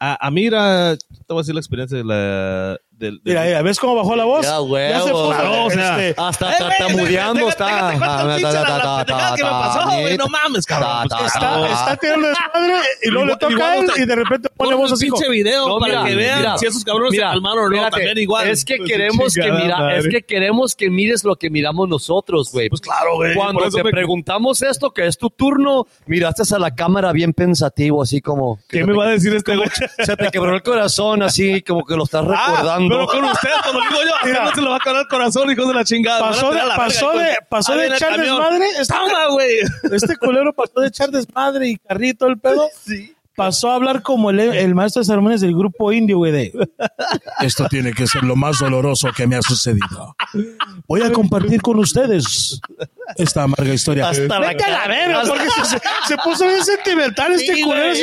A, 0.00 0.26
a 0.26 0.30
mí 0.30 0.46
era, 0.46 0.96
te 0.96 1.04
voy 1.28 1.38
a 1.38 1.42
decir 1.42 1.54
la 1.54 1.60
experiencia 1.60 1.98
de 1.98 2.04
la, 2.04 2.78
del, 2.98 3.14
del- 3.14 3.20
Mira, 3.24 3.44
mira, 3.44 3.62
¿ves 3.62 3.78
cómo 3.78 3.94
bajó 3.94 4.16
la 4.16 4.24
voz? 4.24 4.44
Ya, 4.44 4.60
huevo, 4.60 4.76
Ya 4.92 5.00
se 5.02 5.10
puso, 5.10 5.28
claro, 5.30 5.64
o 5.66 5.70
sea, 5.70 6.06
este, 6.08 6.20
Hasta 6.20 6.46
Eh, 6.50 6.54
güey, 6.58 6.68
tartamudeando 6.78 7.48
está. 7.48 7.92
güey, 10.00 10.16
no 10.16 10.26
mames, 10.28 10.66
cabrón. 10.66 11.08
Ta, 11.08 11.18
Pues, 11.18 11.32
ta, 11.32 11.66
está- 11.68 11.96
tirando 11.96 12.28
desmadre 12.28 12.74
y 13.02 13.10
luego 13.10 13.26
le 13.26 13.36
toca 13.36 13.70
a 13.70 13.76
él 13.78 13.90
y 13.96 14.04
de 14.04 14.14
repente 14.16 14.48
pone 14.56 14.72
Pon 14.72 14.80
voz 14.80 14.92
así. 14.92 15.06
pinche 15.10 15.28
video 15.28 15.68
No, 15.68 15.78
para 15.78 16.02
mira, 16.02 16.08
que 16.08 16.14
vean 16.16 16.38
mira, 16.38 16.58
si 16.58 16.66
esos 16.66 16.84
cabrones 16.84 17.12
mira, 17.12 17.28
se 17.28 17.32
calmaron 17.34 17.72
o 17.72 17.76
no. 17.76 17.90
También 17.90 18.18
igual. 18.18 18.48
Es 18.48 18.64
que 18.64 18.76
Pues, 18.76 18.88
queremos 18.90 19.34
que 19.34 19.52
mira, 19.52 19.96
es 19.96 20.08
que 20.08 20.22
queremos 20.22 20.74
que 20.74 20.90
mires 20.90 21.24
lo 21.24 21.36
que 21.36 21.50
miramos 21.50 21.88
nosotros, 21.88 22.50
güey. 22.52 22.68
Pues 22.68 22.80
claro, 22.80 23.14
güey. 23.16 23.34
Cuando 23.34 23.68
te 23.70 23.82
preguntamos 23.84 24.62
esto, 24.62 24.90
que 24.92 25.06
es 25.06 25.16
tu 25.18 25.30
turno, 25.30 25.86
miraste 26.06 26.38
a 26.54 26.58
la 26.58 26.74
cámara 26.74 27.12
bien 27.12 27.32
pensativo, 27.32 28.02
así 28.02 28.20
como. 28.20 28.58
¿Qué 28.68 28.84
me 28.84 28.92
va 28.92 29.06
a 29.06 29.08
decir 29.10 29.34
este 29.34 29.56
güey? 29.56 29.68
Se 29.98 30.16
te 30.16 30.30
quebró 30.30 30.54
el 30.54 30.62
corazón, 30.62 31.22
así 31.22 31.62
como 31.62 31.84
que 31.84 31.96
lo 31.96 32.04
estás 32.04 32.24
Ah, 32.28 32.62
recordando. 32.88 33.08
pero 33.12 33.20
con 33.22 33.30
usted, 33.30 33.50
como 33.64 33.80
digo 33.80 34.02
yo, 34.04 34.12
Mira. 34.28 34.44
no 34.44 34.54
se 34.54 34.60
le 34.62 34.68
va 34.68 34.76
a 34.76 34.80
quebrar 34.80 35.02
el 35.02 35.08
corazón, 35.08 35.50
hijos 35.50 35.68
de 35.68 35.74
la 35.74 35.84
chingada. 35.84 36.20
Pasó 36.20 36.50
de- 36.52 36.60
pasó 36.76 37.12
de- 37.18 37.36
pasó 37.48 37.82
echar 37.82 38.18
desmadre, 38.20 38.66
este- 38.80 38.94
Toma, 38.94 39.26
güey. 39.30 39.56
Este 39.92 40.16
culero 40.16 40.52
pasó 40.52 40.80
de 40.80 40.88
echar 40.88 41.10
desmadre 41.10 41.68
y 41.68 41.76
carrito 41.76 42.26
el 42.26 42.38
pedo. 42.38 42.68
Pasó 43.38 43.70
a 43.70 43.76
hablar 43.76 44.02
como 44.02 44.30
el, 44.30 44.40
el 44.40 44.74
maestro 44.74 44.98
de 44.98 45.06
ceremonias 45.06 45.40
del 45.40 45.54
grupo 45.54 45.92
indio, 45.92 46.16
güey. 46.16 46.32
de, 46.32 46.68
Esto 47.40 47.68
tiene 47.68 47.92
que 47.92 48.04
ser 48.08 48.24
lo 48.24 48.34
más 48.34 48.58
doloroso 48.58 49.10
que 49.16 49.28
me 49.28 49.36
ha 49.36 49.42
sucedido. 49.42 50.16
Voy 50.88 51.02
a 51.02 51.12
compartir 51.12 51.62
con 51.62 51.78
ustedes 51.78 52.60
esta 53.14 53.44
amarga 53.44 53.72
historia. 53.72 54.08
Hasta 54.08 54.40
la 54.40 54.48
Vete 54.48 54.64
a 54.64 54.70
la 54.70 54.88
verga, 54.88 55.22
porque 55.28 55.44
se, 56.08 56.16
puso 56.16 56.48
bien 56.48 56.64
sentimental 56.64 57.30
este 57.30 57.54
Sí, 57.54 57.62
culero. 57.62 57.94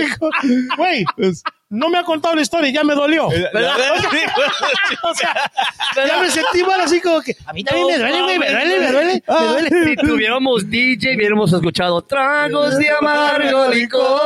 güey. 0.78 1.04
Güey, 1.18 1.34
no 1.70 1.90
me 1.90 1.98
ha 1.98 2.04
contado 2.04 2.36
la 2.36 2.42
historia 2.42 2.70
y 2.70 2.74
ya 2.74 2.84
me 2.84 2.94
dolió. 2.96 3.30
¿Verdad? 3.30 3.76
O 5.04 5.14
sea, 5.14 5.52
ya 6.08 6.20
me 6.20 6.30
sentí 6.30 6.64
mal 6.64 6.80
así 6.82 7.00
como 7.02 7.22
que 7.22 7.36
a 7.46 7.54
mí 7.54 7.64
también 7.64 7.88
me 7.88 7.98
duele, 7.98 8.22
güey, 8.22 8.40
me 8.40 8.50
duele, 8.52 8.80
me 8.80 8.92
duele, 8.92 9.24
me 9.28 9.46
duele. 9.48 9.70
Si 9.90 9.96
tuviéramos 9.98 10.70
DJ, 10.70 11.16
hubiéramos 11.16 11.54
escuchado 11.54 12.02
tragos 12.04 12.78
de 12.78 12.90
amargo 12.90 13.72
Y 13.74 13.82
licor. 13.82 14.22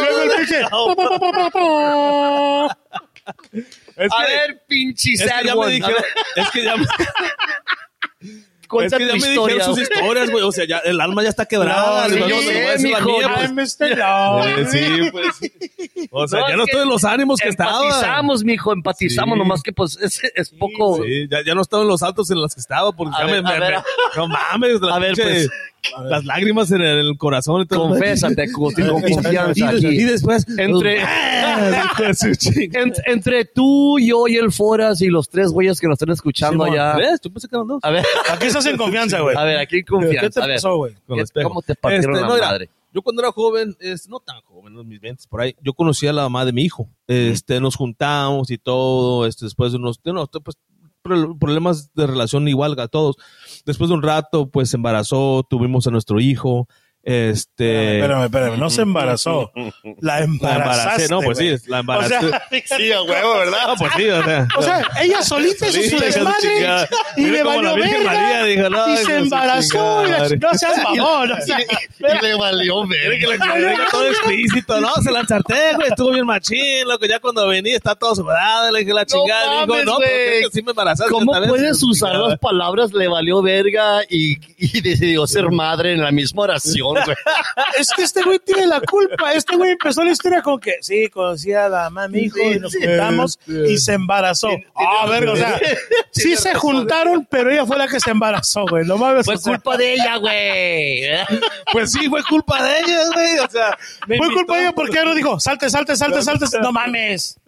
luego 0.00 0.22
el 0.22 0.30
pinche. 0.38 0.60
Es 3.96 4.12
A 4.12 4.22
ver, 4.22 4.62
pinche 4.66 5.12
es 5.12 5.22
que 5.22 5.46
ya 5.46 5.54
me 5.54 5.66
dijeron, 5.68 6.02
es 6.36 6.50
que 6.50 6.64
ya 6.64 6.76
me, 6.76 6.84
cuenta 8.68 8.96
es 8.96 9.00
que 9.02 9.06
ya 9.06 9.14
tu 9.14 9.20
me 9.20 9.28
historia. 9.28 9.54
dijeron 9.56 9.74
sus 9.76 9.82
historias, 9.82 10.30
güey. 10.30 10.44
O 10.44 10.52
sea, 10.52 10.64
ya 10.66 10.78
el 10.78 11.00
alma 11.00 11.22
ya 11.22 11.28
está 11.28 11.46
quebrada. 11.46 12.08
No, 12.08 12.14
sí, 12.14 12.20
yo 12.28 12.40
sé, 12.42 12.54
ya 12.54 13.44
pues. 13.54 13.78
Love. 13.80 14.46
Eh, 14.58 14.66
sí, 14.70 15.10
pues. 15.10 16.08
O 16.10 16.28
sea, 16.28 16.40
No, 16.40 16.46
ya 16.48 16.52
es 16.52 16.58
no 16.58 16.64
estoy 16.64 16.82
en 16.82 16.88
los 16.88 17.04
ánimos 17.04 17.40
que 17.40 17.48
estaba. 17.48 17.84
Empatizamos, 17.84 18.44
mijo, 18.44 18.72
empatizamos, 18.72 19.34
Sí. 19.34 19.38
nomás 19.38 19.62
que 19.62 19.72
pues 19.72 19.98
es, 20.00 20.20
es 20.34 20.50
poco. 20.50 21.02
Sí, 21.02 21.26
ya, 21.30 21.38
ya 21.44 21.54
no 21.54 21.62
estaba 21.62 21.82
en 21.82 21.88
los 21.88 22.02
altos 22.02 22.30
en 22.30 22.40
los 22.40 22.54
que 22.54 22.60
estaba, 22.60 22.92
porque 22.92 23.14
A 23.16 23.26
ya 23.26 23.32
ver, 23.32 23.42
me, 23.42 23.48
a 23.50 23.52
me- 23.54 23.60
ver. 23.60 23.74
me- 23.76 23.82
no 24.16 24.28
mames, 24.28 24.80
la 24.80 24.94
A 24.94 24.98
ver, 24.98 25.14
pues. 25.14 25.48
Las 26.04 26.24
lágrimas 26.24 26.70
en 26.72 26.82
el, 26.82 27.16
corazón 27.18 27.62
y 27.62 27.66
todo. 27.66 27.88
Confésate 27.88 28.50
con, 28.52 28.72
con 28.72 29.02
confianza 29.02 29.74
Y, 29.74 30.04
después, 30.04 30.46
Entre- 30.58 31.02
Ah. 31.56 32.02
En- 32.72 32.92
entre 33.06 33.44
tú, 33.44 33.98
yo 34.00 34.26
y 34.26 34.36
el 34.36 34.50
Foras 34.52 35.00
y 35.02 35.08
los 35.08 35.28
tres 35.28 35.50
güeyes 35.50 35.80
que 35.80 35.86
nos 35.86 35.94
están 35.94 36.10
escuchando 36.10 36.64
Simón, 36.64 36.78
allá. 36.78 36.96
¿Ves? 36.96 37.20
Yo 37.22 37.30
pensé 37.30 37.48
que 37.48 37.56
eran 37.56 37.66
dos. 37.68 37.80
A 37.82 37.90
ver, 37.90 38.04
Aquí 38.30 38.46
estás 38.46 38.66
en 38.66 38.76
confianza, 38.76 39.20
güey. 39.20 39.36
a 39.36 39.44
ver, 39.44 39.58
aquí 39.58 39.76
¿Qué 39.76 39.84
confianza. 39.84 40.40
te 40.40 40.44
a 40.44 40.46
ver, 40.46 40.56
pasó, 40.56 40.76
güey? 40.76 40.94
Con 41.06 41.16
¿qué- 41.16 41.20
el 41.20 41.24
espejo. 41.24 41.48
¿cómo 41.48 41.62
te 41.62 41.74
partieron 41.74 42.14
Este, 42.16 42.26
la 42.28 42.34
no, 42.34 42.42
madre? 42.42 42.70
Yo 42.92 43.02
cuando 43.02 43.22
era 43.22 43.32
joven, 43.32 43.76
es, 43.80 44.08
no 44.08 44.20
tan 44.20 44.40
joven, 44.42 44.78
en 44.78 44.86
mis 44.88 45.00
20 45.00 45.24
por 45.28 45.40
ahí, 45.40 45.54
yo 45.60 45.72
conocí 45.74 46.06
a 46.06 46.12
la 46.12 46.22
mamá 46.22 46.44
de 46.44 46.52
mi 46.52 46.62
hijo. 46.62 46.88
Este, 47.08 47.60
nos 47.60 47.74
juntamos 47.74 48.50
y 48.50 48.58
todo, 48.58 49.26
este, 49.26 49.46
después 49.46 49.72
de 49.72 49.78
unos, 49.78 50.00
no, 50.04 50.26
pues, 50.28 50.56
problemas 51.04 51.92
de 51.94 52.06
relación 52.06 52.48
igual 52.48 52.78
a 52.80 52.88
todos. 52.88 53.16
Después 53.66 53.88
de 53.88 53.94
un 53.94 54.02
rato, 54.02 54.50
pues 54.50 54.70
se 54.70 54.76
embarazó, 54.76 55.46
tuvimos 55.48 55.86
a 55.86 55.90
nuestro 55.90 56.18
hijo. 56.20 56.66
Este, 57.06 57.98
Espérame, 57.98 58.24
espérame, 58.24 58.58
no 58.58 58.70
se 58.70 58.80
embarazó. 58.82 59.52
La 60.00 60.20
la 60.20 60.24
embarazaste, 60.24 61.04
embaracé, 61.04 61.08
no, 61.10 61.20
pues 61.20 61.36
sí, 61.36 61.54
la 61.68 61.76
O 61.76 61.80
embaracé. 61.80 62.08
sea, 62.08 62.42
Sí, 62.78 62.92
a 62.92 63.02
huevo, 63.02 63.34
¿verdad? 63.40 63.58
no, 63.68 63.76
pues 63.76 63.92
sí, 63.94 64.08
o 64.08 64.24
sea. 64.24 64.48
o 64.56 64.62
sea, 64.62 64.82
ella 65.02 65.22
solita 65.22 65.68
hizo 65.68 65.82
su 65.98 66.02
desmadre 66.02 66.88
y 67.18 67.24
le 67.26 67.38
la 67.38 67.44
valió 67.44 67.74
verga 67.74 67.98
María 68.04 68.44
dijo, 68.44 68.70
no, 68.70 68.94
y 68.94 68.96
se 68.96 69.16
embarazó. 69.18 70.04
la 70.06 70.28
chingada 70.28 70.52
No 70.52 70.58
seas 70.58 70.78
mamón. 70.82 71.32
o 71.32 71.40
sea, 71.42 71.58
Y 71.60 72.22
le 72.24 72.34
valió 72.36 72.84
Quiere 72.88 73.18
que 73.18 73.26
le 73.26 73.38
todo 73.90 74.06
explícito, 74.08 74.80
no, 74.80 74.94
se 74.94 75.10
la 75.12 75.20
ensarté, 75.20 75.74
güey, 75.74 75.88
estuvo 75.88 76.10
bien 76.10 76.24
machín, 76.24 76.88
loco, 76.88 77.04
ya 77.04 77.18
cuando 77.20 77.46
venía 77.48 77.76
está 77.76 77.94
todo 77.94 78.14
sudado, 78.14 78.70
le 78.72 78.80
dije 78.80 78.94
la 78.94 79.04
chingada, 79.04 79.66
mames, 79.66 79.80
digo, 79.84 79.92
no, 79.92 79.98
pero 80.02 80.48
sí 80.50 80.62
me 80.62 80.70
embarazaste. 80.70 81.12
¿Cómo 81.12 81.32
puedes 81.48 81.82
usar 81.82 82.14
las 82.16 82.38
palabras 82.38 82.92
le 82.94 83.08
valió 83.08 83.42
verga 83.42 84.02
y, 84.08 84.38
y 84.56 84.80
decidió 84.80 85.26
ser 85.26 85.50
madre 85.50 85.92
en 85.92 86.02
la 86.02 86.10
misma 86.10 86.44
oración, 86.44 86.93
güey? 87.04 87.16
es 87.78 87.90
que 87.90 88.02
este 88.02 88.22
güey 88.22 88.38
tiene 88.38 88.66
la 88.66 88.80
culpa. 88.80 89.32
Este 89.32 89.56
güey 89.56 89.72
empezó 89.72 90.04
la 90.04 90.12
historia 90.12 90.42
con 90.42 90.58
que 90.60 90.74
sí, 90.80 91.08
conocía 91.08 91.66
a 91.66 91.68
la 91.68 91.90
mamá 91.90 92.08
mi 92.08 92.20
hijo 92.20 92.38
y 92.38 92.58
nos 92.58 92.74
juntamos 92.74 93.38
y 93.46 93.78
se 93.78 93.94
embarazó. 93.94 94.48
Ah, 94.74 95.06
verga, 95.08 95.32
o 95.32 95.36
sea, 95.36 95.60
sí 96.10 96.36
se 96.36 96.54
juntaron, 96.54 97.26
pero 97.30 97.50
ella 97.50 97.66
fue 97.66 97.78
la 97.78 97.88
que 97.88 98.00
se 98.00 98.10
embarazó, 98.10 98.64
güey. 98.66 98.84
No 98.86 98.96
mames. 98.96 99.24
Fue 99.26 99.38
culpa 99.38 99.76
de 99.76 99.94
ella, 99.94 100.16
güey. 100.16 101.02
Pues 101.72 101.92
sí, 101.92 102.08
fue 102.08 102.22
culpa 102.24 102.62
de 102.62 102.78
ellos, 102.80 103.10
güey, 103.12 103.38
o 103.38 103.50
sea. 103.50 103.76
me 104.06 104.18
Fue 104.18 104.32
culpa 104.32 104.56
de 104.56 104.62
ella 104.62 104.72
porque 104.72 104.92
ella 104.92 105.04
no 105.04 105.14
dijo, 105.14 105.40
salte, 105.40 105.70
salte, 105.70 105.96
salte, 105.96 106.22
salte. 106.22 106.46
No 106.60 106.72
mames. 106.72 107.38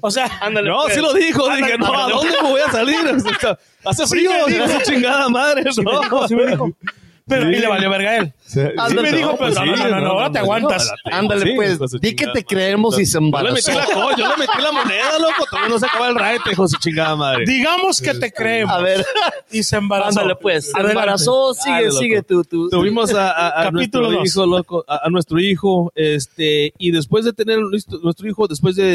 O 0.00 0.10
sea, 0.10 0.28
No, 0.50 0.82
pues. 0.82 0.94
sí 0.94 1.00
lo 1.00 1.12
dijo, 1.14 1.48
dije, 1.56 1.78
no, 1.78 1.98
¿a 1.98 2.08
dónde 2.08 2.36
me 2.42 2.50
voy 2.50 2.60
a 2.60 2.70
salir? 2.70 2.98
Hace 3.84 4.06
frío, 4.06 4.30
me 4.46 4.52
dijo. 4.52 4.64
hace 4.64 4.82
chingada 4.82 5.28
madre, 5.28 5.64
sí 5.72 5.82
me 5.82 5.92
¿no? 5.92 6.00
dijo, 6.00 6.28
sí 6.28 6.34
me 6.34 6.46
dijo. 6.46 6.70
Pero 7.26 7.50
y 7.50 7.56
le 7.56 7.66
valió 7.66 7.88
verga 7.90 8.10
a 8.10 8.16
él. 8.16 8.34
Sí 8.54 8.94
me 8.94 9.12
dijo, 9.12 9.36
pero 9.38 9.50
no, 9.52 9.64
no, 9.76 9.88
no, 9.88 10.00
no, 10.00 10.10
ahora 10.12 10.30
te 10.32 10.38
aguantas. 10.38 10.90
Ándale, 11.04 11.42
Sí, 11.44 11.52
pues, 11.56 11.78
di 12.00 12.14
que 12.16 12.26
te 12.28 12.44
creemos 12.44 12.98
y 12.98 13.06
se 13.06 13.14
Yo 13.14 13.20
le 13.20 13.26
embarazó. 13.26 13.54
metí 13.54 13.72
la 13.78 13.84
co- 13.86 14.16
yo 14.16 14.28
le 14.28 14.36
metí 14.36 14.62
la 14.62 14.72
moneda, 14.72 15.18
loco, 15.18 15.44
todavía 15.50 15.68
no 15.68 15.78
se 15.78 15.86
acaba 15.86 16.08
el 16.08 16.14
raite, 16.14 16.52
hijo 16.52 16.68
su 16.68 16.76
chingada 16.78 17.16
madre. 17.16 17.44
Digamos 17.46 18.00
que 18.00 18.14
te 18.14 18.32
creemos. 18.32 18.74
A 18.74 18.80
ver, 18.80 19.04
Y 19.50 19.62
se 19.62 19.76
embarazó. 19.76 20.08
ándale, 20.20 20.36
pues. 20.36 20.70
Se 20.70 20.80
embarazó, 20.80 21.54
sigue, 21.54 21.90
sigue 21.92 22.22
tú, 22.22 22.44
tú. 22.44 22.68
Tuvimos 22.70 23.12
a, 23.14 23.70
nuestro 23.72 24.12
hijo, 24.24 24.46
loco, 24.46 24.84
a, 24.88 25.08
nuestro 25.10 25.38
hijo, 25.40 25.92
este, 25.94 26.72
y 26.78 26.90
después 26.90 27.24
de 27.24 27.32
tener 27.32 27.58
listo- 27.58 27.98
nuestro 28.02 28.28
hijo, 28.28 28.46
después 28.46 28.76
de, 28.76 28.94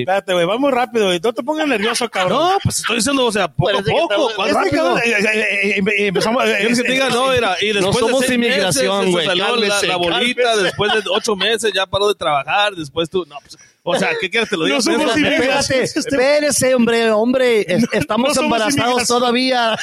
Espérate, 0.00 0.32
güey, 0.32 0.46
va 0.46 0.58
muy 0.58 0.70
rápido. 0.70 1.10
No 1.12 1.32
te 1.32 1.42
pongas 1.42 1.66
nervioso, 1.66 2.08
cabrón. 2.08 2.38
no, 2.38 2.58
pues 2.62 2.78
estoy 2.78 2.96
diciendo, 2.96 3.26
o 3.26 3.32
sea, 3.32 3.48
poco 3.48 3.70
a 3.78 3.82
poco, 3.82 4.02
estamos- 4.02 4.34
¿cuál 4.34 4.48
Este 4.50 4.62
rápido? 4.64 4.98
eh, 4.98 5.02
eh, 5.06 5.24
eh, 5.32 5.70
eh, 5.78 6.06
empezamos. 6.08 6.44
eh. 6.46 6.68
No, 7.12 7.32
era, 7.32 7.56
y 7.60 7.72
después 7.72 7.98
somos 7.98 8.30
inmigración, 8.30 8.95
meses, 9.00 9.12
güey, 9.12 9.26
la, 9.38 9.46
cálmese, 9.46 9.86
la 9.86 9.96
bolita, 9.96 10.42
cálmese. 10.42 10.62
después 10.64 10.92
de 10.92 11.02
ocho 11.10 11.36
meses 11.36 11.72
ya 11.74 11.86
paró 11.86 12.08
de 12.08 12.14
trabajar, 12.14 12.74
después 12.74 13.08
tú, 13.10 13.24
no, 13.26 13.36
pues, 13.40 13.56
o 13.82 13.96
sea, 13.96 14.10
¿qué 14.20 14.28
quieres 14.28 14.48
te 14.50 14.56
lo 14.56 14.64
diga? 14.64 14.76
No 14.76 14.82
somos. 14.82 15.16
Espérate, 15.16 15.82
Este- 15.82 16.00
espérese, 16.00 16.74
hombre, 16.74 17.10
hombre. 17.12 17.60
Es- 17.68 17.84
Estamos 17.92 18.34
No 18.36 18.42
embarazados 18.42 19.06
todavía. 19.06 19.76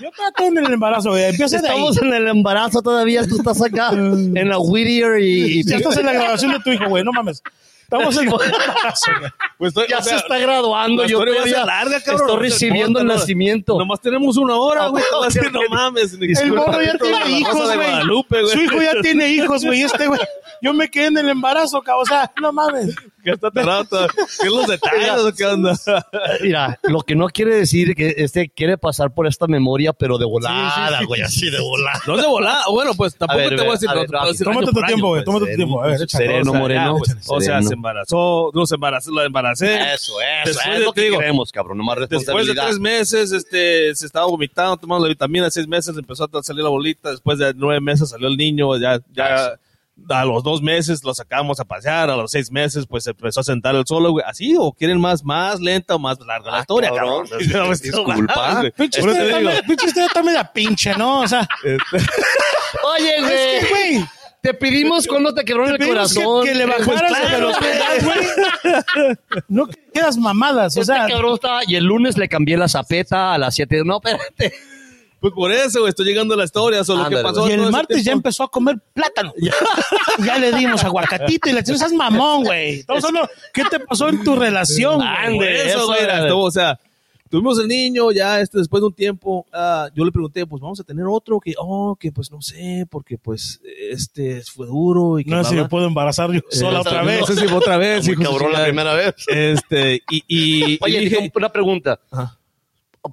Yo 0.00 0.10
trato 0.10 0.44
en 0.44 0.58
el 0.58 0.72
embarazo, 0.72 1.10
güey. 1.10 1.24
Empieza 1.24 1.60
de 1.60 1.68
ahí. 1.68 1.74
Estamos 1.76 1.98
en 1.98 2.12
el 2.14 2.28
embarazo 2.28 2.82
todavía. 2.82 3.26
Tú 3.28 3.36
estás 3.36 3.62
acá 3.62 3.90
en 3.92 4.48
la 4.48 4.58
Whittier 4.58 5.20
y, 5.20 5.60
y- 5.60 5.64
Ya 5.64 5.76
estás 5.76 5.96
en 5.98 6.06
la 6.06 6.12
grabación 6.14 6.52
de 6.52 6.60
tu 6.60 6.70
hijo, 6.72 6.86
güey. 6.88 7.04
No 7.04 7.12
mames. 7.12 7.42
Estamos 7.98 8.16
en. 8.18 8.30
Pues 9.58 9.68
estoy- 9.68 9.86
Ya 9.88 9.98
o 9.98 10.02
se 10.02 10.16
está 10.16 10.38
graduando. 10.38 11.02
la 11.02 11.08
Yo 11.08 11.24
todavía 11.24 11.64
larga, 11.64 12.00
cabrón. 12.00 12.28
estoy 12.28 12.42
recibiendo 12.50 13.00
el 13.00 13.06
nacimiento. 13.06 13.78
Nomás 13.78 14.00
tenemos 14.00 14.36
una 14.36 14.56
hora, 14.56 14.88
güey. 14.88 15.04
No, 15.52 15.60
mames. 15.70 16.12
El 16.20 16.52
morro 16.52 16.82
ya 16.82 16.96
tiene 16.98 17.30
hijos, 17.38 17.68
de 17.68 17.76
güey. 17.76 18.48
Su 18.48 18.60
hijo 18.60 18.82
ya 18.82 19.00
tiene 19.00 19.28
hijos, 19.28 19.64
güey. 19.64 19.82
Este, 19.82 20.06
güey. 20.08 20.20
Yo 20.60 20.72
me 20.72 20.90
quedé 20.90 21.06
en 21.06 21.18
el 21.18 21.28
embarazo, 21.28 21.82
cabrón. 21.82 22.02
O 22.02 22.06
sea, 22.06 22.32
no 22.40 22.52
mames. 22.52 22.94
¿Qué 23.22 23.30
está 23.30 23.50
tardando? 23.50 24.06
¿Qué 24.40 24.48
los 24.50 24.66
detalles 24.66 25.34
qué 25.36 25.46
onda? 25.46 25.74
Mira, 26.42 26.78
lo 26.82 27.00
que 27.00 27.14
no 27.14 27.28
quiere 27.28 27.54
decir 27.56 27.94
que 27.94 28.14
este 28.18 28.50
quiere 28.50 28.76
pasar 28.76 29.14
por 29.14 29.26
esta 29.26 29.46
memoria, 29.46 29.92
pero 29.94 30.18
de 30.18 30.26
volada, 30.26 31.00
güey, 31.06 31.22
así 31.22 31.48
de 31.48 31.58
volada. 31.60 32.00
No 32.06 32.18
se 32.18 32.26
volá. 32.26 32.62
Bueno, 32.70 32.92
pues 32.94 33.16
tampoco 33.16 33.48
te 33.48 33.56
voy 33.56 33.68
a 33.68 33.72
decir. 33.72 34.44
Tómate 34.44 34.72
tu 34.72 34.82
tiempo, 34.82 35.08
güey. 35.08 35.24
pues. 35.24 35.24
Tómate 35.24 35.50
tu 35.52 35.56
tiempo. 35.56 35.82
A 35.82 35.86
ver, 35.86 36.08
sereno, 36.08 36.52
moreno, 36.54 36.96
o 37.28 37.40
sea, 37.40 37.62
se 37.62 37.76
embarazó, 37.88 38.50
no 38.54 38.66
se 38.66 38.74
embarazó, 38.76 39.10
la 39.12 39.24
embaracé. 39.24 39.74
Eso, 39.94 40.14
eso, 40.20 40.20
Después 40.46 40.66
es 40.66 40.78
de- 40.78 40.84
lo 40.86 40.92
te 40.92 41.00
que 41.00 41.06
digo, 41.08 41.18
queremos, 41.20 41.52
cabrón, 41.52 41.78
nomás 41.78 41.98
Después 42.08 42.46
de 42.46 42.54
tres 42.54 42.78
meses, 42.80 43.30
este, 43.32 43.94
se 43.94 44.06
estaba 44.06 44.26
vomitando, 44.26 44.76
tomando 44.76 45.04
la 45.04 45.10
vitamina, 45.10 45.50
seis 45.50 45.68
meses 45.68 45.96
empezó 45.96 46.24
a 46.32 46.42
salir 46.42 46.62
la 46.64 46.70
bolita, 46.70 47.10
después 47.10 47.38
de 47.38 47.52
nueve 47.54 47.80
meses 47.80 48.08
salió 48.08 48.28
el 48.28 48.36
niño, 48.36 48.76
ya, 48.78 48.98
ya, 49.12 49.58
a 50.08 50.24
los 50.24 50.42
dos 50.42 50.60
meses 50.60 51.04
lo 51.04 51.14
sacamos 51.14 51.60
a 51.60 51.64
pasear, 51.64 52.10
a 52.10 52.16
los 52.16 52.30
seis 52.30 52.50
meses, 52.50 52.84
pues 52.88 53.06
empezó 53.06 53.40
a 53.40 53.44
sentar 53.44 53.74
el 53.76 53.86
solo, 53.86 54.10
güey, 54.10 54.24
así, 54.26 54.56
o 54.58 54.72
quieren 54.72 55.00
más, 55.00 55.22
más 55.24 55.60
lenta 55.60 55.94
o 55.94 55.98
más 56.00 56.18
larga 56.18 56.50
la 56.50 56.56
Ah, 56.56 56.60
historia, 56.60 56.90
cabrón. 56.90 57.26
cabrón. 57.28 57.78
Disculpa. 57.82 58.62
Pinche 58.76 58.98
historia 59.00 59.38
digo, 59.38 59.50
está- 59.50 60.22
media 60.24 60.50
pinche, 60.52 60.94
¿no? 60.96 61.20
O 61.20 61.28
sea, 61.28 61.46
este, 61.64 61.98
Oye, 62.96 63.16
es 63.18 63.24
que, 63.24 63.68
güey, 63.70 63.94
güey. 63.98 64.04
Te 64.44 64.52
pedimos 64.52 65.06
cuando 65.06 65.32
te 65.32 65.42
quebró 65.42 65.66
el 65.66 65.78
que- 65.78 65.86
corazón. 65.86 66.44
Que, 66.44 66.54
le 66.54 66.66
Pues 66.66 66.86
bajaras 66.86 67.12
claro, 67.18 67.46
velocidad, 67.48 68.04
güey. 68.04 69.44
No 69.48 69.66
quedas 69.92 70.18
mamadas, 70.18 70.76
o 70.76 70.82
Este 70.82 70.92
sea. 70.92 71.06
cabrón 71.08 71.34
está, 71.34 71.60
y 71.66 71.76
el 71.76 71.84
lunes 71.84 72.18
le 72.18 72.28
cambié 72.28 72.58
la 72.58 72.68
zapeta 72.68 73.32
a 73.32 73.38
las 73.38 73.54
7. 73.54 73.82
No, 73.86 74.00
espérate. 74.04 74.54
pues 75.18 75.32
por 75.32 75.50
eso, 75.50 75.80
güey, 75.80 75.88
estoy 75.88 76.04
llegando 76.04 76.34
a 76.34 76.36
la 76.36 76.44
historia, 76.44 76.84
solo 76.84 77.08
que 77.08 77.16
pasó. 77.16 77.48
Y 77.48 77.52
el 77.52 77.70
martes 77.70 78.04
ya 78.04 78.12
empezó 78.12 78.44
a 78.44 78.50
comer 78.50 78.76
plátano. 78.92 79.32
ya 80.18 80.36
le 80.36 80.52
dimos 80.52 80.84
aguacatito 80.84 81.48
y 81.48 81.52
le 81.52 81.60
decimos, 81.60 81.80
esas 81.80 81.94
mamón, 81.94 82.44
güey. 82.44 82.80
Estamos 82.80 83.02
hablando, 83.02 83.30
¿qué 83.54 83.64
te 83.64 83.80
pasó 83.80 84.10
en 84.10 84.22
tu 84.22 84.36
relación? 84.36 85.00
Ande, 85.00 85.68
eso, 85.68 85.86
güey, 85.86 86.00
o 86.30 86.50
sea, 86.50 86.78
tuvimos 87.34 87.58
el 87.58 87.66
niño, 87.66 88.12
ya 88.12 88.40
este, 88.40 88.58
después 88.58 88.80
de 88.80 88.86
un 88.86 88.92
tiempo, 88.94 89.44
ah, 89.52 89.88
yo 89.92 90.04
le 90.04 90.12
pregunté, 90.12 90.46
pues 90.46 90.62
vamos 90.62 90.78
a 90.78 90.84
tener 90.84 91.04
otro, 91.08 91.40
que, 91.40 91.52
oh, 91.58 91.96
que 91.98 92.12
pues 92.12 92.30
no 92.30 92.40
sé, 92.40 92.86
porque 92.88 93.18
pues 93.18 93.60
este 93.90 94.40
fue 94.42 94.68
duro 94.68 95.18
y 95.18 95.24
que 95.24 95.30
No 95.32 95.42
sé 95.42 95.50
si 95.50 95.56
me 95.56 95.68
puedo 95.68 95.86
embarazar 95.88 96.30
yo 96.30 96.40
sola 96.48 96.78
Eh, 96.78 96.80
otra 96.82 97.00
no 97.00 97.06
vez. 97.08 97.26
sé 97.26 97.34
si 97.34 97.48
fue 97.48 97.58
otra 97.58 97.76
vez, 97.76 98.06
Muy 98.06 98.16
cabrón 98.24 98.52
la 98.52 98.62
primera 98.62 98.94
vez. 98.94 99.14
Este, 99.26 99.96
y, 100.08 100.22
y, 100.28 100.64
y 100.74 100.78
Oye, 100.80 101.00
dije, 101.00 101.16
dije, 101.16 101.32
una 101.34 101.48
pregunta. 101.50 101.98
Ajá. 102.12 102.38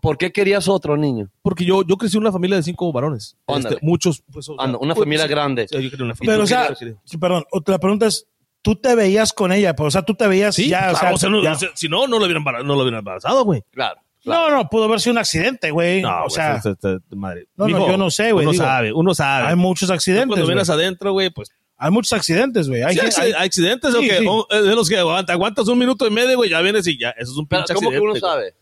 ¿Por 0.01 0.17
qué 0.19 0.31
querías 0.31 0.67
otro 0.67 0.95
niño? 0.95 1.29
porque 1.41 1.65
yo, 1.65 1.81
yo 1.83 1.97
crecí 1.97 2.15
en 2.15 2.21
una 2.21 2.31
familia 2.31 2.57
de 2.57 2.63
cinco 2.63 2.93
varones. 2.93 3.35
Este, 3.47 3.77
muchos, 3.81 4.23
pues, 4.31 4.47
o 4.49 4.53
sea, 4.55 4.63
Ah, 4.63 4.67
no, 4.67 4.77
una 4.79 4.93
pues, 4.93 5.03
familia 5.03 5.23
sí, 5.25 5.29
grande. 5.29 5.67
sí, 5.67 5.81
yo 5.81 5.89
quería 5.89 6.05
una 6.05 6.15
familia. 6.15 6.33
Pero, 6.33 6.43
o 6.43 6.47
sea, 6.47 6.75
sí, 7.03 7.17
perdón, 7.17 7.43
otra 7.51 7.79
pregunta 7.79 8.05
es, 8.05 8.27
¿tú 8.61 8.75
te 8.75 8.93
veías 8.95 9.33
con 9.33 9.51
ella? 9.51 9.75
Pues, 9.75 9.87
o 9.87 9.91
sea, 9.91 10.03
tú 10.03 10.13
te 10.13 10.27
veías 10.27 10.53
Sí, 10.55 10.69
ya, 10.69 10.93
claro, 10.93 11.15
o 11.15 11.17
sea, 11.17 11.29
no, 11.29 11.41
ya. 11.41 11.53
o 11.53 11.55
sea, 11.55 11.69
si 11.73 11.89
no, 11.89 12.07
no 12.07 12.19
lo 12.19 12.25
hubieran, 12.25 12.43
no 12.43 12.75
lo 12.75 12.81
hubieran 12.83 12.99
embarazado, 12.99 13.43
güey. 13.43 13.63
Claro. 13.71 13.99
No, 14.23 14.49
no, 14.51 14.69
pudo 14.69 14.83
haber 14.85 14.99
sido 14.99 15.13
un 15.13 15.17
accidente, 15.17 15.71
güey. 15.71 16.01
No, 16.01 16.25
o 16.25 16.29
sea, 16.29 16.55
este, 16.57 16.71
este, 16.71 16.95
este, 16.95 17.15
madre. 17.15 17.47
No, 17.55 17.67
no, 17.67 17.87
yo 17.87 17.97
no 17.97 18.11
sé, 18.11 18.31
güey, 18.31 18.45
Uno 18.45 18.51
digo, 18.51 18.63
sabe, 18.63 18.93
uno 18.93 19.13
sabe. 19.15 19.47
hay 19.47 19.55
muchos 19.55 19.89
accidentes. 19.89 20.27
Cuando 20.27 20.45
vienes 20.47 20.69
adentro, 20.69 21.11
güey, 21.13 21.29
pues 21.31 21.49
Hay 21.83 21.89
muchos 21.89 22.13
accidentes, 22.13 22.69
güey. 22.69 22.83
Hay 22.83 22.93
Sí, 22.93 22.99
gente- 22.99 23.19
hay, 23.21 23.31
hay 23.31 23.47
accidentes 23.47 23.95
o 23.95 23.99
Sí, 24.01 24.07
que, 24.07 24.19
sí. 24.19 24.25
o, 24.29 24.45
eh, 24.51 24.61
de 24.61 24.75
los 24.75 24.87
que 24.87 24.97
aguanta, 24.99 25.33
aguantas 25.33 25.67
un 25.67 25.79
minuto 25.79 26.05
y 26.05 26.11
medio, 26.11 26.37
güey, 26.37 26.51
ya 26.51 26.61
vienes 26.61 26.85
y 26.85 26.95
ya, 26.99 27.09
eso 27.11 27.31
es 27.31 27.37
un 27.37 27.47
pinche 27.47 27.73
¿Cómo 27.73 27.89
que 27.89 27.99
uno 27.99 28.09
güey. 28.11 28.21
sabe? 28.21 28.53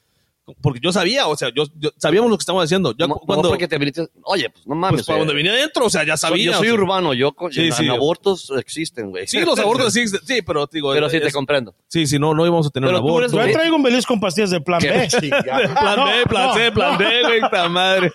Porque 0.62 0.80
yo 0.82 0.92
sabía, 0.92 1.28
o 1.28 1.36
sea, 1.36 1.50
yo, 1.56 1.64
yo- 1.78 1.92
sabíamos 1.98 2.30
lo 2.30 2.38
que 2.38 2.42
estábamos 2.42 2.66
haciendo. 2.66 2.96
Yo 2.98 3.08
No, 3.08 3.16
cuando, 3.16 3.44
no 3.44 3.50
porque 3.50 3.68
te 3.68 3.78
viniste. 3.78 4.08
Oye, 4.24 4.50
pues 4.50 4.66
no 4.68 4.76
mames. 4.76 5.00
pues, 5.00 5.08
para 5.08 5.18
eh. 5.18 5.22
donde 5.22 5.34
venía 5.34 5.52
adentro, 5.54 5.86
o 5.86 5.90
sea, 5.90 6.04
ya 6.06 6.18
sabía. 6.18 6.46
yo 6.46 6.52
o 6.52 6.56
soy 6.56 6.68
sea. 6.68 6.74
urbano, 6.76 7.14
yo 7.14 7.32
con, 7.34 7.52
Sí, 7.52 7.66
en, 7.68 7.74
sí. 7.74 7.86
en 7.86 7.92
abortos 7.92 8.52
existen, 8.58 9.10
güey. 9.10 9.28
Sí, 9.28 9.40
los 9.42 9.58
abortos 9.60 9.94
sí, 9.94 10.08
sí, 10.08 10.42
pero 10.42 10.68
digo, 10.72 10.92
Pero 10.94 11.10
sí 11.10 11.20
te 11.20 11.28
es- 11.28 11.34
comprendo. 11.34 11.76
sí, 11.88 12.06
sí, 12.08 12.20
no, 12.20 12.34
no 12.34 12.46
íbamos 12.46 12.68
a 12.68 12.70
tener 12.70 12.90
Pero 12.90 13.02
un 13.02 13.08
aborto. 13.10 13.46
Yo 13.46 13.52
traigo 13.54 13.76
un 13.76 13.84
Belis 13.84 14.06
con 14.06 14.20
pastillas 14.20 14.50
de 14.52 14.62
plan 14.62 14.80
B. 14.82 14.90
plan 15.20 15.96
No, 15.96 16.06
B, 16.06 16.12
plan 16.28 16.48
no, 16.48 16.54
C, 16.54 16.72
plan 16.72 16.92
no. 16.94 16.98
D, 17.00 17.22
güey, 17.24 17.40
esta 17.44 17.70
madre. 17.70 18.12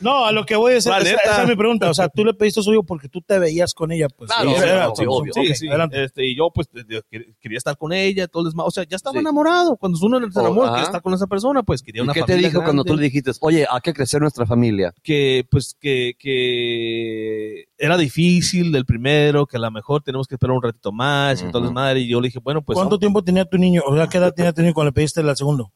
No, 0.00 0.24
a 0.26 0.32
lo 0.32 0.44
que 0.46 0.56
voy 0.56 0.74
es, 0.74 0.86
La 0.86 0.98
esa, 0.98 1.42
es 1.42 1.48
mi 1.48 1.56
pregunta. 1.56 1.90
O 1.90 1.94
sea, 1.94 2.08
tú 2.08 2.24
le 2.24 2.34
pediste 2.34 2.62
suyo 2.62 2.82
porque 2.82 3.08
tú 3.08 3.20
te 3.20 3.38
veías 3.38 3.74
con 3.74 3.90
ella, 3.92 4.08
pues. 4.08 4.30
Claro, 4.30 4.50
Sí, 4.50 4.56
obvio, 4.56 4.64
era- 4.64 4.88
obvio, 4.88 5.10
obvio. 5.10 5.32
Sí, 5.34 5.54
sí. 5.54 5.68
adelante. 5.68 6.04
Este, 6.04 6.24
y 6.26 6.36
yo, 6.36 6.50
pues, 6.50 6.68
quería 7.40 7.58
estar 7.58 7.76
con 7.76 7.92
ella, 7.92 8.26
todo 8.28 8.48
el 8.48 8.54
O 8.56 8.70
sea, 8.70 8.84
ya 8.84 8.96
estaba 8.96 9.12
Sí. 9.14 9.18
enamorado. 9.18 9.76
Cuando 9.76 9.98
uno 10.02 10.18
se 10.18 10.38
Oh, 10.38 10.42
enamora, 10.42 10.70
quiere 10.70 10.84
estar 10.84 11.02
con 11.02 11.14
esa 11.14 11.26
persona, 11.26 11.62
pues 11.62 11.77
quería 11.82 12.00
¿Y 12.00 12.04
una 12.04 12.12
qué 12.12 12.20
te 12.20 12.32
familia 12.32 12.48
dijo 12.48 12.62
cuando 12.62 12.82
tú 12.84 12.88
grande. 12.94 13.02
le 13.02 13.08
dijiste, 13.08 13.30
oye, 13.40 13.66
hay 13.70 13.80
que 13.80 13.92
crecer 13.92 14.20
nuestra 14.20 14.46
familia? 14.46 14.92
que 15.02 15.46
pues 15.50 15.76
que, 15.80 16.14
que 16.18 17.64
era 17.78 17.96
difícil 17.96 18.72
del 18.72 18.84
primero, 18.86 19.46
que 19.46 19.56
a 19.56 19.60
lo 19.60 19.70
mejor 19.70 20.02
tenemos 20.02 20.26
que 20.26 20.34
esperar 20.34 20.56
un 20.56 20.62
ratito 20.62 20.92
más 20.92 21.40
y 21.40 21.44
Ujú. 21.44 21.52
todo 21.52 21.66
el 21.68 21.72
madre. 21.74 22.00
Y 22.00 22.08
yo 22.08 22.20
le 22.20 22.28
dije, 22.28 22.38
bueno, 22.40 22.62
pues 22.62 22.76
¿Cuánto 22.76 22.98
tiempo 22.98 23.22
tenía 23.22 23.44
tu 23.44 23.58
niño? 23.58 23.82
O 23.86 23.94
sea, 23.96 24.08
¿qué 24.08 24.18
edad 24.18 24.32
tenía 24.34 24.52
tu 24.52 24.62
niño 24.62 24.74
cuando 24.74 24.88
le 24.90 24.94
pediste 24.94 25.20
el 25.20 25.36
segundo? 25.36 25.72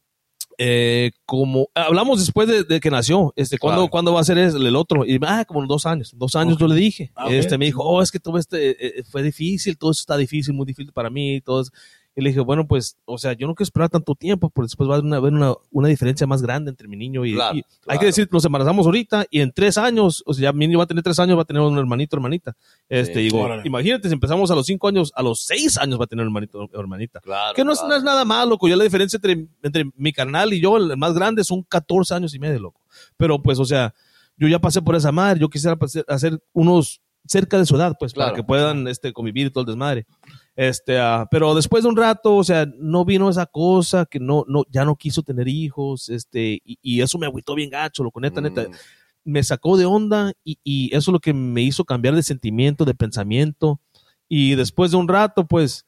eh, 0.59 1.13
como 1.25 1.69
hablamos 1.75 2.21
después 2.21 2.47
de, 2.47 2.63
de 2.63 2.79
que 2.79 2.91
nació, 2.91 3.33
este, 3.37 3.59
¿cuándo, 3.59 3.81
Claro. 3.83 3.91
¿cuándo 3.91 4.13
va 4.13 4.21
a 4.21 4.25
ser 4.25 4.37
el 4.39 4.77
otro? 4.77 5.05
Y 5.05 5.19
ah, 5.23 5.45
como 5.47 5.67
dos 5.67 5.87
años, 5.87 6.13
dos 6.17 6.37
años 6.37 6.59
yo 6.59 6.69
le 6.69 6.75
dije. 6.75 7.11
Ah. 7.17 7.27
Este 7.31 7.57
me 7.57 7.65
dijo, 7.65 7.83
oh, 7.83 8.03
es 8.03 8.13
que 8.13 8.21
todo 8.21 8.39
este 8.39 8.99
eh, 9.01 9.03
fue 9.11 9.23
difícil, 9.23 9.79
todo 9.79 9.91
eso 9.91 10.01
está 10.01 10.17
difícil, 10.17 10.53
muy 10.55 10.67
difícil 10.67 10.93
para 10.93 11.09
mí, 11.11 11.41
todo 11.41 11.63
es- 11.63 11.71
Y 12.15 12.21
le 12.21 12.29
dije, 12.31 12.41
bueno, 12.41 12.67
pues, 12.67 12.99
o 13.07 13.17
sea, 13.17 13.33
yo 13.33 13.47
no 13.47 13.55
quiero 13.55 13.65
esperar 13.65 13.89
tanto 13.89 14.15
tiempo, 14.15 14.51
porque 14.51 14.67
después 14.67 14.89
va 14.89 14.95
a 14.95 14.97
haber 14.99 15.07
una, 15.07 15.17
haber 15.17 15.33
una, 15.33 15.55
una 15.71 15.89
diferencia 15.89 16.27
más 16.27 16.43
grande 16.43 16.71
entre 16.71 16.87
mi 16.87 16.97
niño 16.97 17.25
y, 17.25 17.35
Claro, 17.35 17.57
y 17.57 17.65
hay 17.87 17.99
que 17.99 18.07
decir, 18.07 18.29
nos 18.31 18.45
embarazamos 18.45 18.85
ahorita 18.85 19.27
y 19.31 19.41
en 19.41 19.51
tres 19.53 19.79
años, 19.79 20.23
o 20.27 20.35
sea, 20.35 20.43
ya 20.45 20.53
mi 20.53 20.67
niño 20.67 20.79
va 20.79 20.85
a 20.85 20.87
tener 20.87 21.03
tres 21.03 21.19
años, 21.19 21.39
va 21.39 21.43
a 21.43 21.47
tener 21.47 21.63
un 21.63 21.79
hermanito, 21.79 22.17
hermanita. 22.17 22.55
Este, 22.89 23.15
Sí, 23.15 23.21
digo, 23.21 23.41
órale. 23.41 23.63
imagínate, 23.65 24.09
si 24.09 24.15
empezamos 24.15 24.51
a 24.51 24.55
los 24.55 24.67
cinco 24.67 24.89
años, 24.89 25.13
a 25.15 25.23
los 25.23 25.45
seis 25.45 25.79
años 25.79 25.99
va 25.99 26.05
a 26.05 26.07
tener 26.07 26.25
un 26.25 26.29
hermanito, 26.29 26.69
hermanita. 26.75 27.21
Claro. 27.21 27.55
Que 27.55 27.65
no 27.65 27.73
es, 27.73 27.83
no 27.83 27.95
es 27.95 28.03
nada 28.03 28.25
malo, 28.25 28.51
loco. 28.51 28.69
Ya 28.69 28.77
la 28.77 28.85
diferencia 28.85 29.17
entre, 29.17 29.49
entre 29.63 29.85
mi 29.97 30.13
carnal 30.13 30.53
y 30.53 30.61
yo, 30.61 30.77
el 30.77 30.97
más 30.97 31.15
grande, 31.15 31.45
son 31.45 31.63
14 31.63 32.15
años 32.15 32.35
y 32.35 32.39
medio, 32.39 32.59
loco. 32.59 32.81
Pero 33.17 33.43
pues, 33.43 33.59
o 33.59 33.65
sea, 33.65 33.95
yo 34.37 34.49
ya 34.49 34.59
pasé 34.59 34.83
por 34.83 34.97
esa 34.97 35.13
madre. 35.13 35.41
Yo 35.41 35.49
quisiera 35.49 35.77
hacer 36.09 36.43
unos 36.53 37.02
cerca 37.27 37.59
de 37.59 37.67
su 37.67 37.77
edad, 37.77 37.97
pues, 37.99 38.15
para 38.15 38.35
que 38.35 38.43
puedan 38.43 38.89
este, 38.89 39.13
convivir 39.13 39.53
todo 39.53 39.63
el 39.63 39.67
desmadre. 39.67 40.07
Este, 40.57 40.99
ah, 40.99 41.27
pero 41.31 41.55
después 41.55 41.83
de 41.83 41.89
un 41.89 41.97
rato, 41.97 42.37
o 42.37 42.45
sea, 42.45 42.67
no 42.79 43.05
vino 43.05 43.31
esa 43.31 43.47
cosa 43.47 44.07
que 44.07 44.21
no, 44.21 44.45
no, 44.49 44.65
ya 44.71 44.85
no 44.85 44.97
quiso 44.97 45.23
tener 45.23 45.49
hijos, 45.49 46.09
este, 46.09 46.61
y, 46.65 46.79
y 46.83 47.01
eso 47.01 47.19
me 47.19 47.27
agüitó 47.27 47.55
bien 47.55 47.71
gacho, 47.71 48.05
loco, 48.05 48.21
neta, 48.21 48.41
neta 48.41 48.63
Mm. 48.63 48.73
me 49.25 49.43
sacó 49.43 49.77
de 49.77 49.87
onda 49.87 50.33
y, 50.45 50.59
y 50.65 50.89
eso 50.89 51.11
es 51.11 51.13
lo 51.13 51.21
que 51.21 51.33
me 51.33 51.63
hizo 51.63 51.85
cambiar 51.85 52.15
de 52.15 52.23
sentimiento, 52.23 52.85
de 52.85 52.95
pensamiento. 52.95 53.81
Y 54.29 54.55
después 54.55 54.91
de 54.91 54.97
un 54.97 55.09
rato, 55.09 55.47
pues, 55.47 55.87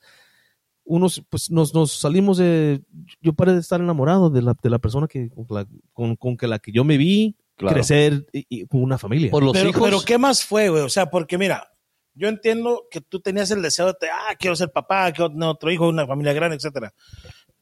unos, 0.85 1.23
pues 1.31 1.51
nos, 1.51 1.75
nos 1.75 1.93
salimos 1.93 2.37
de. 2.37 2.83
Yo 3.23 3.33
paré 3.33 3.55
de 3.55 3.61
estar 3.61 3.81
enamorado 3.81 4.31
de 4.31 4.43
la, 4.43 4.55
de 4.63 4.71
la 4.71 4.79
persona 4.79 5.09
que, 5.09 5.31
con, 5.31 5.47
la, 5.51 5.67
con, 5.93 6.15
con 6.17 6.37
que 6.37 6.47
la 6.47 6.59
que 6.59 6.73
yo 6.73 6.85
me 6.85 6.99
vi 6.99 7.37
Claro. 7.57 7.75
crecer 7.75 8.27
y, 8.33 8.45
y 8.49 8.67
con 8.67 8.83
una 8.83 8.99
familia. 8.99 9.31
Por 9.31 9.43
los 9.45 9.53
pero, 9.53 9.69
hijos. 9.71 9.83
pero 9.83 10.01
¿qué 10.03 10.19
más 10.19 10.45
fue, 10.45 10.69
güey? 10.71 10.83
O 10.83 10.89
sea, 10.89 11.07
porque 11.11 11.39
mira, 11.39 11.69
yo 12.15 12.29
entiendo 12.29 12.85
que 12.91 13.01
tú 13.01 13.21
tenías 13.21 13.51
el 13.53 13.63
deseo 13.63 13.87
de, 13.87 14.09
ah, 14.13 14.35
quiero 14.39 14.57
ser 14.57 14.71
papá, 14.73 15.11
quiero 15.13 15.31
tener 15.31 15.49
otro 15.49 15.71
hijo, 15.71 15.89
una 15.89 16.07
familia 16.07 16.33
grande, 16.33 16.57
etcétera. 16.57 16.93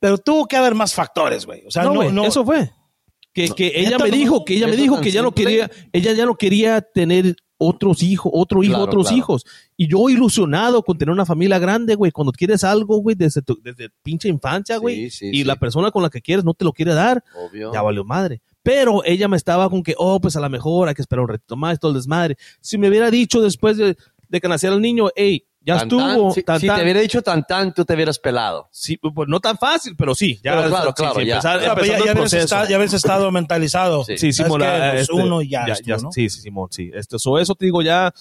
Pero 0.01 0.19
tuvo 0.19 0.47
que 0.47 0.57
haber 0.57 0.75
más 0.75 0.95
factores, 0.95 1.45
güey. 1.47 1.65
O 1.67 1.71
sea, 1.71 1.83
no, 1.85 1.91
no, 1.91 1.95
güey, 1.97 2.13
no, 2.13 2.25
eso 2.25 2.45
fue. 2.45 2.71
Que, 3.35 3.49
que 3.51 3.73
ella 3.77 3.99
me 3.99 4.11
dijo, 4.11 4.45
que 4.45 4.55
ella 4.55 4.67
me 4.67 4.77
dijo 4.77 5.01
que 5.01 5.11
ya 5.11 5.23
no 5.23 5.33
quería, 5.33 5.71
ella 5.93 6.13
ya 6.13 6.27
no 6.27 6.35
quería 6.37 6.81
tener 6.83 7.37
otros 7.57 8.03
hijos, 8.03 8.31
otro 8.35 8.63
hijo, 8.63 8.73
Claro, 8.75 8.85
otros 8.85 9.05
claro. 9.07 9.17
hijos. 9.19 9.45
Y 9.77 9.89
yo 9.89 10.09
ilusionado 10.11 10.83
con 10.83 10.99
tener 10.99 11.13
una 11.13 11.25
familia 11.25 11.59
grande, 11.59 11.95
güey, 11.95 12.11
cuando 12.13 12.33
quieres 12.33 12.65
algo, 12.65 12.99
güey, 12.99 13.15
desde, 13.17 13.41
tu- 13.41 13.59
desde 13.63 13.89
pinche 14.03 14.29
infancia, 14.29 14.77
güey, 14.79 15.09
Sí, 15.09 15.11
sí, 15.11 15.27
y 15.33 15.37
sí. 15.39 15.45
la 15.45 15.57
persona 15.57 15.91
con 15.93 16.03
la 16.03 16.11
que 16.11 16.21
quieres 16.21 16.45
no 16.45 16.55
te 16.55 16.65
lo 16.65 16.73
quiere 16.73 16.93
dar, 16.93 17.23
Obvio. 17.37 17.73
ya 17.73 17.81
valió 17.81 18.05
madre. 18.05 18.43
Pero 18.63 19.03
ella 19.05 19.29
me 19.29 19.37
estaba 19.37 19.69
con 19.69 19.83
que, 19.83 19.95
oh, 19.99 20.21
pues 20.21 20.37
a 20.37 20.41
lo 20.41 20.49
mejor 20.49 20.89
hay 20.89 20.95
que 20.95 21.03
esperar 21.03 21.23
un 21.25 21.29
ratito 21.29 21.57
más, 21.57 21.79
todo 21.79 21.91
el 21.91 21.97
desmadre. 21.97 22.37
Si 22.61 22.79
me 22.79 22.89
hubiera 22.89 23.11
dicho 23.11 23.41
después 23.43 23.77
de, 23.77 23.97
de 24.29 24.41
que 24.41 24.49
naciera 24.49 24.75
el 24.77 24.81
niño, 24.83 25.09
hey, 25.17 25.45
ya 25.65 25.79
Tan, 25.79 25.89
tan, 25.91 26.11
estuvo, 26.11 26.33
si, 26.33 26.43
tan, 26.43 26.59
si 26.61 26.67
tan". 26.67 26.77
te 26.77 26.83
hubiera 26.83 27.01
dicho 27.01 27.23
tan 27.23 27.45
tan, 27.45 27.73
tú 27.73 27.85
te 27.85 27.95
hubieras 27.95 28.19
pelado. 28.19 28.69
Sí, 28.73 28.97
pues 28.99 29.29
no 29.29 29.39
tan 29.39 29.57
fácil, 29.59 29.95
pero 29.97 30.13
sí. 30.15 30.41
Ya, 30.43 30.57
Pero 30.57 30.69
claro, 30.71 30.93
claro, 30.93 31.15
sí, 31.21 31.27
ya. 31.27 31.37
empezar- 31.37 31.61
ya, 31.63 31.71
habías 32.11 32.33
estado, 32.33 32.69
ya 32.69 32.77
habías 32.77 32.93
estado 32.95 33.31
mentalizado. 33.31 34.05
Sí. 34.05 34.19
Sí, 34.19 34.33
¿Sabes 34.33 34.53
Simón, 34.53 34.63
ah, 34.65 34.89
Pues 34.91 35.03
este, 35.03 35.13
uno 35.15 35.41
y 35.43 35.49
ya, 35.51 35.65
estuvo, 35.67 35.97
ya, 35.97 36.03
¿no? 36.03 36.11
Sí, 36.13 36.29
sí, 36.31 36.41
Simón, 36.41 36.69
sí. 36.73 36.91
Este, 36.93 37.19
so, 37.19 37.39
eso 37.39 37.55
te 37.55 37.65
digo 37.67 37.81
ya. 37.83 38.13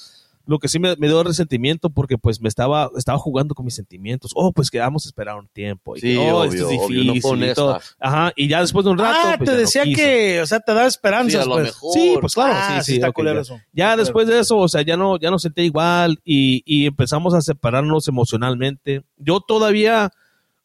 Lo 0.46 0.60
que 0.60 0.68
sí 0.68 0.80
me, 0.80 0.96
me 0.98 1.08
dio 1.08 1.24
resentimiento 1.24 1.90
porque 1.90 2.18
pues 2.18 2.42
me 2.42 2.50
estaba, 2.50 2.90
estaba 2.98 3.18
jugando 3.18 3.54
con 3.56 3.66
mis 3.66 3.76
sentimientos. 3.76 4.32
Oh, 4.36 4.52
pues 4.52 4.70
que 4.70 4.80
vamos 4.80 5.06
a 5.06 5.10
esperar 5.10 5.38
un 5.38 5.48
tiempo. 5.48 5.96
Y 5.96 6.00
Sí, 6.02 6.08
que, 6.14 6.18
oh, 6.18 6.38
obvio, 6.42 6.52
esto 6.54 6.70
es 6.72 6.80
obvio, 6.80 7.04
no 7.04 7.14
difícil 7.14 7.38
fue 7.40 7.50
y 7.50 7.54
todo. 7.54 7.80
Ajá, 8.00 8.34
y 8.36 8.48
ya 8.48 8.62
después 8.62 8.86
de 8.86 8.92
un 8.92 8.98
rato. 8.98 9.18
ah, 9.24 9.36
pues, 9.38 9.50
te 9.50 9.56
no 9.56 9.62
decía 9.62 9.84
que, 9.84 10.42
o 10.42 10.46
sea, 10.46 10.60
te 10.60 10.74
daba 10.74 10.88
esperanzas, 10.88 11.32
Sí, 11.32 11.38
a 11.38 11.46
lo 11.46 11.54
pues. 11.56 11.66
mejor. 11.66 11.94
Sí, 11.94 12.16
pues 12.20 12.34
claro, 12.34 12.54
Ah, 12.56 12.82
sí, 12.82 12.92
sí. 12.94 13.00
está 13.02 13.12
ya. 13.24 13.40
eso. 13.42 13.60
Ya 13.74 13.96
después 13.98 14.28
de 14.28 14.40
eso, 14.40 14.58
o 14.58 14.68
sea, 14.68 14.82
ya 14.82 14.98
no, 14.98 15.18
ya 15.20 15.30
no 15.32 15.40
sentí 15.40 15.62
igual 15.62 16.20
y, 16.24 16.64
y 16.66 16.86
empezamos 16.88 17.34
a 17.34 17.42
separarnos 17.42 18.08
emocionalmente. 18.08 19.04
Yo 19.18 19.40
todavía 19.42 20.12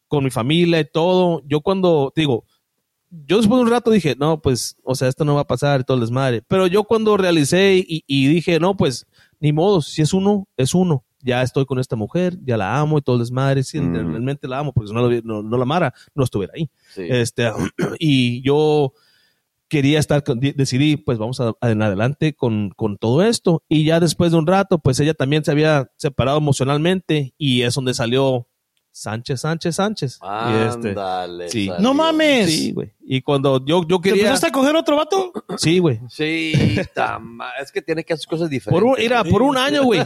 con 0.07 0.23
mi 0.23 0.29
familia 0.29 0.79
y 0.79 0.85
todo, 0.85 1.41
yo 1.45 1.61
cuando, 1.61 2.11
te 2.15 2.21
digo, 2.21 2.45
yo 3.09 3.37
después 3.37 3.57
de 3.59 3.63
un 3.63 3.69
rato 3.71 3.91
dije, 3.91 4.15
no, 4.17 4.41
pues, 4.41 4.75
o 4.83 4.95
sea, 4.95 5.07
esto 5.07 5.23
no 5.25 5.35
va 5.35 5.41
a 5.41 5.47
pasar 5.47 5.79
y 5.81 5.83
todo 5.83 5.95
el 5.95 6.01
desmadre. 6.01 6.41
Pero 6.47 6.67
yo 6.67 6.83
cuando 6.83 7.15
realicé 7.17 7.75
y, 7.75 8.03
y 8.07 8.27
dije, 8.27 8.59
no, 8.59 8.75
pues, 8.75 9.05
ni 9.39 9.53
modo, 9.53 9.81
si 9.81 10.01
es 10.01 10.13
uno, 10.13 10.47
es 10.57 10.73
uno. 10.73 11.03
Ya 11.21 11.41
estoy 11.41 11.65
con 11.65 11.79
esta 11.79 11.95
mujer, 11.95 12.37
ya 12.43 12.57
la 12.57 12.79
amo 12.79 12.97
y 12.99 13.01
todo 13.01 13.15
el 13.15 13.21
desmadre. 13.21 13.63
Sí, 13.63 13.79
Mm. 13.79 13.93
realmente 14.11 14.47
la 14.47 14.59
amo, 14.59 14.71
porque 14.71 14.89
si 14.89 14.93
no, 14.93 15.09
no, 15.23 15.43
no 15.43 15.57
la 15.57 15.63
amara, 15.63 15.93
no 16.15 16.23
estuviera 16.23 16.53
ahí. 16.55 16.69
Sí. 16.93 17.03
Este, 17.09 17.51
y 17.99 18.41
yo 18.43 18.93
quería 19.67 19.99
estar, 19.99 20.23
decidí, 20.23 20.95
pues 20.95 21.17
vamos 21.17 21.41
a- 21.41 21.53
en 21.61 21.81
adelante 21.81 22.33
con, 22.33 22.69
con 22.75 22.97
todo 22.97 23.21
esto. 23.23 23.63
Y 23.67 23.83
ya 23.83 23.99
después 23.99 24.31
de 24.31 24.37
un 24.37 24.47
rato, 24.47 24.79
pues 24.79 24.99
ella 24.99 25.13
también 25.13 25.43
se 25.43 25.51
había 25.51 25.91
separado 25.97 26.37
emocionalmente 26.37 27.33
y 27.37 27.63
es 27.63 27.73
donde 27.73 27.93
salió 27.93 28.47
Sánchez, 28.99 29.41
Sánchez, 29.41 29.75
Sánchez. 29.75 30.13
este, 30.13 30.89
Ándale. 30.89 31.49
sí. 31.49 31.67
salió. 31.67 31.81
No 31.83 31.93
mames. 31.93 32.47
sí, 32.49 32.71
güey. 32.71 32.91
Y 33.05 33.21
cuando 33.21 33.63
yo, 33.63 33.85
yo 33.87 33.99
¿Te 33.99 34.09
quería, 34.09 34.23
empezaste 34.23 34.47
a 34.47 34.51
coger 34.51 34.75
otro 34.75 34.95
vato? 34.97 35.31
sí, 35.57 35.77
güey. 35.79 35.99
Sí, 36.09 36.53
tama- 36.95 37.51
es 37.61 37.71
que 37.71 37.81
tiene 37.81 38.03
que 38.03 38.13
hacer 38.13 38.27
cosas 38.27 38.49
diferentes. 38.49 38.81
Por 38.81 38.83
un, 38.91 38.97
mira, 38.99 39.23
por 39.23 39.41
un 39.43 39.55
año, 39.57 39.83
güey. 39.83 40.01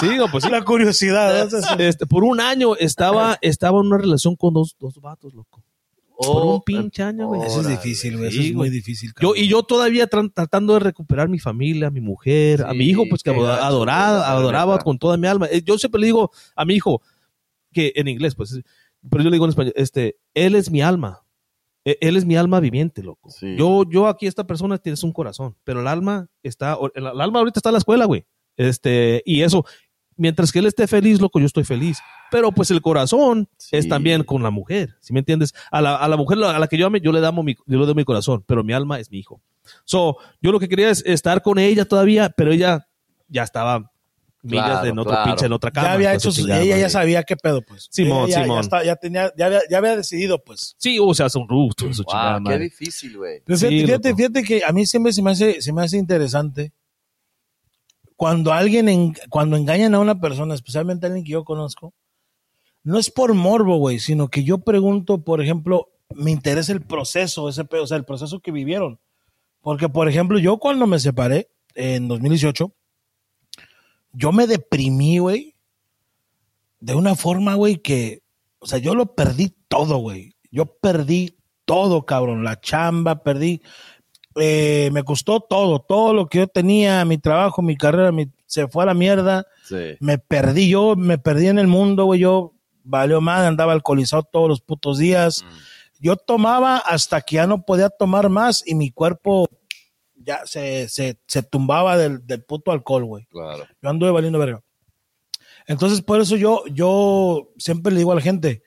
Sí, 0.00 0.08
no, 0.16 0.26
pues 0.30 0.44
sí. 0.44 0.50
La 0.50 0.62
curiosidad. 0.64 1.48
¿no? 1.48 1.78
Este, 1.84 2.06
por 2.06 2.24
un 2.24 2.40
año 2.40 2.74
estaba, 2.76 3.38
estaba 3.40 3.78
en 3.80 3.86
una 3.86 3.98
relación 3.98 4.34
con 4.36 4.52
dos, 4.54 4.74
dos 4.80 5.00
vatos, 5.00 5.32
loco. 5.32 5.62
por 6.16 6.44
un 6.44 6.62
pinche 6.62 7.02
año, 7.02 7.28
güey. 7.28 7.42
Eso 7.42 7.60
es 7.60 7.68
difícil, 7.68 8.18
güey. 8.18 8.30
Sí, 8.32 8.38
Eso 8.38 8.48
es 8.48 8.54
muy 8.54 8.70
difícil. 8.70 9.12
Yo, 9.20 9.34
y 9.36 9.46
yo 9.48 9.62
todavía 9.62 10.06
tratando 10.08 10.74
de 10.74 10.80
recuperar 10.80 11.28
mi 11.28 11.38
familia, 11.38 11.90
mi 11.90 12.00
mujer, 12.00 12.62
a 12.64 12.72
Sí, 12.72 12.78
mi 12.78 12.84
hijo, 12.86 13.04
pues 13.08 13.22
que 13.22 13.30
adoraba, 13.30 14.28
adoraba 14.28 14.78
con 14.78 14.98
toda 14.98 15.16
mi 15.16 15.26
alma. 15.28 15.46
Eh, 15.50 15.62
Yo 15.64 15.78
siempre 15.78 16.00
le 16.00 16.06
digo 16.08 16.30
a 16.56 16.64
mi 16.64 16.74
hijo, 16.74 17.00
que 17.74 17.92
en 17.96 18.08
inglés, 18.08 18.34
pues, 18.34 18.58
pero 19.10 19.22
yo 19.22 19.28
le 19.28 19.34
digo 19.34 19.44
en 19.44 19.50
español, 19.50 19.74
este, 19.76 20.16
él 20.32 20.54
es 20.54 20.70
mi 20.70 20.80
alma. 20.80 21.20
E- 21.86 21.98
Él 22.00 22.16
es 22.16 22.24
mi 22.24 22.34
alma 22.34 22.60
viviente, 22.60 23.02
loco. 23.02 23.28
Sí. 23.28 23.56
Yo, 23.58 23.82
yo 23.90 24.06
aquí, 24.08 24.26
esta 24.26 24.46
persona 24.46 24.78
tiene 24.78 24.96
un 25.02 25.12
corazón, 25.12 25.54
pero 25.64 25.82
el 25.82 25.86
alma 25.86 26.28
está, 26.42 26.78
el, 26.94 27.06
el 27.06 27.20
alma 27.20 27.40
ahorita 27.40 27.58
está 27.58 27.68
en 27.68 27.74
la 27.74 27.78
escuela, 27.78 28.06
güey. 28.06 28.24
Este, 28.56 29.22
y 29.26 29.42
eso, 29.42 29.66
mientras 30.16 30.50
que 30.50 30.60
él 30.60 30.66
esté 30.66 30.86
feliz, 30.86 31.20
loco, 31.20 31.38
yo 31.40 31.44
estoy 31.44 31.64
feliz. 31.64 31.98
Pero 32.30 32.52
pues 32.52 32.70
el 32.70 32.80
corazón 32.80 33.50
Sí. 33.58 33.76
es 33.76 33.86
también 33.86 34.24
con 34.24 34.42
la 34.42 34.50
mujer, 34.50 34.96
¿sí 35.00 35.12
me 35.12 35.18
entiendes? 35.18 35.52
A 35.70 35.82
la, 35.82 35.96
a 35.96 36.08
la 36.08 36.16
mujer 36.16 36.42
a 36.42 36.58
la 36.58 36.66
que 36.68 36.78
yo 36.78 36.86
ame, 36.86 37.02
yo 37.02 37.12
le 37.12 37.20
damos 37.20 37.44
mi, 37.44 37.54
yo 37.66 37.78
le 37.78 37.84
doy 37.84 37.94
mi 37.94 38.04
corazón, 38.04 38.42
pero 38.46 38.64
mi 38.64 38.72
alma 38.72 38.98
es 38.98 39.10
mi 39.10 39.18
hijo. 39.18 39.42
So, 39.84 40.16
yo 40.40 40.52
lo 40.52 40.58
que 40.60 40.68
quería 40.70 40.88
es 40.88 41.02
estar 41.04 41.42
con 41.42 41.58
ella 41.58 41.84
todavía, 41.84 42.30
pero 42.30 42.50
ella 42.50 42.88
ya 43.28 43.42
estaba 43.42 43.92
millas 44.44 44.64
Claro, 44.66 44.86
en 44.88 44.98
otro 44.98 45.10
claro. 45.12 45.24
pinche, 45.30 45.46
en 45.46 45.52
otra 45.52 45.70
cama. 45.70 45.86
ya 45.88 45.92
había 45.94 46.10
su 46.12 46.16
hecho, 46.16 46.32
su- 46.32 46.40
chingada 46.42 46.60
ella 46.62 46.78
ya 46.78 46.88
sabía 46.90 47.22
qué 47.24 47.36
pedo, 47.36 47.62
pues. 47.62 47.88
Simón, 47.90 48.28
Ella 48.28 48.42
Simón. 48.42 48.56
Ya, 48.56 48.60
está- 48.60 48.84
ya 48.84 48.96
tenía, 48.96 49.32
ya 49.36 49.46
había, 49.46 49.60
ya 49.70 49.78
había 49.78 49.96
decidido, 49.96 50.42
pues. 50.44 50.74
Sí, 50.78 50.98
o 51.00 51.12
sea, 51.14 51.28
son 51.28 51.48
rustros, 51.48 51.96
su 51.96 52.04
chingada 52.04 52.32
Wow, 52.34 52.38
qué 52.38 52.50
madre. 52.50 52.64
difícil, 52.64 53.16
güey. 53.16 53.38
Sí, 53.38 53.42
fíjate, 53.56 53.68
fíjate, 53.86 54.08
loco. 54.10 54.16
fíjate 54.18 54.42
que 54.44 54.62
a 54.64 54.72
mí 54.72 54.86
siempre 54.86 55.12
se 55.12 55.22
me 55.22 55.30
hace, 55.32 55.60
se 55.62 55.72
me 55.72 55.82
hace 55.82 55.96
interesante 55.96 56.72
cuando 58.16 58.52
alguien, 58.52 58.88
en- 58.88 59.14
cuando 59.28 59.56
engañan 59.56 59.94
a 59.94 59.98
una 59.98 60.20
persona, 60.20 60.54
especialmente 60.54 61.06
a 61.06 61.08
alguien 61.08 61.24
que 61.24 61.32
yo 61.32 61.44
conozco, 61.44 61.92
no 62.82 62.98
es 62.98 63.10
por 63.10 63.34
morbo, 63.34 63.78
güey, 63.78 63.98
sino 63.98 64.28
que 64.28 64.44
yo 64.44 64.58
pregunto, 64.58 65.24
por 65.24 65.40
ejemplo, 65.42 65.88
me 66.14 66.30
interesa 66.30 66.72
el 66.72 66.82
proceso, 66.82 67.48
ese 67.48 67.64
pedo, 67.64 67.82
o 67.84 67.86
sea, 67.86 67.96
el 67.96 68.04
proceso 68.04 68.40
que 68.40 68.52
vivieron. 68.52 69.00
Porque, 69.62 69.88
por 69.88 70.08
ejemplo, 70.08 70.38
yo 70.38 70.58
cuando 70.58 70.86
me 70.86 70.98
separé 70.98 71.48
en 71.74 72.06
2018, 72.06 72.72
yo 74.14 74.32
me 74.32 74.46
deprimí, 74.46 75.18
güey, 75.18 75.54
de 76.80 76.94
una 76.94 77.14
forma, 77.14 77.54
güey, 77.54 77.76
que, 77.76 78.22
o 78.58 78.66
sea, 78.66 78.78
yo 78.78 78.94
lo 78.94 79.14
perdí 79.14 79.54
todo, 79.68 79.98
güey. 79.98 80.34
Yo 80.50 80.66
perdí 80.66 81.36
todo, 81.64 82.04
cabrón. 82.06 82.44
La 82.44 82.60
chamba, 82.60 83.22
perdí. 83.22 83.60
eh, 84.36 84.90
me 84.92 85.04
costó 85.04 85.38
todo, 85.40 85.78
todo 85.78 86.12
lo 86.12 86.26
que 86.26 86.38
yo 86.38 86.48
tenía, 86.48 87.04
mi 87.04 87.18
trabajo, 87.18 87.62
mi 87.62 87.76
carrera, 87.76 88.10
mi- 88.10 88.32
se 88.46 88.66
fue 88.66 88.82
a 88.82 88.86
la 88.86 88.94
mierda. 88.94 89.46
Sí. 89.64 89.96
Me 90.00 90.18
perdí, 90.18 90.68
yo 90.68 90.96
me 90.96 91.18
perdí 91.18 91.46
en 91.46 91.58
el 91.60 91.68
mundo, 91.68 92.04
güey. 92.06 92.18
Yo 92.20 92.52
valió 92.82 93.20
mal, 93.20 93.44
andaba 93.46 93.72
alcoholizado 93.72 94.24
todos 94.24 94.48
los 94.48 94.60
putos 94.60 94.98
días. 94.98 95.44
Yo 96.00 96.16
tomaba 96.16 96.78
hasta 96.78 97.20
que 97.20 97.36
ya 97.36 97.46
no 97.46 97.64
podía 97.64 97.90
tomar 97.90 98.28
más 98.28 98.62
y 98.66 98.74
mi 98.74 98.90
cuerpo 98.90 99.48
ya 100.24 100.46
se, 100.46 100.88
se, 100.88 101.18
se 101.26 101.42
tumbaba 101.42 101.96
del, 101.96 102.26
del 102.26 102.42
puto 102.42 102.72
alcohol, 102.72 103.04
güey. 103.04 103.26
Claro. 103.26 103.64
Yo 103.82 103.88
anduve 103.88 104.10
valiendo 104.10 104.38
verga. 104.38 104.62
Entonces, 105.66 106.02
por 106.02 106.20
eso 106.20 106.36
yo, 106.36 106.64
yo 106.72 107.50
siempre 107.58 107.92
le 107.92 107.98
digo 107.98 108.12
a 108.12 108.16
la 108.16 108.20
gente, 108.20 108.62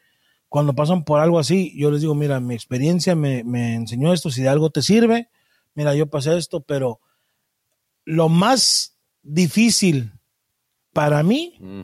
cuando 0.49 0.73
pasan 0.73 1.03
por 1.03 1.19
algo 1.19 1.37
así, 1.39 1.73
yo 1.77 1.91
les 1.91 2.01
digo, 2.01 2.15
mira, 2.15 2.39
mi 2.39 2.55
experiencia 2.55 3.15
me, 3.15 3.43
me 3.43 3.75
enseñó 3.75 4.13
esto, 4.13 4.31
si 4.31 4.41
de 4.41 4.49
algo 4.49 4.69
te 4.69 4.81
sirve, 4.81 5.29
mira, 5.75 5.93
yo 5.93 6.07
pasé 6.07 6.37
esto, 6.37 6.61
pero 6.61 6.99
lo 8.05 8.29
más 8.29 8.97
difícil 9.21 10.11
para 10.93 11.21
mí 11.21 11.53
Mm. 11.59 11.81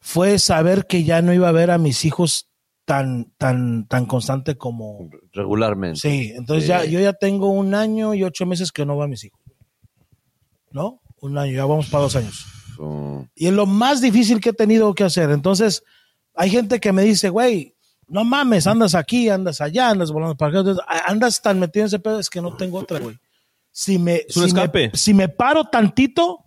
fue 0.00 0.38
saber 0.38 0.86
que 0.86 1.04
ya 1.04 1.22
no 1.22 1.32
iba 1.32 1.48
a 1.48 1.52
ver 1.52 1.70
a 1.70 1.78
mis 1.78 2.04
hijos 2.04 2.45
tan, 2.86 3.32
tan, 3.36 3.86
tan 3.88 4.06
constante 4.06 4.56
como... 4.56 5.10
Regularmente. 5.34 6.00
Sí, 6.00 6.32
entonces 6.34 6.64
Sí. 6.64 6.68
ya 6.68 6.84
yo 6.86 6.98
ya 7.00 7.12
tengo 7.12 7.50
un 7.50 7.74
año 7.74 8.14
y 8.14 8.24
ocho 8.24 8.46
meses 8.46 8.72
que 8.72 8.86
no 8.86 8.94
veo 8.94 9.02
a 9.04 9.08
mis 9.08 9.24
hijos. 9.24 9.40
¿No? 10.70 11.00
Un 11.20 11.36
año, 11.36 11.52
ya 11.52 11.64
vamos 11.66 11.88
para 11.88 12.04
dos 12.04 12.16
años. 12.16 12.46
Mm. 12.78 13.20
Y 13.34 13.46
es 13.48 13.52
lo 13.52 13.66
más 13.66 14.00
difícil 14.00 14.40
que 14.40 14.50
he 14.50 14.54
tenido 14.54 14.94
que 14.94 15.04
hacer. 15.04 15.30
Entonces, 15.30 15.82
hay 16.34 16.48
gente 16.50 16.78
que 16.80 16.92
me 16.92 17.02
dice, 17.02 17.28
güey, 17.28 17.74
no 18.06 18.24
mames, 18.24 18.66
andas 18.66 18.94
aquí, 18.94 19.28
andas 19.28 19.60
allá, 19.60 19.90
andas 19.90 20.12
volando 20.12 20.36
para 20.36 20.50
acá, 20.50 20.58
entonces, 20.60 20.84
andas 21.06 21.42
tan 21.42 21.58
metido 21.58 21.82
en 21.84 21.86
ese 21.88 21.98
pedo, 21.98 22.20
es 22.20 22.30
que 22.30 22.40
no 22.40 22.56
tengo 22.56 22.78
otra, 22.78 23.00
güey. 23.00 23.18
Si 23.72 23.98
me, 23.98 24.22
si, 24.28 24.40
me, 24.40 24.46
escape. 24.46 24.90
si 24.94 25.12
me 25.12 25.28
paro 25.28 25.64
tantito, 25.64 26.44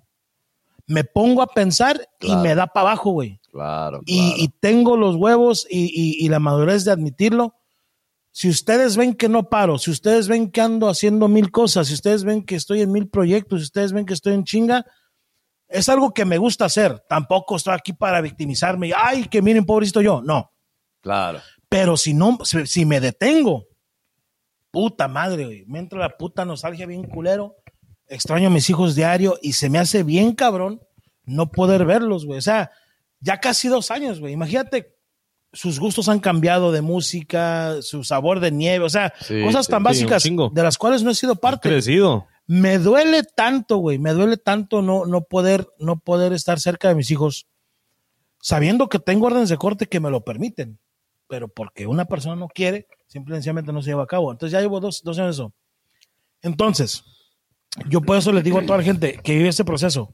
me 0.87 1.03
pongo 1.03 1.41
a 1.41 1.47
pensar 1.47 1.99
Claro. 2.19 2.39
y 2.39 2.43
me 2.43 2.55
da 2.55 2.67
para 2.67 2.89
abajo, 2.91 3.11
güey. 3.11 3.38
Claro, 3.51 4.01
Y, 4.05 4.19
claro. 4.19 4.35
y 4.43 4.47
tengo 4.59 4.97
los 4.97 5.15
huevos 5.15 5.65
y, 5.69 5.85
y- 5.85 6.25
y 6.25 6.29
la 6.29 6.39
madurez 6.39 6.85
de 6.85 6.91
admitirlo. 6.91 7.55
Si 8.31 8.47
ustedes 8.47 8.95
ven 8.95 9.15
que 9.15 9.27
no 9.27 9.49
paro, 9.49 9.77
si 9.79 9.89
ustedes 9.91 10.27
ven 10.27 10.51
que 10.51 10.61
ando 10.61 10.87
haciendo 10.87 11.27
mil 11.27 11.51
cosas, 11.51 11.87
si 11.87 11.95
ustedes 11.95 12.23
ven 12.23 12.43
que 12.45 12.55
estoy 12.55 12.81
en 12.81 12.91
mil 12.91 13.09
proyectos, 13.09 13.61
si 13.61 13.63
ustedes 13.65 13.91
ven 13.91 14.05
que 14.05 14.13
estoy 14.13 14.33
en 14.35 14.43
chinga, 14.43 14.85
es 15.67 15.89
algo 15.89 16.13
que 16.13 16.25
me 16.25 16.37
gusta 16.37 16.65
hacer. 16.65 17.03
Tampoco 17.09 17.55
estoy 17.55 17.73
aquí 17.73 17.91
para 17.93 18.21
victimizarme 18.21 18.89
y, 18.89 18.91
ay, 18.95 19.25
que 19.25 19.41
miren, 19.41 19.65
pobrecito 19.65 20.01
yo. 20.01 20.21
No. 20.21 20.51
Claro. 21.01 21.39
Pero 21.67 21.97
si 21.97 22.13
no, 22.13 22.37
si, 22.43 22.65
si 22.67 22.85
me 22.85 22.99
detengo, 22.99 23.65
puta 24.71 25.07
madre, 25.07 25.45
güey, 25.45 25.65
me 25.65 25.79
entra 25.79 25.99
la 25.99 26.17
puta 26.17 26.45
nostalgia 26.45 26.85
bien 26.85 27.03
culero. 27.03 27.55
Extraño 28.07 28.47
a 28.47 28.51
mis 28.51 28.69
hijos 28.69 28.95
diario 28.95 29.37
y 29.41 29.53
se 29.53 29.69
me 29.69 29.79
hace 29.79 30.03
bien 30.03 30.33
cabrón 30.33 30.81
no 31.25 31.51
poder 31.51 31.85
verlos, 31.85 32.25
güey. 32.25 32.39
O 32.39 32.41
sea, 32.41 32.71
ya 33.19 33.39
casi 33.39 33.67
dos 33.67 33.91
años, 33.91 34.19
güey. 34.19 34.33
Imagínate, 34.33 34.95
sus 35.51 35.79
gustos 35.79 36.09
han 36.09 36.19
cambiado 36.19 36.71
de 36.71 36.81
música, 36.81 37.81
su 37.81 38.03
sabor 38.03 38.39
de 38.39 38.51
nieve, 38.51 38.85
o 38.85 38.89
sea, 38.89 39.13
Sí, 39.21 39.41
cosas 39.43 39.67
tan 39.67 39.79
sí, 39.79 39.83
básicas 39.83 40.23
de 40.23 40.63
las 40.63 40.77
cuales 40.77 41.03
no 41.03 41.11
he 41.11 41.15
sido 41.15 41.35
parte 41.35 41.69
Crecido. 41.69 42.27
me 42.45 42.77
duele 42.77 43.23
tanto, 43.23 43.77
güey, 43.77 43.97
me 43.97 44.13
duele 44.13 44.37
tanto 44.37 44.81
no, 44.81 45.05
no 45.05 45.21
poder, 45.21 45.67
no 45.79 45.99
poder 45.99 46.33
estar 46.33 46.59
cerca 46.59 46.87
de 46.89 46.95
mis 46.95 47.09
hijos, 47.11 47.47
sabiendo 48.41 48.89
que 48.89 48.99
tengo 48.99 49.27
órdenes 49.27 49.49
de 49.49 49.57
corte 49.57 49.87
que 49.87 49.99
me 49.99 50.11
lo 50.11 50.23
permiten, 50.23 50.79
pero 51.27 51.47
porque 51.47 51.87
una 51.87 52.05
persona 52.05 52.35
no 52.35 52.47
quiere, 52.47 52.87
simple 53.07 53.33
y 53.33 53.37
sencillamente 53.37 53.73
no 53.73 53.81
se 53.81 53.89
lleva 53.89 54.03
a 54.03 54.07
cabo. 54.07 54.31
Entonces 54.31 54.51
ya 54.53 54.61
llevo 54.61 54.79
dos, 54.79 55.01
dos 55.03 55.17
años 55.17 55.35
eso. 55.35 55.53
Entonces, 56.41 57.03
yo 57.89 58.01
por 58.01 58.17
eso 58.17 58.31
les 58.31 58.43
digo 58.43 58.59
a 58.59 58.65
toda 58.65 58.77
la 58.77 58.83
gente 58.83 59.19
que 59.23 59.33
vive 59.35 59.49
este 59.49 59.65
proceso, 59.65 60.09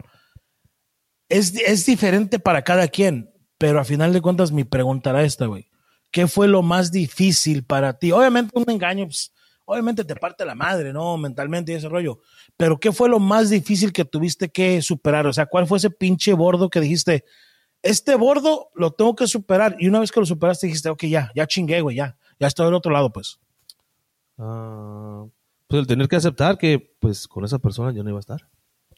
es, 1.29 1.55
es 1.55 1.85
diferente 1.85 2.39
para 2.39 2.63
cada 2.63 2.87
quien, 2.87 3.31
pero 3.57 3.79
a 3.79 3.83
final 3.83 4.13
de 4.13 4.21
cuentas 4.21 4.51
mi 4.51 4.63
pregunta 4.63 5.09
era 5.11 5.23
esta, 5.23 5.45
güey. 5.45 5.69
¿Qué 6.11 6.27
fue 6.27 6.47
lo 6.47 6.61
más 6.61 6.91
difícil 6.91 7.63
para 7.63 7.97
ti? 7.97 8.11
Obviamente 8.11 8.57
un 8.57 8.69
engaño, 8.69 9.05
pues, 9.05 9.33
obviamente 9.65 10.03
te 10.05 10.15
parte 10.15 10.45
la 10.45 10.55
madre, 10.55 10.93
¿no? 10.93 11.17
Mentalmente 11.17 11.71
y 11.71 11.75
ese 11.75 11.89
rollo. 11.89 12.19
Pero 12.55 12.79
¿qué 12.79 12.91
fue 12.91 13.09
lo 13.09 13.19
más 13.19 13.49
difícil 13.49 13.91
que 13.91 14.05
tuviste 14.05 14.49
que 14.49 14.81
superar? 14.81 15.27
O 15.27 15.33
sea, 15.33 15.47
¿cuál 15.47 15.67
fue 15.67 15.77
ese 15.77 15.89
pinche 15.89 16.33
bordo 16.33 16.69
que 16.69 16.79
dijiste, 16.79 17.25
este 17.81 18.15
bordo 18.15 18.69
lo 18.75 18.91
tengo 18.91 19.15
que 19.15 19.27
superar? 19.27 19.75
Y 19.79 19.87
una 19.87 19.99
vez 19.99 20.11
que 20.11 20.19
lo 20.19 20.25
superaste 20.25 20.67
dijiste, 20.67 20.89
ok, 20.89 21.03
ya, 21.05 21.31
ya 21.35 21.47
chingué, 21.47 21.81
güey, 21.81 21.97
ya, 21.97 22.17
ya 22.39 22.47
estoy 22.47 22.65
del 22.65 22.75
otro 22.75 22.91
lado, 22.91 23.11
pues. 23.11 23.39
Ah, 24.37 25.25
pues 25.67 25.79
el 25.81 25.87
tener 25.87 26.07
que 26.07 26.15
aceptar 26.15 26.57
que, 26.57 26.95
pues, 26.99 27.27
con 27.27 27.43
esa 27.43 27.59
persona 27.59 27.91
yo 27.91 28.03
no 28.03 28.09
iba 28.09 28.19
a 28.19 28.21
estar. 28.21 28.47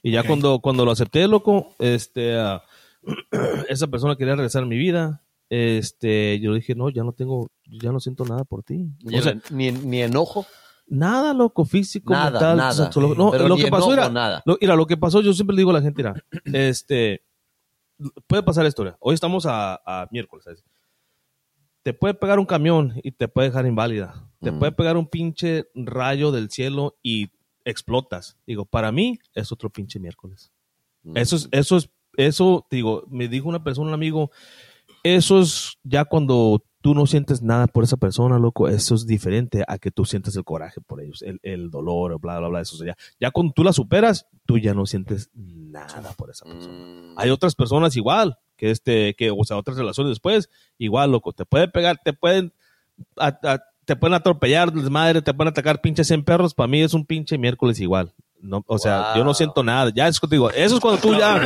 Y 0.03 0.11
ya 0.11 0.23
cuando, 0.23 0.59
cuando 0.59 0.85
lo 0.85 0.91
acepté, 0.91 1.27
loco, 1.27 1.75
este, 1.79 2.37
ah, 2.39 2.63
esa 3.69 3.87
persona 3.87 4.15
quería 4.15 4.35
regresar 4.35 4.63
a 4.63 4.67
mi 4.67 4.77
vida. 4.77 5.23
Este, 5.49 6.39
yo 6.39 6.53
dije, 6.53 6.75
no, 6.75 6.89
ya 6.89 7.03
no 7.03 7.13
tengo, 7.13 7.49
ya 7.65 7.91
no 7.91 7.99
siento 7.99 8.25
nada 8.25 8.43
por 8.43 8.63
ti. 8.63 8.85
O 9.13 9.21
sea, 9.21 9.35
ni, 9.49 9.71
ni 9.71 10.01
enojo. 10.01 10.45
nada, 10.87 11.33
loco, 11.33 11.63
físico, 11.65 12.11
Nada, 12.13 12.31
mental, 12.31 12.57
nada. 12.57 12.89
No, 13.15 13.31
Pero 13.31 13.47
lo 13.47 13.55
que 13.57 13.67
pasó 13.67 13.93
era, 13.93 14.09
nada. 14.09 14.41
lo, 14.45 14.57
mira, 14.59 14.75
lo 14.75 14.85
que 14.85 14.97
pasó, 14.97 15.21
yo 15.21 15.33
siempre 15.33 15.55
le 15.55 15.61
digo 15.61 15.71
a 15.71 15.75
la 15.75 15.81
gente, 15.81 16.03
mira, 16.03 16.21
este, 16.45 17.23
puede 18.27 18.43
pasar 18.43 18.65
esto, 18.65 18.83
mira. 18.83 18.97
hoy 18.99 19.13
estamos 19.15 19.45
a, 19.45 19.75
a 19.85 20.07
miércoles, 20.11 20.43
¿sabes? 20.45 20.63
Te 21.83 21.93
puede 21.93 22.13
pegar 22.13 22.37
un 22.39 22.45
camión 22.45 22.93
y 23.01 23.11
te 23.13 23.29
puede 23.29 23.47
dejar 23.47 23.65
inválida. 23.65 24.27
Te 24.41 24.51
Mm. 24.51 24.59
puede 24.59 24.71
pegar 24.73 24.97
un 24.97 25.07
pinche 25.07 25.65
rayo 25.73 26.31
del 26.33 26.49
cielo 26.51 26.97
y 27.01 27.29
explotas. 27.69 28.37
Digo, 28.47 28.65
para 28.65 28.91
mí 28.91 29.19
es 29.33 29.51
otro 29.51 29.69
pinche 29.69 29.99
miércoles. 29.99 30.51
Mm. 31.03 31.17
Eso 31.17 31.35
es, 31.35 31.49
eso 31.51 31.77
es, 31.77 31.89
eso, 32.17 32.65
digo, 32.71 33.03
me 33.09 33.27
dijo 33.27 33.47
una 33.47 33.63
persona, 33.63 33.89
un 33.89 33.93
amigo, 33.93 34.31
eso 35.03 35.39
es 35.39 35.77
ya 35.83 36.05
cuando 36.05 36.63
tú 36.81 36.93
no 36.93 37.05
sientes 37.05 37.41
nada 37.41 37.67
por 37.67 37.83
esa 37.83 37.97
persona, 37.97 38.39
loco, 38.39 38.67
eso 38.67 38.95
es 38.95 39.05
diferente 39.05 39.63
a 39.67 39.77
que 39.77 39.91
tú 39.91 40.05
sientes 40.05 40.35
el 40.35 40.43
coraje 40.43 40.79
por 40.79 41.01
ellos, 41.01 41.21
el, 41.21 41.39
el 41.43 41.69
dolor, 41.69 42.19
bla, 42.19 42.39
bla, 42.39 42.47
bla, 42.47 42.61
eso 42.61 42.83
ya. 42.85 42.95
Ya 43.19 43.31
cuando 43.31 43.53
tú 43.53 43.63
la 43.63 43.73
superas, 43.73 44.25
tú 44.45 44.57
ya 44.57 44.73
no 44.73 44.85
sientes 44.85 45.29
nada 45.33 46.13
por 46.13 46.29
esa 46.29 46.45
persona. 46.45 46.73
Mm. 46.73 47.13
Hay 47.17 47.29
otras 47.29 47.55
personas 47.55 47.95
igual, 47.97 48.37
que 48.55 48.71
este, 48.71 49.15
que, 49.15 49.31
o 49.31 49.43
sea, 49.43 49.57
otras 49.57 49.77
relaciones 49.77 50.11
después, 50.11 50.49
igual, 50.77 51.11
loco, 51.11 51.33
te 51.33 51.45
puede 51.45 51.67
pegar, 51.67 51.99
te 52.03 52.13
pueden, 52.13 52.53
a- 53.17 53.37
a- 53.43 53.63
te 53.87 53.95
pueden 53.95 54.15
atropellar, 54.15 54.73
desmadre, 54.73 55.21
te 55.21 55.33
pueden 55.33 55.49
atacar 55.49 55.79
pinches 55.79 56.11
en 56.11 56.21
perros, 56.21 56.53
para 56.53 56.67
mí 56.67 56.81
es 56.81 56.93
un 56.93 57.05
pinche 57.05 57.37
miércoles 57.37 57.79
igual. 57.79 58.13
No, 58.41 58.61
o 58.67 58.77
sea, 58.77 59.13
yo 59.15 59.23
no 59.23 59.33
siento 59.33 59.63
nada. 59.63 59.91
Ya 59.95 60.09
es 60.09 60.19
contigo. 60.19 60.51
Eso 60.51 60.75
es 60.75 60.81
cuando 60.81 60.99
tú 61.01 61.15
ya. 61.17 61.41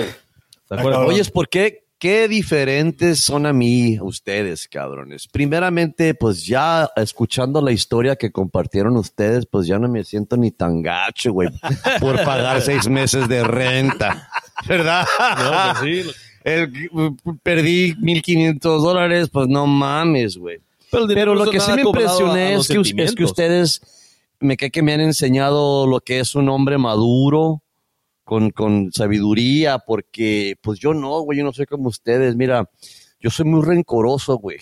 ¿te 0.68 0.76
acuerdas? 0.76 1.08
Oye, 1.08 1.24
¿por 1.26 1.48
qué? 1.48 1.86
Qué 2.00 2.28
diferentes 2.28 3.20
son 3.20 3.46
a 3.46 3.54
mí 3.54 4.00
ustedes, 4.02 4.68
cabrones. 4.68 5.28
Primeramente, 5.28 6.16
pues 6.16 6.44
ya 6.44 6.90
escuchando 6.96 7.62
la 7.62 7.72
historia 7.72 8.16
que 8.16 8.32
compartieron 8.32 8.98
ustedes, 8.98 9.46
pues 9.46 9.68
ya 9.68 9.78
no 9.78 9.88
me 9.88 10.04
siento 10.04 10.36
ni 10.36 10.50
tan 10.50 10.82
gacho, 10.82 11.32
güey, 11.32 11.50
por 12.00 12.16
pagar 12.24 12.60
seis 12.62 12.90
meses 12.90 13.30
de 13.30 13.44
renta. 13.44 14.28
¿Verdad? 14.68 15.06
No, 15.20 15.80
pues 15.80 16.04
sí, 16.06 16.12
El- 16.44 17.16
perdí 17.44 17.94
1500 18.00 18.82
dólares, 18.82 19.30
pues 19.32 19.48
no 19.48 19.68
mames, 19.68 20.38
güey. 20.38 20.60
Pero, 20.92 21.36
lo 21.36 21.50
que 21.50 21.60
sí 21.60 21.72
me 21.72 21.82
a 21.82 21.86
impresioné 21.86 22.54
es 22.56 22.68
que, 22.68 23.04
es 23.04 23.16
que 23.16 23.24
ustedes 23.24 23.82
me 24.40 24.58
cae 24.58 24.72
que 24.72 24.82
me 24.82 24.94
han 24.94 25.02
enseñado 25.02 25.88
lo 25.88 26.02
que 26.02 26.20
es 26.20 26.36
un 26.36 26.50
hombre 26.50 26.78
maduro, 26.78 27.64
con, 28.24 28.52
con 28.52 28.92
sabiduría, 28.92 29.80
porque 29.80 30.56
pues 30.62 30.80
yo 30.80 30.94
no, 30.94 31.22
güey, 31.22 31.40
yo 31.40 31.44
no 31.44 31.54
soy 31.54 31.66
como 31.66 31.90
ustedes. 31.90 32.36
Mira, 32.36 32.70
yo 33.20 33.30
soy 33.30 33.46
muy 33.46 33.62
rencoroso, 33.62 34.38
güey. 34.38 34.60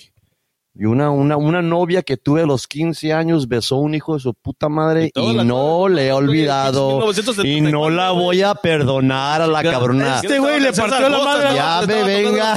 Y 0.75 0.85
una, 0.85 1.09
una, 1.09 1.35
una 1.35 1.61
novia 1.61 2.03
que 2.03 2.15
tuve 2.15 2.43
a 2.43 2.45
los 2.45 2.67
15 2.67 3.11
años 3.11 3.47
besó 3.47 3.75
a 3.75 3.79
un 3.79 3.95
hijo 3.95 4.13
de 4.13 4.19
su 4.21 4.33
puta 4.33 4.69
madre 4.69 5.05
Y 5.05 5.07
y, 5.07 5.11
toda 5.11 5.33
la- 5.33 5.43
no 5.43 5.89
le 5.89 6.07
he 6.07 6.11
olvidado. 6.13 6.99
1974, 6.99 7.43
Y 7.45 7.61
no 7.71 7.89
la 7.89 8.11
voy 8.11 8.43
a 8.43 8.53
perdonar 8.55 9.41
a 9.41 9.47
la 9.47 9.63
cabrona. 9.63 10.17
Este 10.23 10.39
güey 10.39 10.59
le 10.61 10.71
partió 10.71 11.09
la 11.09 11.19
madre. 11.19 11.55
Ya 11.55 11.81
me 11.85 12.03
venga. 12.03 12.55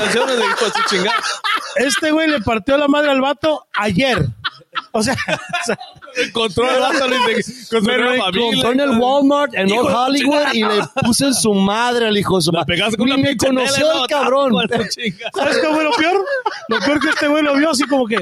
Este 1.77 2.11
güey 2.13 2.29
le 2.29 2.41
partió 2.41 2.77
la 2.77 2.87
madre 2.87 3.11
al 3.11 3.21
vato 3.21 3.67
ayer. 3.75 4.27
O 4.93 5.03
sea, 5.03 5.15
o 5.15 5.65
sea, 5.67 5.79
Encontró 6.17 6.65
el 6.69 7.45
con 7.71 7.85
Me 7.85 7.97
lo 7.99 8.13
encontró 8.15 8.73
en 8.73 8.81
el 8.81 8.91
Walmart 8.99 9.55
en 9.55 9.67
de 9.69 9.79
Hollywood 9.79 10.53
y 10.53 10.63
le 10.63 10.83
puse 11.03 11.27
en 11.27 11.35
su 11.35 11.55
madre 11.55 12.09
al 12.09 12.17
hijo 12.17 12.37
de 12.37 12.43
su 12.43 12.53
madre. 12.53 12.79
con 12.97 13.03
una 13.03 13.17
me 13.17 13.37
conoció 13.37 14.03
el 14.03 14.07
cabrón. 14.09 14.55
¿sabes 14.69 15.59
qué 15.59 15.69
fue 15.69 15.85
lo 15.85 15.93
peor? 15.93 16.25
Lo 16.69 16.79
peor 16.81 17.01
que 17.01 17.09
este 17.11 17.29
güey 17.29 17.43
lo 17.43 17.55
vio 17.55 17.71
así 17.71 17.85
como 17.85 18.07
que, 18.07 18.19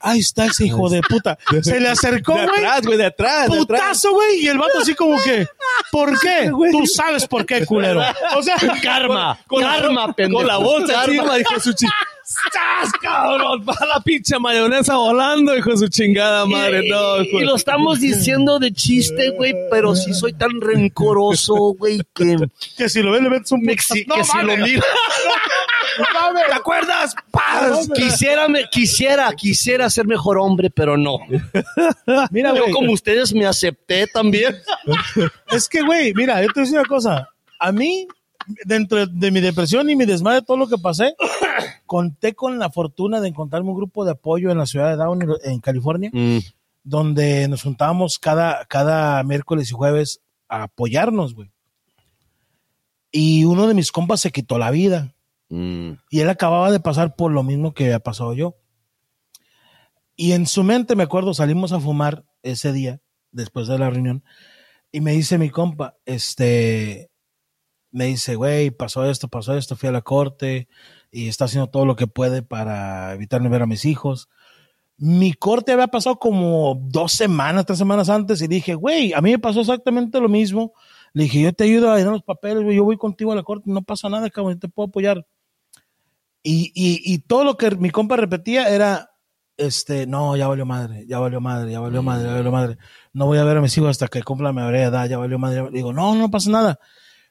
ahí 0.00 0.20
está 0.20 0.46
ese 0.46 0.66
hijo 0.66 0.88
de 0.90 1.00
puta. 1.02 1.38
Se 1.62 1.80
le 1.80 1.88
acercó, 1.88 2.34
De 2.34 2.46
güey. 2.46 2.58
atrás, 2.58 2.82
güey, 2.86 2.98
de 2.98 3.06
atrás. 3.06 3.50
de. 3.50 3.56
Putazo, 3.56 4.12
güey. 4.12 4.44
Y 4.44 4.48
el 4.48 4.58
vato 4.58 4.78
así 4.80 4.94
como 4.94 5.20
que, 5.22 5.46
¿por 5.90 6.18
qué? 6.20 6.50
Tú 6.70 6.86
sabes 6.86 7.26
por 7.26 7.44
qué, 7.46 7.64
culero. 7.64 8.02
O 8.36 8.42
sea, 8.42 8.56
Karma, 8.82 9.38
Con 9.46 9.62
karma, 9.62 10.12
pendejo. 10.12 10.38
Con 10.40 10.46
la 10.46 10.56
bolsa 10.58 10.92
Karma. 10.92 11.14
encima, 11.14 11.38
hijo 11.38 11.54
de 11.54 11.60
su 11.60 11.72
chingada. 11.72 11.96
¡Sas, 12.52 12.92
cabrón! 13.00 13.64
Va 13.68 13.74
la 13.94 14.00
pinche 14.00 14.38
mayonesa 14.38 14.96
volando, 14.96 15.56
hijo 15.56 15.70
de 15.70 15.76
su 15.78 15.88
chingada 15.88 16.44
madre. 16.46 16.88
No, 16.88 17.22
hijo 17.22 17.40
Y 17.40 17.44
lo 17.44 17.56
estamos 17.56 18.00
diciendo 18.00 18.58
de 18.58 18.72
chiste, 18.72 19.30
güey, 19.30 19.54
pero 19.70 19.94
sí 19.94 20.12
soy 20.14 20.32
tan 20.32 20.60
rencoroso, 20.60 21.54
güey, 21.78 22.00
que, 22.14 22.36
que 22.76 22.88
si 22.88 23.02
lo 23.02 23.12
ves 23.12 23.22
le 23.22 23.30
metes 23.30 23.52
un 23.52 23.62
me- 23.62 23.72
putazo. 23.74 23.94
que 23.94 24.04
No 24.06 24.24
si 24.24 24.36
lo 24.38 24.56
No 24.56 24.56
mames. 24.56 26.46
¿Te 26.48 26.52
acuerdas? 26.52 27.14
mames. 27.32 27.88
quisiera, 27.94 28.48
me, 28.48 28.68
quisiera, 28.70 29.32
quisiera 29.32 29.88
ser 29.90 30.06
mejor 30.06 30.38
hombre, 30.38 30.70
pero 30.70 30.96
no. 30.96 31.18
Mira, 32.30 32.54
Yo 32.54 32.70
como 32.72 32.92
ustedes 32.92 33.32
me 33.34 33.46
acepté 33.46 34.06
también. 34.06 34.56
Es 35.50 35.68
que, 35.68 35.82
güey, 35.82 36.12
mira, 36.14 36.42
yo 36.42 36.48
te 36.48 36.60
voy 36.60 36.62
a 36.62 36.64
decir 36.64 36.78
una 36.78 36.88
cosa. 36.88 37.28
A 37.58 37.72
mí, 37.72 38.06
dentro 38.64 39.06
de 39.06 39.30
mi 39.30 39.40
depresión 39.40 39.88
y 39.90 39.96
mi 39.96 40.04
desmadre, 40.04 40.42
todo 40.42 40.56
lo 40.56 40.68
que 40.68 40.78
pasé, 40.78 41.14
conté 41.86 42.34
con 42.34 42.58
la 42.58 42.70
fortuna 42.70 43.20
de 43.20 43.28
encontrarme 43.28 43.70
un 43.70 43.76
grupo 43.76 44.04
de 44.04 44.12
apoyo 44.12 44.50
en 44.50 44.58
la 44.58 44.66
ciudad 44.66 44.90
de 44.90 44.96
Downey, 44.96 45.28
en 45.44 45.60
California, 45.60 46.10
donde 46.82 47.48
nos 47.48 47.62
juntábamos 47.62 48.18
cada, 48.18 48.64
cada 48.66 49.22
miércoles 49.22 49.70
y 49.70 49.74
jueves 49.74 50.20
a 50.48 50.64
apoyarnos, 50.64 51.34
güey. 51.34 51.50
Y 53.10 53.44
uno 53.44 53.66
de 53.66 53.74
mis 53.74 53.92
compas 53.92 54.20
se 54.20 54.30
quitó 54.30 54.58
la 54.58 54.70
vida. 54.70 55.14
Y 55.48 56.20
él 56.20 56.28
acababa 56.28 56.70
de 56.70 56.80
pasar 56.80 57.14
por 57.14 57.30
lo 57.30 57.42
mismo 57.42 57.72
que 57.72 57.84
había 57.84 58.00
pasado 58.00 58.34
yo. 58.34 58.56
Y 60.16 60.32
en 60.32 60.46
su 60.46 60.64
mente, 60.64 60.96
me 60.96 61.04
acuerdo, 61.04 61.34
salimos 61.34 61.72
a 61.72 61.80
fumar 61.80 62.24
ese 62.42 62.72
día, 62.72 63.00
después 63.32 63.68
de 63.68 63.78
la 63.78 63.90
reunión, 63.90 64.24
y 64.90 65.00
me 65.00 65.12
dice 65.12 65.36
mi 65.36 65.50
compa, 65.50 65.96
este, 66.06 67.10
me 67.96 68.04
dice, 68.04 68.34
güey, 68.34 68.70
pasó 68.70 69.06
esto, 69.06 69.26
pasó 69.26 69.56
esto, 69.56 69.74
fui 69.74 69.88
a 69.88 69.92
la 69.92 70.02
corte 70.02 70.68
y 71.10 71.28
está 71.28 71.46
haciendo 71.46 71.70
todo 71.70 71.86
lo 71.86 71.96
que 71.96 72.06
puede 72.06 72.42
para 72.42 73.14
evitarme 73.14 73.48
ver 73.48 73.62
a 73.62 73.66
mis 73.66 73.86
hijos. 73.86 74.28
Mi 74.98 75.32
corte 75.32 75.72
había 75.72 75.86
pasado 75.86 76.18
como 76.18 76.78
dos 76.78 77.12
semanas, 77.12 77.64
tres 77.64 77.78
semanas 77.78 78.10
antes 78.10 78.42
y 78.42 78.48
dije, 78.48 78.74
güey, 78.74 79.14
a 79.14 79.22
mí 79.22 79.30
me 79.30 79.38
pasó 79.38 79.62
exactamente 79.62 80.20
lo 80.20 80.28
mismo. 80.28 80.74
Le 81.14 81.22
dije, 81.22 81.40
yo 81.40 81.54
te 81.54 81.64
ayudo 81.64 81.90
a 81.90 81.96
llenar 81.96 82.12
los 82.12 82.22
papeles, 82.22 82.64
güey, 82.64 82.76
yo 82.76 82.84
voy 82.84 82.98
contigo 82.98 83.32
a 83.32 83.34
la 83.34 83.42
corte, 83.42 83.70
no 83.70 83.80
pasa 83.80 84.10
nada, 84.10 84.28
cabrón, 84.28 84.56
yo 84.56 84.58
te 84.60 84.68
puedo 84.68 84.88
apoyar. 84.88 85.26
Y, 86.42 86.72
y, 86.74 87.00
y 87.02 87.20
todo 87.20 87.44
lo 87.44 87.56
que 87.56 87.70
mi 87.76 87.88
compa 87.88 88.16
repetía 88.16 88.68
era, 88.68 89.08
este, 89.56 90.06
no, 90.06 90.36
ya 90.36 90.48
valió 90.48 90.66
madre, 90.66 91.06
ya 91.08 91.18
valió 91.18 91.40
madre, 91.40 91.72
ya 91.72 91.80
valió 91.80 92.02
madre, 92.02 92.28
ya 92.28 92.34
valió 92.34 92.52
madre. 92.52 92.76
No 93.14 93.24
voy 93.24 93.38
a 93.38 93.44
ver 93.44 93.56
a 93.56 93.62
mis 93.62 93.76
hijos 93.78 93.88
hasta 93.88 94.08
que 94.08 94.22
cumpla 94.22 94.52
mi 94.52 94.60
edad, 94.60 95.08
ya 95.08 95.16
valió 95.16 95.38
madre. 95.38 95.70
Digo, 95.72 95.94
no, 95.94 96.14
no 96.14 96.30
pasa 96.30 96.50
nada. 96.50 96.78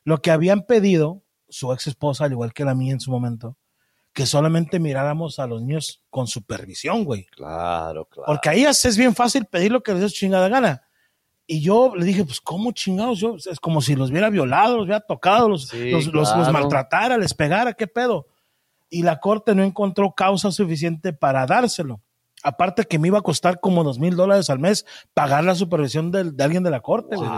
Lo 0.06 0.22
que 0.22 0.32
habían 0.32 0.62
pedido 0.64 1.22
su 1.50 1.74
ex 1.74 1.88
esposa, 1.88 2.24
al 2.26 2.32
igual 2.32 2.54
que 2.54 2.64
la 2.64 2.74
mía 2.76 2.94
en 2.94 3.00
su 3.02 3.12
momento, 3.12 3.58
que 4.14 4.26
solamente 4.26 4.80
miráramos 4.80 5.40
a 5.40 5.46
los 5.48 5.62
niños 5.62 6.02
con 6.10 6.28
supervisión, 6.28 7.04
güey. 7.04 7.26
Claro, 7.26 8.06
claro. 8.06 8.28
Porque 8.28 8.48
ahí 8.50 8.64
es 8.64 8.98
bien 8.98 9.14
fácil 9.14 9.46
pedir 9.46 9.72
lo 9.74 9.84
que 9.84 9.92
les 9.94 10.02
dé 10.02 10.10
chingada 10.10 10.48
gana. 10.48 10.84
Y 11.48 11.62
yo 11.62 11.94
le 11.96 12.06
dije, 12.06 12.24
pues, 12.24 12.40
¿cómo 12.42 12.72
chingados? 12.72 13.20
Yo, 13.20 13.36
es 13.36 13.60
como 13.60 13.82
si 13.82 13.96
los 13.96 14.10
hubiera 14.10 14.30
violado, 14.30 14.78
los 14.78 14.86
hubiera 14.86 15.02
tocado, 15.02 15.50
los, 15.50 15.68
Sí, 15.68 15.92
los, 15.92 16.06
los- 16.08 16.14
los 16.14 16.30
claro. 16.48 16.54
maltratara, 16.54 17.18
les 17.18 17.34
pegara, 17.34 17.74
¿qué 17.74 17.88
pedo? 17.88 18.26
Y 18.90 19.04
la 19.04 19.20
corte 19.20 19.54
no 19.54 19.64
encontró 19.64 20.14
causa 20.14 20.52
suficiente 20.52 21.12
para 21.14 21.46
dárselo. 21.46 22.02
Aparte 22.42 22.86
que 22.86 22.98
me 23.00 23.10
iba 23.10 23.20
a 23.20 23.24
costar 23.24 23.60
como 23.60 23.84
dos 23.84 24.00
mil 24.00 24.16
dólares 24.16 24.50
al 24.50 24.60
mes 24.60 24.86
pagar 25.14 25.44
la 25.44 25.56
supervisión 25.56 26.12
de, 26.12 26.32
alguien 26.44 26.64
de 26.64 26.70
la 26.72 26.80
corte, 26.80 27.16
güey. 27.16 27.30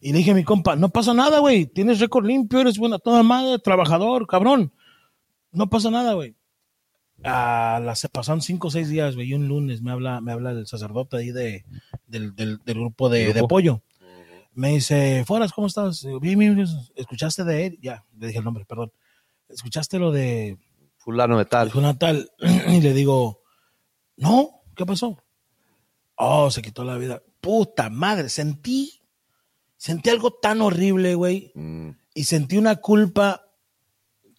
Y 0.00 0.12
le 0.12 0.18
dije 0.18 0.30
a 0.30 0.34
mi 0.34 0.44
compa, 0.44 0.76
no 0.76 0.88
pasa 0.90 1.12
nada, 1.14 1.38
güey. 1.40 1.66
Tienes 1.66 1.98
récord 2.00 2.24
limpio, 2.26 2.60
eres 2.60 2.78
buena 2.78 2.98
toda 2.98 3.22
madre, 3.22 3.58
trabajador, 3.58 4.26
cabrón. 4.26 4.72
No 5.50 5.68
pasa 5.68 5.90
nada, 5.90 6.14
güey. 6.14 6.36
A 7.24 7.80
las, 7.84 7.98
se 7.98 8.08
pasaron 8.08 8.40
cinco 8.42 8.68
o 8.68 8.70
seis 8.70 8.88
días, 8.88 9.16
güey. 9.16 9.28
Y 9.30 9.34
un 9.34 9.48
lunes 9.48 9.82
me 9.82 9.90
habla, 9.90 10.20
me 10.20 10.30
habla 10.32 10.52
el 10.52 10.66
sacerdote 10.66 11.16
ahí 11.16 11.32
de, 11.32 11.64
del, 12.06 12.34
del- 12.36 12.58
del 12.64 12.74
grupo 12.78 13.08
de, 13.08 13.32
de 13.32 13.40
apoyo. 13.40 13.82
Me 14.52 14.70
dice, 14.70 15.24
Foras, 15.26 15.52
¿cómo 15.52 15.66
estás? 15.66 16.06
Bien, 16.20 16.38
bien. 16.38 16.64
¿Escuchaste 16.96 17.44
de 17.44 17.66
él? 17.66 17.78
Ya, 17.82 18.04
le 18.18 18.28
dije 18.28 18.38
el 18.38 18.44
nombre, 18.44 18.64
perdón. 18.64 18.92
¿Escuchaste 19.48 19.98
lo 19.98 20.10
de 20.12 20.58
Fulano 20.98 21.38
de 21.38 21.44
tal. 21.44 21.68
Dijo 21.68 21.80
Natal. 21.80 22.30
Y 22.68 22.80
le 22.80 22.92
digo, 22.92 23.40
no, 24.16 24.50
¿qué 24.76 24.84
pasó? 24.86 25.16
Oh, 26.16 26.50
se 26.50 26.62
quitó 26.62 26.84
la 26.84 26.96
vida. 26.98 27.22
Puta 27.40 27.88
madre, 27.90 28.28
sentí, 28.28 28.97
sentí 29.78 30.10
algo 30.10 30.32
tan 30.32 30.60
horrible, 30.60 31.14
güey. 31.14 31.52
Mm. 31.54 31.90
Y 32.14 32.24
sentí 32.24 32.58
una 32.58 32.76
culpa 32.76 33.42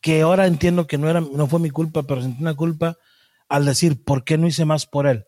que 0.02 0.22
ahora 0.22 0.46
entiendo 0.46 0.86
que 0.86 0.98
no 0.98 1.10
era, 1.10 1.22
no 1.22 1.48
fue 1.48 1.60
mi 1.60 1.72
culpa, 1.72 2.04
pero 2.04 2.22
sentí 2.22 2.42
una 2.42 2.54
culpa 2.54 2.98
al 3.48 3.66
decir, 3.66 4.04
¿por 4.04 4.24
qué 4.24 4.38
no 4.38 4.48
hice 4.48 4.66
más 4.66 4.86
por 4.86 5.08
él? 5.08 5.26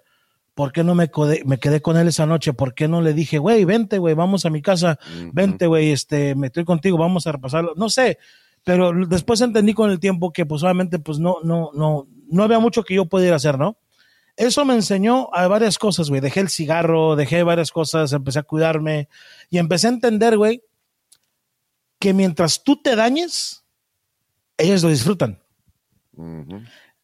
¿Por 0.53 0.73
qué 0.73 0.83
no 0.83 0.95
me, 0.95 1.09
me 1.45 1.57
quedé 1.59 1.81
con 1.81 1.97
él 1.97 2.07
esa 2.07 2.25
noche? 2.25 2.53
¿Por 2.53 2.75
qué 2.75 2.87
no 2.87 3.01
le 3.01 3.13
dije, 3.13 3.39
güey, 3.39 3.65
vente, 3.65 3.97
güey, 3.97 4.13
vamos 4.13 4.45
a 4.45 4.49
mi 4.49 4.61
casa, 4.61 4.99
vente, 5.33 5.65
güey, 5.65 5.91
este, 5.91 6.35
me 6.35 6.47
estoy 6.47 6.65
contigo, 6.65 6.97
vamos 6.97 7.25
a 7.25 7.31
repasarlo? 7.31 7.73
No 7.77 7.89
sé, 7.89 8.19
pero 8.63 8.91
después 9.07 9.41
entendí 9.41 9.73
con 9.73 9.89
el 9.89 9.99
tiempo 9.99 10.31
que, 10.33 10.45
pues, 10.45 10.61
obviamente, 10.61 10.99
pues, 10.99 11.19
no, 11.19 11.37
no, 11.43 11.71
no, 11.73 12.07
no 12.29 12.43
había 12.43 12.59
mucho 12.59 12.83
que 12.83 12.95
yo 12.95 13.05
pudiera 13.05 13.37
hacer, 13.37 13.57
¿no? 13.57 13.77
Eso 14.41 14.65
me 14.65 14.73
enseñó 14.73 15.29
a 15.33 15.47
varias 15.47 15.77
cosas, 15.77 16.09
güey. 16.09 16.19
Dejé 16.19 16.39
el 16.39 16.49
cigarro, 16.49 17.15
dejé 17.15 17.43
varias 17.43 17.71
cosas, 17.71 18.11
empecé 18.11 18.39
a 18.39 18.43
cuidarme 18.43 19.07
y 19.51 19.59
empecé 19.59 19.85
a 19.85 19.91
entender, 19.91 20.35
güey, 20.35 20.63
que 21.99 22.11
mientras 22.15 22.63
tú 22.63 22.81
te 22.81 22.95
dañes, 22.95 23.63
ellos 24.57 24.81
lo 24.81 24.89
disfrutan. 24.89 25.43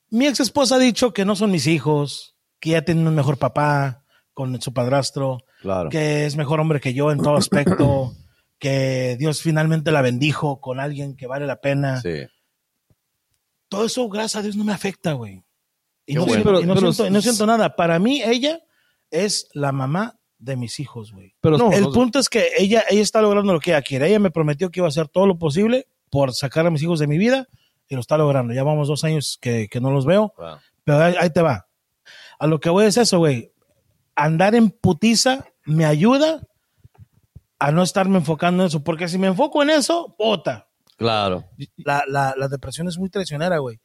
Mi 0.10 0.26
ex 0.26 0.40
esposa 0.40 0.78
ha 0.78 0.80
dicho 0.80 1.14
que 1.14 1.26
no 1.26 1.36
son 1.36 1.52
mis 1.52 1.68
hijos, 1.68 2.36
que 2.60 2.72
ya 2.72 2.82
tienen 2.82 3.08
un 3.08 3.14
mejor 3.14 3.38
papá 3.38 4.04
con 4.34 4.60
su 4.60 4.74
padrastro, 4.74 5.38
Claro. 5.62 5.90
que 5.92 6.26
es 6.26 6.36
mejor 6.38 6.60
hombre 6.60 6.80
que 6.80 6.96
yo 6.96 7.12
en 7.12 7.20
todo 7.20 7.36
aspecto, 7.36 8.16
que 8.58 9.16
Dios 9.20 9.44
finalmente 9.44 9.92
la 9.92 10.02
bendijo 10.02 10.60
con 10.60 10.80
alguien 10.80 11.16
que 11.16 11.28
vale 11.28 11.46
la 11.46 11.62
pena. 11.62 12.02
Sí. 12.02 12.26
Todo 13.70 13.86
eso, 13.86 14.10
gracias 14.10 14.38
a 14.38 14.42
Dios, 14.42 14.56
no 14.56 14.64
me 14.64 14.74
afecta, 14.74 15.14
güey. 15.14 15.44
Y, 16.08 16.16
no, 16.16 16.22
bueno. 16.22 16.34
siento, 16.36 16.50
Pero- 16.50 16.62
y 16.62 16.66
no 16.66 16.74
pero- 16.76 16.94
siento- 16.94 17.14
no 17.14 17.22
siento 17.22 17.46
nada. 17.46 17.76
Para 17.76 18.00
mí, 18.00 18.22
ella 18.24 18.60
es 19.12 19.50
la 19.54 19.72
mamá 19.72 20.18
de 20.40 20.56
mis 20.56 20.80
hijos, 20.80 21.12
güey. 21.12 21.36
Pero 21.42 21.58
no, 21.58 21.72
el 21.72 21.84
no- 21.84 21.92
punto 21.92 22.18
es 22.20 22.30
que 22.30 22.50
ella, 22.58 22.84
ella 22.90 23.02
está 23.02 23.22
logrando 23.22 23.54
lo 23.54 23.60
que 23.60 23.72
ella 23.72 23.82
quiere. 23.82 24.08
Ella 24.08 24.20
me 24.20 24.32
prometió 24.32 24.72
que 24.72 24.80
iba 24.80 24.88
a 24.88 24.90
hacer 24.90 25.08
todo 25.08 25.28
lo 25.28 25.38
posible 25.38 25.88
por 26.10 26.34
sacar 26.34 26.66
a 26.66 26.72
mis 26.72 26.82
hijos 26.82 27.00
de 27.00 27.08
mi 27.08 27.18
vida 27.18 27.48
y 27.90 27.96
lo 27.96 28.02
está 28.02 28.18
logrando. 28.18 28.54
Ya 28.54 28.64
vamos 28.64 28.88
dos 28.88 29.04
años 29.04 29.38
que, 29.42 29.68
que 29.70 29.82
no 29.82 29.92
los 29.92 30.06
veo, 30.06 30.34
Wow. 30.38 30.58
pero 30.84 31.04
ahí, 31.04 31.16
ahí 31.20 31.30
te 31.30 31.42
va. 31.42 31.68
A 32.40 32.48
lo 32.48 32.60
que 32.60 32.70
voy 32.70 32.86
es 32.86 32.98
eso, 32.98 33.18
güey. 33.20 33.52
Andar 34.16 34.56
en 34.56 34.70
putiza 34.70 35.46
me 35.66 35.86
ayuda 35.86 36.42
a 37.60 37.72
no 37.72 37.84
estarme 37.84 38.18
enfocando 38.20 38.64
en 38.64 38.68
eso, 38.68 38.84
porque 38.84 39.08
si 39.08 39.18
me 39.18 39.28
enfoco 39.28 39.64
en 39.64 39.72
eso, 39.72 40.16
puta, 40.18 40.68
Claro. 40.98 41.46
la, 41.78 42.04
la, 42.08 42.34
la 42.38 42.48
depresión 42.48 42.88
es 42.88 42.98
muy 42.98 43.10
traicionera, 43.10 43.58
güey. 43.58 43.80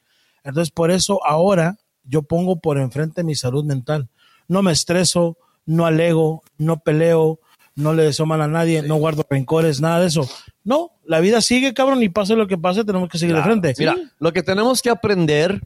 Entonces, 0.44 0.70
por 0.70 0.90
eso 0.90 1.24
ahora 1.24 1.76
yo 2.04 2.22
pongo 2.22 2.60
por 2.60 2.78
enfrente 2.78 3.24
mi 3.24 3.34
salud 3.34 3.64
mental. 3.64 4.08
No 4.48 4.62
me 4.62 4.72
estreso, 4.72 5.36
no 5.66 5.86
alego, 5.86 6.42
no 6.58 6.80
peleo, 6.80 7.40
no 7.74 7.94
le 7.94 8.04
deseo 8.04 8.26
mal 8.26 8.42
a 8.42 8.48
nadie, 8.48 8.82
no 8.82 8.96
guardo 8.96 9.26
rencores, 9.28 9.80
nada 9.80 10.00
de 10.00 10.06
eso. 10.06 10.28
No, 10.64 10.92
la 11.04 11.20
vida 11.20 11.40
sigue, 11.40 11.74
cabrón, 11.74 12.02
y 12.02 12.08
pase 12.08 12.36
lo 12.36 12.46
que 12.46 12.58
pase, 12.58 12.84
tenemos 12.84 13.08
que 13.08 13.18
seguir 13.18 13.34
de 13.34 13.42
frente. 13.42 13.74
Mira, 13.78 13.96
lo 14.18 14.32
que 14.32 14.42
tenemos 14.42 14.82
que 14.82 14.90
aprender 14.90 15.62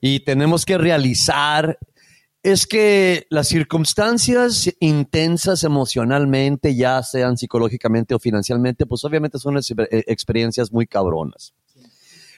y 0.00 0.20
tenemos 0.20 0.64
que 0.64 0.78
realizar 0.78 1.78
es 2.42 2.66
que 2.66 3.26
las 3.30 3.48
circunstancias 3.48 4.72
intensas 4.80 5.64
emocionalmente, 5.64 6.76
ya 6.76 7.02
sean 7.02 7.36
psicológicamente 7.36 8.14
o 8.14 8.18
financieramente, 8.18 8.86
pues 8.86 9.04
obviamente 9.04 9.38
son 9.38 9.56
eh, 9.56 9.60
experiencias 10.06 10.72
muy 10.72 10.86
cabronas. 10.86 11.52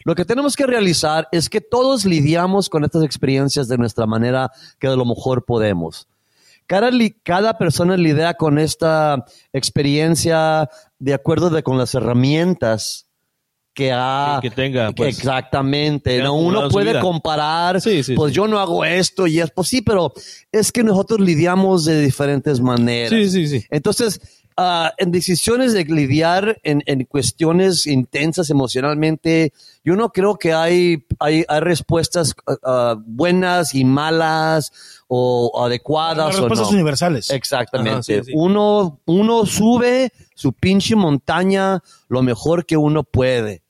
Lo 0.05 0.15
que 0.15 0.25
tenemos 0.25 0.57
que 0.57 0.67
realizar 0.67 1.29
es 1.33 1.49
que 1.49 1.61
todos 1.61 2.05
lidiamos 2.05 2.69
con 2.69 2.85
estas 2.85 3.05
experiencias 3.05 3.69
de 3.69 3.79
nuestra 3.79 4.07
manera 4.07 4.51
que 4.79 4.89
de 4.89 4.97
lo 4.97 5.05
mejor 5.05 5.45
podemos. 5.45 6.09
Cada, 6.67 6.91
cada 7.25 7.59
persona 7.59 7.97
lidia 7.97 8.35
con 8.35 8.59
esta 8.59 9.25
experiencia 9.53 10.71
de 10.99 11.15
acuerdo 11.15 11.51
de, 11.51 11.63
con 11.63 11.77
las 11.79 11.95
herramientas 11.95 13.09
que 13.75 13.93
ha... 13.93 14.39
que 14.41 14.51
tenga, 14.51 14.93
pues, 14.93 15.17
Exactamente. 15.17 16.17
que 16.17 16.23
¿no? 16.23 16.35
Uno 16.35 16.69
puede 16.69 16.99
comparar, 17.01 17.81
Sí, 17.81 18.03
sí, 18.03 18.15
pues 18.15 18.31
sí. 18.31 18.37
yo 18.37 18.47
no 18.47 18.59
hago 18.59 18.85
esto 18.85 19.27
y 19.27 19.41
es, 19.41 19.51
pues 19.51 19.69
sí, 19.69 19.83
pero 19.83 20.13
es 20.53 20.73
que 20.73 20.83
nosotros 20.83 21.21
lidiamos 21.21 21.85
de 21.85 22.01
diferentes 22.01 22.61
maneras. 22.61 23.11
Sí, 23.11 23.31
sí, 23.31 23.49
sí. 23.49 23.67
Entonces, 23.71 24.21
ah, 24.57 24.93
en 24.99 25.11
decisiones 25.11 25.73
de 25.73 25.85
lidiar 25.85 26.61
en, 26.63 26.83
en 26.87 27.05
cuestiones 27.05 27.87
intensas 27.87 28.51
emocionalmente, 28.51 29.53
yo 29.85 29.97
no 29.97 30.11
creo 30.11 30.37
que 30.37 30.53
hay, 30.53 31.07
hay, 31.19 31.45
hay 31.49 31.61
respuestas 31.61 32.35
ah, 32.65 32.97
buenas 32.99 33.75
y 33.75 33.85
malas 33.85 34.73
o 35.09 35.65
adecuadas 35.65 36.29
Las 36.29 36.37
o 36.37 36.41
respuestas 36.41 36.69
no. 36.71 36.75
universales. 36.75 37.31
Exactamente. 37.31 38.15
Ajá, 38.15 38.23
sí, 38.25 38.31
sí. 38.31 38.33
Uno, 38.35 39.01
uno 39.07 39.47
sube 39.47 40.13
su 40.35 40.53
pinche 40.53 40.97
montaña 40.97 41.83
lo 42.09 42.23
mejor 42.23 42.65
que 42.65 42.77
uno 42.77 43.05
puede. 43.05 43.63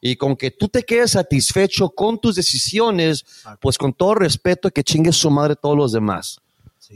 Y 0.00 0.16
con 0.16 0.36
que 0.36 0.50
tú 0.50 0.68
te 0.68 0.84
quedes 0.84 1.12
satisfecho 1.12 1.90
con 1.90 2.20
tus 2.20 2.36
decisiones, 2.36 3.24
pues 3.60 3.76
con 3.76 3.92
todo 3.92 4.14
respeto 4.14 4.70
que 4.70 4.84
chingues 4.84 5.16
su 5.16 5.30
madre 5.30 5.56
todos 5.56 5.76
los 5.76 5.92
demás. 5.92 6.40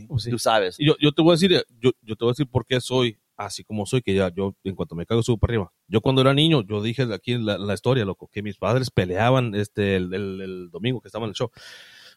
Pues 0.09 0.22
sí. 0.24 0.30
Tú 0.30 0.38
sabes. 0.38 0.78
Y 0.78 0.86
yo, 0.86 0.95
yo 1.01 1.12
te 1.12 1.22
voy 1.22 1.32
a 1.32 1.34
decir, 1.34 1.53
eh, 1.53 1.64
yo, 1.80 1.91
yo 2.03 2.16
te 2.16 2.24
voy 2.24 2.30
a 2.30 2.32
decir 2.32 2.49
por 2.49 2.64
qué 2.66 2.80
soy 2.80 3.18
así 3.36 3.64
como 3.64 3.86
soy, 3.86 4.03
que 4.03 4.14
ya 4.14 4.30
yo 4.34 4.55
en 4.64 4.74
cuanto 4.74 4.95
me 4.95 5.07
caigo 5.07 5.22
subo 5.22 5.38
para 5.38 5.53
arriba. 5.53 5.72
Yo 5.88 6.03
cuando 6.03 6.20
era 6.20 6.34
niño, 6.34 6.62
yo 6.62 6.82
dije 6.82 7.03
aquí 7.14 7.32
en 7.32 7.47
la, 7.47 7.57
la 7.57 7.72
historia, 7.72 8.05
loco, 8.05 8.28
que 8.30 8.43
mis 8.43 8.59
padres 8.59 8.91
peleaban 8.91 9.55
este 9.55 9.97
el, 9.97 10.12
el- 10.12 10.41
el 10.43 10.70
domingo 10.70 11.01
que 11.01 11.09
estaba 11.09 11.24
en 11.24 11.30
el 11.30 11.34
show. 11.34 11.51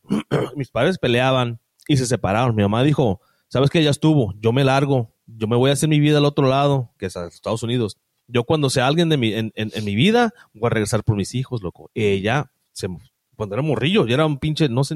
mis 0.56 0.70
padres 0.70 0.98
peleaban 0.98 1.60
y 1.88 1.98
se 1.98 2.06
separaron. 2.06 2.56
Mi 2.56 2.64
mamá 2.64 2.84
dijo, 2.84 3.22
¿sabes 3.48 3.70
qué? 3.70 3.84
Ya 3.84 3.90
estuvo, 3.90 4.34
yo 4.40 4.52
me 4.52 4.64
largo, 4.64 5.14
yo 5.26 5.48
me 5.48 5.56
voy 5.56 5.70
a 5.70 5.74
hacer 5.74 5.90
mi 5.90 6.00
vida 6.00 6.18
al 6.18 6.26
otro 6.26 6.48
lado, 6.48 6.92
que 6.98 7.06
es 7.08 7.18
a 7.18 7.28
Estados 7.28 7.64
Unidos. 7.64 7.98
Yo 8.28 8.44
cuando 8.46 8.70
sea 8.70 8.88
alguien 8.88 9.10
de 9.10 9.18
mi, 9.18 9.34
en, 9.34 9.52
en- 9.56 9.72
en 9.74 9.86
mi 9.86 9.96
vida, 9.96 10.34
voy 10.54 10.68
a 10.68 10.70
regresar 10.72 11.04
por 11.04 11.16
mis 11.16 11.36
hijos, 11.36 11.62
loco. 11.62 11.90
Ella, 11.94 12.52
se, 12.72 12.88
cuando 13.36 13.56
era 13.56 13.62
morrillo, 13.64 14.06
ya 14.08 14.16
era 14.16 14.26
un 14.26 14.38
pinche, 14.40 14.70
no 14.70 14.84
sé 14.84 14.96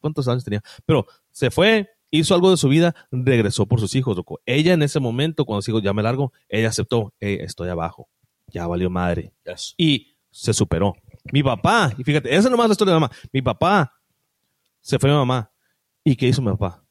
cuántos 0.00 0.28
años 0.28 0.44
tenía, 0.44 0.62
pero 0.86 1.06
se 1.30 1.50
fue, 1.50 1.88
hizo 2.10 2.34
algo 2.34 2.50
de 2.50 2.56
su 2.56 2.68
vida, 2.68 2.94
regresó 3.10 3.66
por 3.66 3.80
sus 3.80 3.94
hijos, 3.94 4.16
loco. 4.16 4.40
Ella 4.46 4.72
en 4.74 4.82
ese 4.82 5.00
momento, 5.00 5.44
cuando 5.44 5.62
se 5.62 5.70
dijo, 5.72 5.82
ya 5.82 5.92
me 5.92 6.02
largo, 6.02 6.32
ella 6.48 6.68
aceptó, 6.68 7.12
"Eh, 7.20 7.38
estoy 7.42 7.68
abajo, 7.68 8.08
ya 8.46 8.66
valió 8.66 8.90
madre. 8.90 9.34
Y 9.76 10.08
se 10.30 10.52
superó. 10.52 10.94
Mi 11.32 11.42
papá, 11.42 11.92
y 11.98 12.04
fíjate, 12.04 12.34
esa 12.34 12.48
nomás 12.48 12.64
es 12.64 12.68
la 12.68 12.72
historia 12.72 12.94
de 12.94 13.00
mamá. 13.00 13.12
Mi 13.32 13.42
papá 13.42 13.92
se 14.80 14.98
fue 14.98 15.10
mi 15.10 15.16
mamá. 15.16 15.50
¿Y 16.04 16.16
qué 16.16 16.28
hizo 16.28 16.40
mi 16.40 16.50
papá? 16.52 16.84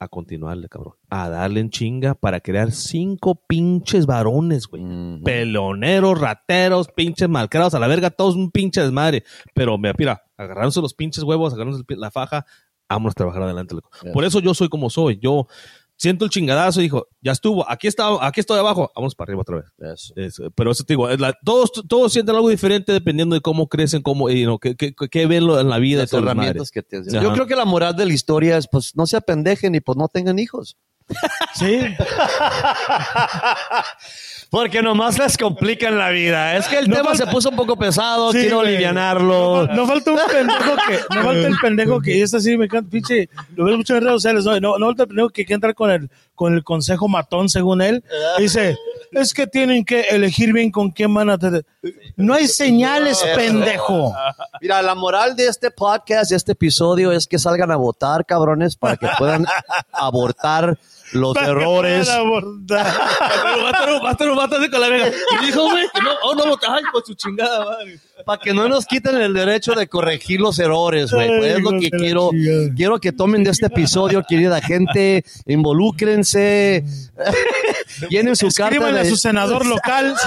A 0.00 0.08
continuarle, 0.08 0.68
cabrón. 0.68 0.94
A 1.08 1.28
darle 1.28 1.60
en 1.60 1.70
chinga 1.70 2.14
para 2.14 2.40
crear 2.40 2.72
cinco 2.72 3.36
pinches 3.46 4.06
varones, 4.06 4.66
güey. 4.66 4.82
Ujú. 4.82 5.22
Peloneros, 5.22 6.20
rateros, 6.20 6.88
pinches 6.88 7.28
malcrados, 7.28 7.74
a 7.74 7.78
la 7.78 7.86
verga, 7.86 8.10
todos 8.10 8.34
un 8.34 8.50
pinche 8.50 8.80
desmadre. 8.80 9.22
Pero 9.54 9.78
me 9.78 9.92
mira, 9.96 10.24
agarrándose 10.36 10.80
los 10.80 10.94
pinches 10.94 11.22
huevos, 11.22 11.54
agarrándose 11.54 11.84
la 11.96 12.10
faja, 12.10 12.44
vamos 12.94 13.12
a 13.12 13.14
trabajar 13.14 13.42
adelante, 13.42 13.74
loco. 13.74 13.90
Por 14.12 14.24
eso 14.24 14.40
yo 14.40 14.54
soy 14.54 14.68
como 14.68 14.90
soy. 14.90 15.18
Yo 15.22 15.46
siento 15.96 16.24
el 16.24 16.30
chingadazo 16.30 16.80
y 16.80 16.84
dijo, 16.84 17.06
ya 17.20 17.30
estuvo, 17.32 17.68
aquí 17.70 17.86
está, 17.86 18.08
aquí 18.26 18.40
estoy 18.40 18.58
abajo, 18.58 18.90
vamos 18.96 19.14
para 19.14 19.26
arriba 19.30 19.42
otra 19.42 19.56
vez. 19.58 19.66
Es- 20.16 20.42
pero 20.56 20.72
eso 20.72 20.82
te 20.84 20.94
digo, 20.94 21.08
es 21.08 21.20
la- 21.20 21.36
todos, 21.44 21.70
todos 21.88 22.12
sienten 22.12 22.34
algo 22.34 22.48
diferente 22.48 22.92
dependiendo 22.92 23.34
de 23.36 23.40
cómo 23.40 23.68
crecen, 23.68 24.02
cómo, 24.02 24.28
y, 24.28 24.44
no, 24.44 24.58
qué, 24.58 24.74
qué- 24.74 24.92
qué 24.92 25.26
ven 25.26 25.44
en 25.44 25.68
la 25.68 25.78
vida. 25.78 26.00
Las 26.02 26.10
herramientas 26.12 26.70
que 26.72 26.82
tienes. 26.82 27.14
Ajá. 27.14 27.22
Yo 27.22 27.32
creo 27.32 27.46
que 27.46 27.54
la 27.56 27.64
moral 27.64 27.94
de 27.94 28.06
la 28.06 28.12
historia 28.12 28.56
es, 28.58 28.66
pues, 28.66 28.96
no 28.96 29.06
se 29.06 29.16
apendejen 29.16 29.74
y 29.76 29.80
pues 29.80 29.96
no 29.96 30.08
tengan 30.08 30.38
hijos. 30.40 30.76
Sí, 31.54 31.80
Porque 34.50 34.82
nomás 34.82 35.18
les 35.18 35.36
complican 35.36 35.98
la 35.98 36.10
vida. 36.10 36.56
Es 36.56 36.66
que 36.68 36.78
el 36.78 36.88
No 36.88 36.96
tema 36.96 37.10
falta- 37.10 37.24
se 37.26 37.30
puso 37.30 37.50
un 37.50 37.56
poco 37.56 37.76
pesado, 37.76 38.30
Sí, 38.32 38.38
quiero 38.38 38.58
güey. 38.58 38.68
alivianarlo. 38.68 39.66
No, 39.66 39.74
no 39.74 39.86
falta 39.86 40.12
un 40.12 40.18
pendejo 40.30 40.76
que, 40.86 41.14
no 41.14 41.22
falta 41.22 41.46
el 41.48 41.56
pendejo 41.60 42.00
que, 42.00 42.16
y 42.16 42.22
este 42.22 42.40
sí 42.40 42.56
me 42.56 42.66
encanta, 42.66 42.88
pinche, 42.90 43.28
lo 43.56 43.64
veo 43.64 43.76
mucho 43.76 43.96
en 43.96 44.00
redes 44.02 44.14
sociales, 44.14 44.44
no, 44.44 44.58
no, 44.60 44.78
no 44.78 44.86
falta 44.86 45.02
el 45.04 45.08
pendejo 45.08 45.28
que 45.30 45.44
quiere 45.44 45.54
entrar 45.56 45.74
con 45.74 45.90
el, 45.90 46.08
con 46.34 46.54
el 46.54 46.62
consejo 46.62 47.08
matón 47.08 47.48
según 47.48 47.82
él. 47.82 48.04
Dice, 48.38 48.76
es 49.12 49.34
que 49.34 49.46
tienen 49.46 49.84
que 49.84 50.02
elegir 50.02 50.52
bien 50.52 50.70
con 50.70 50.90
quién 50.90 51.12
van 51.12 51.30
a 51.30 51.38
tener. 51.38 51.64
No 52.16 52.34
hay 52.34 52.46
señales, 52.46 53.22
pendejo. 53.34 54.14
Mira, 54.60 54.82
la 54.82 54.94
moral 54.94 55.36
de 55.36 55.48
este 55.48 55.70
podcast, 55.70 56.30
de 56.30 56.36
este 56.36 56.52
episodio, 56.52 57.12
es 57.12 57.26
que 57.26 57.38
salgan 57.38 57.70
a 57.70 57.76
votar, 57.76 58.24
cabrones, 58.26 58.76
para 58.76 58.96
que 58.96 59.08
puedan 59.18 59.46
abortar 59.92 60.78
los 61.12 61.36
errores. 61.36 62.08
Para 62.08 64.14
a 64.14 64.76
a 64.76 64.80
verga. 64.88 65.08
Y 65.08 65.46
dijo, 65.46 65.62
güey, 65.62 65.84
no, 66.02 66.10
oh, 66.22 66.34
no, 66.34 66.44
ay, 66.68 66.82
por 66.92 67.04
su 67.04 67.14
chingada 67.14 67.64
madre. 67.64 68.00
Para 68.24 68.40
que 68.40 68.54
no 68.54 68.68
nos 68.68 68.86
quiten 68.86 69.16
el 69.16 69.34
derecho 69.34 69.74
de 69.74 69.88
corregir 69.88 70.40
los 70.40 70.58
errores, 70.58 71.12
güey. 71.12 71.28
Pues 71.28 71.56
es 71.56 71.62
lo 71.62 71.70
que 71.78 71.90
quiero. 71.90 72.30
chingada. 72.30 72.74
Quiero 72.74 72.98
que 72.98 73.12
tomen 73.12 73.44
de 73.44 73.50
este 73.50 73.66
episodio, 73.66 74.22
querida 74.26 74.60
gente. 74.60 75.24
Involúcrense. 75.46 76.84
Llenen 78.10 78.36
su 78.36 78.48
carta 78.48 78.74
Escríbanle 78.74 79.00
a 79.00 79.04
de... 79.04 79.10
su 79.10 79.16
senador 79.16 79.66
local. 79.66 80.14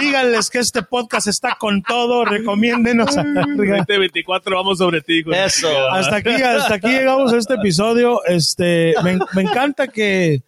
Díganles 0.00 0.50
que 0.50 0.58
este 0.58 0.82
podcast 0.82 1.26
está 1.26 1.56
con 1.58 1.82
todo. 1.82 2.24
Recomiéndenos. 2.24 3.16
a 3.16 3.24
la 3.24 3.44
verga. 3.46 3.76
2024, 3.78 4.56
vamos 4.56 4.78
sobre 4.78 5.00
ti, 5.00 5.18
hijo. 5.20 5.32
Eso. 5.32 5.68
hasta 5.90 6.16
aquí, 6.16 6.30
hasta 6.30 6.74
aquí 6.74 6.88
llegamos 6.88 7.32
a 7.32 7.36
este 7.38 7.54
episodio. 7.54 8.20
Este, 8.26 8.94
me, 9.02 9.18
me 9.34 9.42
encanta 9.42 9.88
que 9.88 10.42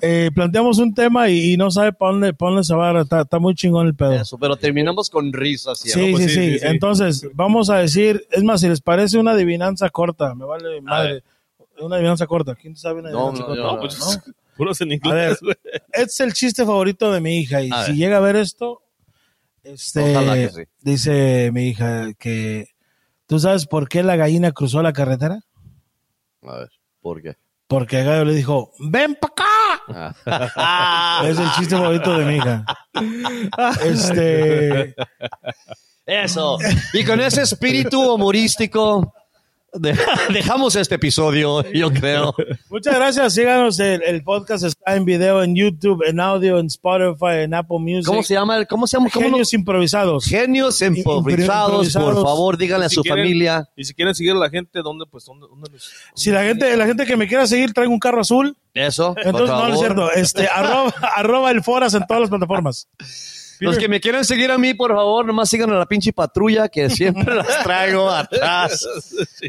eh, 0.00 0.30
planteamos 0.34 0.78
un 0.78 0.94
tema 0.94 1.28
y, 1.28 1.52
y 1.52 1.56
no 1.56 1.70
sabe 1.70 1.92
para 1.92 2.12
dónde, 2.12 2.32
pa' 2.32 2.46
dónde 2.46 2.64
se 2.64 2.74
va. 2.74 3.00
Está, 3.00 3.22
está 3.22 3.38
muy 3.38 3.54
chingón 3.54 3.86
el 3.86 3.94
pedo. 3.94 4.12
Eso, 4.12 4.38
pero 4.38 4.56
terminamos 4.56 5.10
con 5.10 5.32
risas. 5.32 5.78
Sí, 5.80 5.90
¿sí? 5.90 6.00
sí, 6.06 6.10
pues 6.12 6.24
sí, 6.24 6.28
sí, 6.30 6.34
sí, 6.52 6.58
sí. 6.60 6.66
Entonces, 6.66 7.26
vamos 7.34 7.70
a 7.70 7.76
decir, 7.78 8.26
es 8.30 8.42
más, 8.42 8.60
si 8.60 8.68
les 8.68 8.80
parece 8.80 9.18
una 9.18 9.32
adivinanza 9.32 9.88
corta, 9.90 10.34
me 10.34 10.44
vale 10.44 10.80
madre. 10.80 11.22
una 11.80 11.96
adivinanza 11.96 12.26
corta. 12.26 12.54
¿Quién 12.54 12.76
sabe 12.76 13.00
una 13.00 13.10
No, 13.10 13.28
adivinanza 13.28 13.42
no, 13.42 13.46
corta? 13.78 13.96
yo 13.96 14.06
No, 14.06 14.14
pues 14.14 14.20
puros 14.56 14.80
en 14.80 14.90
inglés, 14.90 15.38
güey. 15.40 15.54
Este 15.92 16.02
es 16.02 16.20
el 16.20 16.32
chiste 16.32 16.64
favorito 16.64 17.12
de 17.12 17.20
mi 17.20 17.38
hija 17.38 17.62
y 17.62 17.70
A 17.72 17.84
si 17.84 17.92
ver. 17.92 17.96
llega 18.00 18.16
a 18.16 18.20
ver 18.20 18.34
esto, 18.34 18.82
este, 19.72 20.10
Ojalá 20.16 20.34
que 20.34 20.48
sí. 20.50 20.62
dice 20.80 21.50
mi 21.52 21.68
hija 21.68 22.12
que 22.18 22.66
¿tú 23.26 23.38
sabes 23.38 23.66
por 23.66 23.88
qué 23.88 24.02
la 24.02 24.16
gallina 24.16 24.52
cruzó 24.52 24.82
la 24.82 24.92
carretera? 24.92 25.40
A 26.42 26.56
ver, 26.58 26.68
¿por 27.00 27.22
qué? 27.22 27.36
Porque 27.66 28.00
el 28.00 28.06
gallo 28.06 28.24
le 28.24 28.34
dijo, 28.34 28.72
ven 28.78 29.16
para 29.20 30.14
acá. 30.14 31.26
es 31.28 31.38
el 31.38 31.50
chiste 31.52 31.76
favorito 31.76 32.16
de 32.18 32.24
mi 32.24 32.36
hija. 32.36 32.64
Este, 33.84 34.94
Eso. 36.06 36.56
Y 36.94 37.04
con 37.04 37.20
ese 37.20 37.42
espíritu 37.42 38.14
humorístico, 38.14 39.12
dejamos 40.32 40.76
este 40.76 40.96
episodio, 40.96 41.62
yo 41.72 41.90
creo. 41.92 42.34
muchas 42.70 42.94
gracias. 42.94 43.34
Síganos. 43.34 43.78
El, 43.80 44.02
el 44.02 44.22
podcast 44.22 44.64
está 44.64 44.96
en 44.96 45.04
video, 45.04 45.42
en 45.42 45.54
YouTube, 45.54 46.02
en 46.06 46.20
audio, 46.20 46.58
en 46.58 46.66
Spotify, 46.66 47.42
en 47.44 47.54
Apple 47.54 47.78
Music. 47.80 48.06
¿Cómo 48.06 48.22
se 48.22 48.34
llama? 48.34 48.64
¿Cómo 48.66 48.86
se 48.86 48.96
llama? 48.96 49.08
¿Cómo 49.12 49.26
no- 49.26 49.30
Genios 49.32 49.52
improvisados. 49.54 50.24
Genios 50.26 50.80
improvisados, 50.82 51.70
improvisados. 51.86 52.14
por 52.14 52.24
favor, 52.24 52.56
díganle 52.58 52.86
a 52.86 52.88
Si 52.88 52.96
su 52.96 53.02
quieren- 53.02 53.24
familia. 53.24 53.68
Y 53.76 53.84
si 53.84 53.94
quieren 53.94 54.14
seguir 54.14 54.32
a 54.32 54.36
la 54.36 54.50
gente, 54.50 54.80
¿dónde? 54.82 55.04
Pues, 55.10 55.24
¿dónde? 55.24 55.46
Si 56.14 56.30
la 56.30 56.42
gente, 56.42 56.76
la 56.76 56.86
gente 56.86 57.06
que 57.06 57.16
me 57.16 57.26
quiera 57.28 57.46
seguir 57.46 57.72
trae 57.72 57.86
un 57.86 57.98
carro 57.98 58.20
azul, 58.20 58.56
Eso, 58.74 59.14
por 59.14 59.26
entonces 59.26 59.48
no, 59.50 59.56
no 59.60 59.66
es 59.66 59.72
favor. 59.74 59.78
cierto. 59.86 60.12
Este, 60.12 60.46
arroba, 60.52 60.94
arroba 61.16 61.50
el 61.50 61.62
Foras 61.62 61.94
en 61.94 62.06
todas 62.06 62.20
las 62.22 62.30
plataformas. 62.30 62.88
Los 63.60 63.78
que 63.78 63.88
me 63.88 64.00
quieran 64.00 64.24
seguir 64.24 64.50
a 64.50 64.58
mí, 64.58 64.74
por 64.74 64.94
favor, 64.94 65.26
nomás 65.26 65.48
sigan 65.48 65.70
a 65.70 65.74
la 65.78 65.86
pinche 65.86 66.12
patrulla 66.12 66.68
que 66.68 66.88
siempre 66.90 67.34
las 67.34 67.62
traigo 67.62 68.08
atrás. 68.10 68.86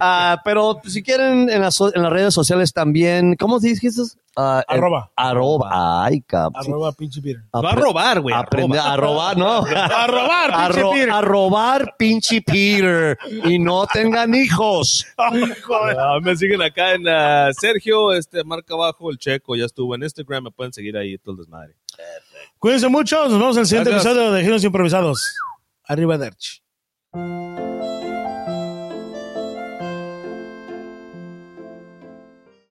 Ah, 0.01 0.39
pero 0.45 0.79
si 0.85 1.03
quieren 1.03 1.49
en 1.49 1.61
las, 1.61 1.75
so- 1.75 1.93
en 1.93 2.01
las 2.03 2.11
redes 2.11 2.33
sociales 2.33 2.71
también, 2.73 3.35
¿cómo 3.35 3.59
dijiste? 3.59 4.01
Ah, 4.35 4.63
el- 4.69 4.77
Arroba. 4.77 5.11
Arroba. 5.15 6.05
Ay, 6.05 6.21
cabrón. 6.21 6.53
Arroba 6.65 6.91
pinche 6.93 7.21
Peter. 7.21 7.41
Va 7.53 7.71
a 7.71 7.75
robar, 7.75 8.21
güey. 8.21 8.33
Aprende 8.33 8.79
a 8.79 8.95
robar, 8.95 9.35
no. 9.37 9.57
A 9.65 10.07
robar, 10.07 10.49
pinche 10.51 10.81
Arro- 10.81 10.91
Peter. 10.93 11.09
a 11.11 11.21
robar, 11.21 11.95
pinche 11.97 12.41
Peter. 12.41 13.17
Y 13.45 13.59
no 13.59 13.85
tengan 13.87 14.33
hijos. 14.33 15.05
Ah, 15.17 16.17
me 16.21 16.35
siguen 16.35 16.61
acá 16.61 16.93
en 16.93 17.07
ah, 17.07 17.49
Sergio, 17.59 18.13
este, 18.13 18.43
marca 18.43 18.73
abajo, 18.73 19.09
el 19.11 19.17
checo, 19.17 19.55
ya 19.55 19.65
estuvo 19.65 19.95
en 19.95 20.03
Instagram, 20.03 20.45
me 20.45 20.51
pueden 20.51 20.71
seguir 20.73 20.95
ahí, 20.97 21.17
todo 21.17 21.33
el 21.33 21.37
desmadre. 21.39 21.75
Cuídense 22.59 22.89
mucho. 22.89 23.23
Nos 23.29 23.39
vemos 23.39 23.55
en 23.55 23.61
el 23.61 23.67
siguiente 23.67 23.91
episodio 23.91 24.31
de 24.31 24.43
Giros 24.43 24.63
Improvisados. 24.63 25.35
Arriba, 25.85 26.17
Derch. 26.17 26.61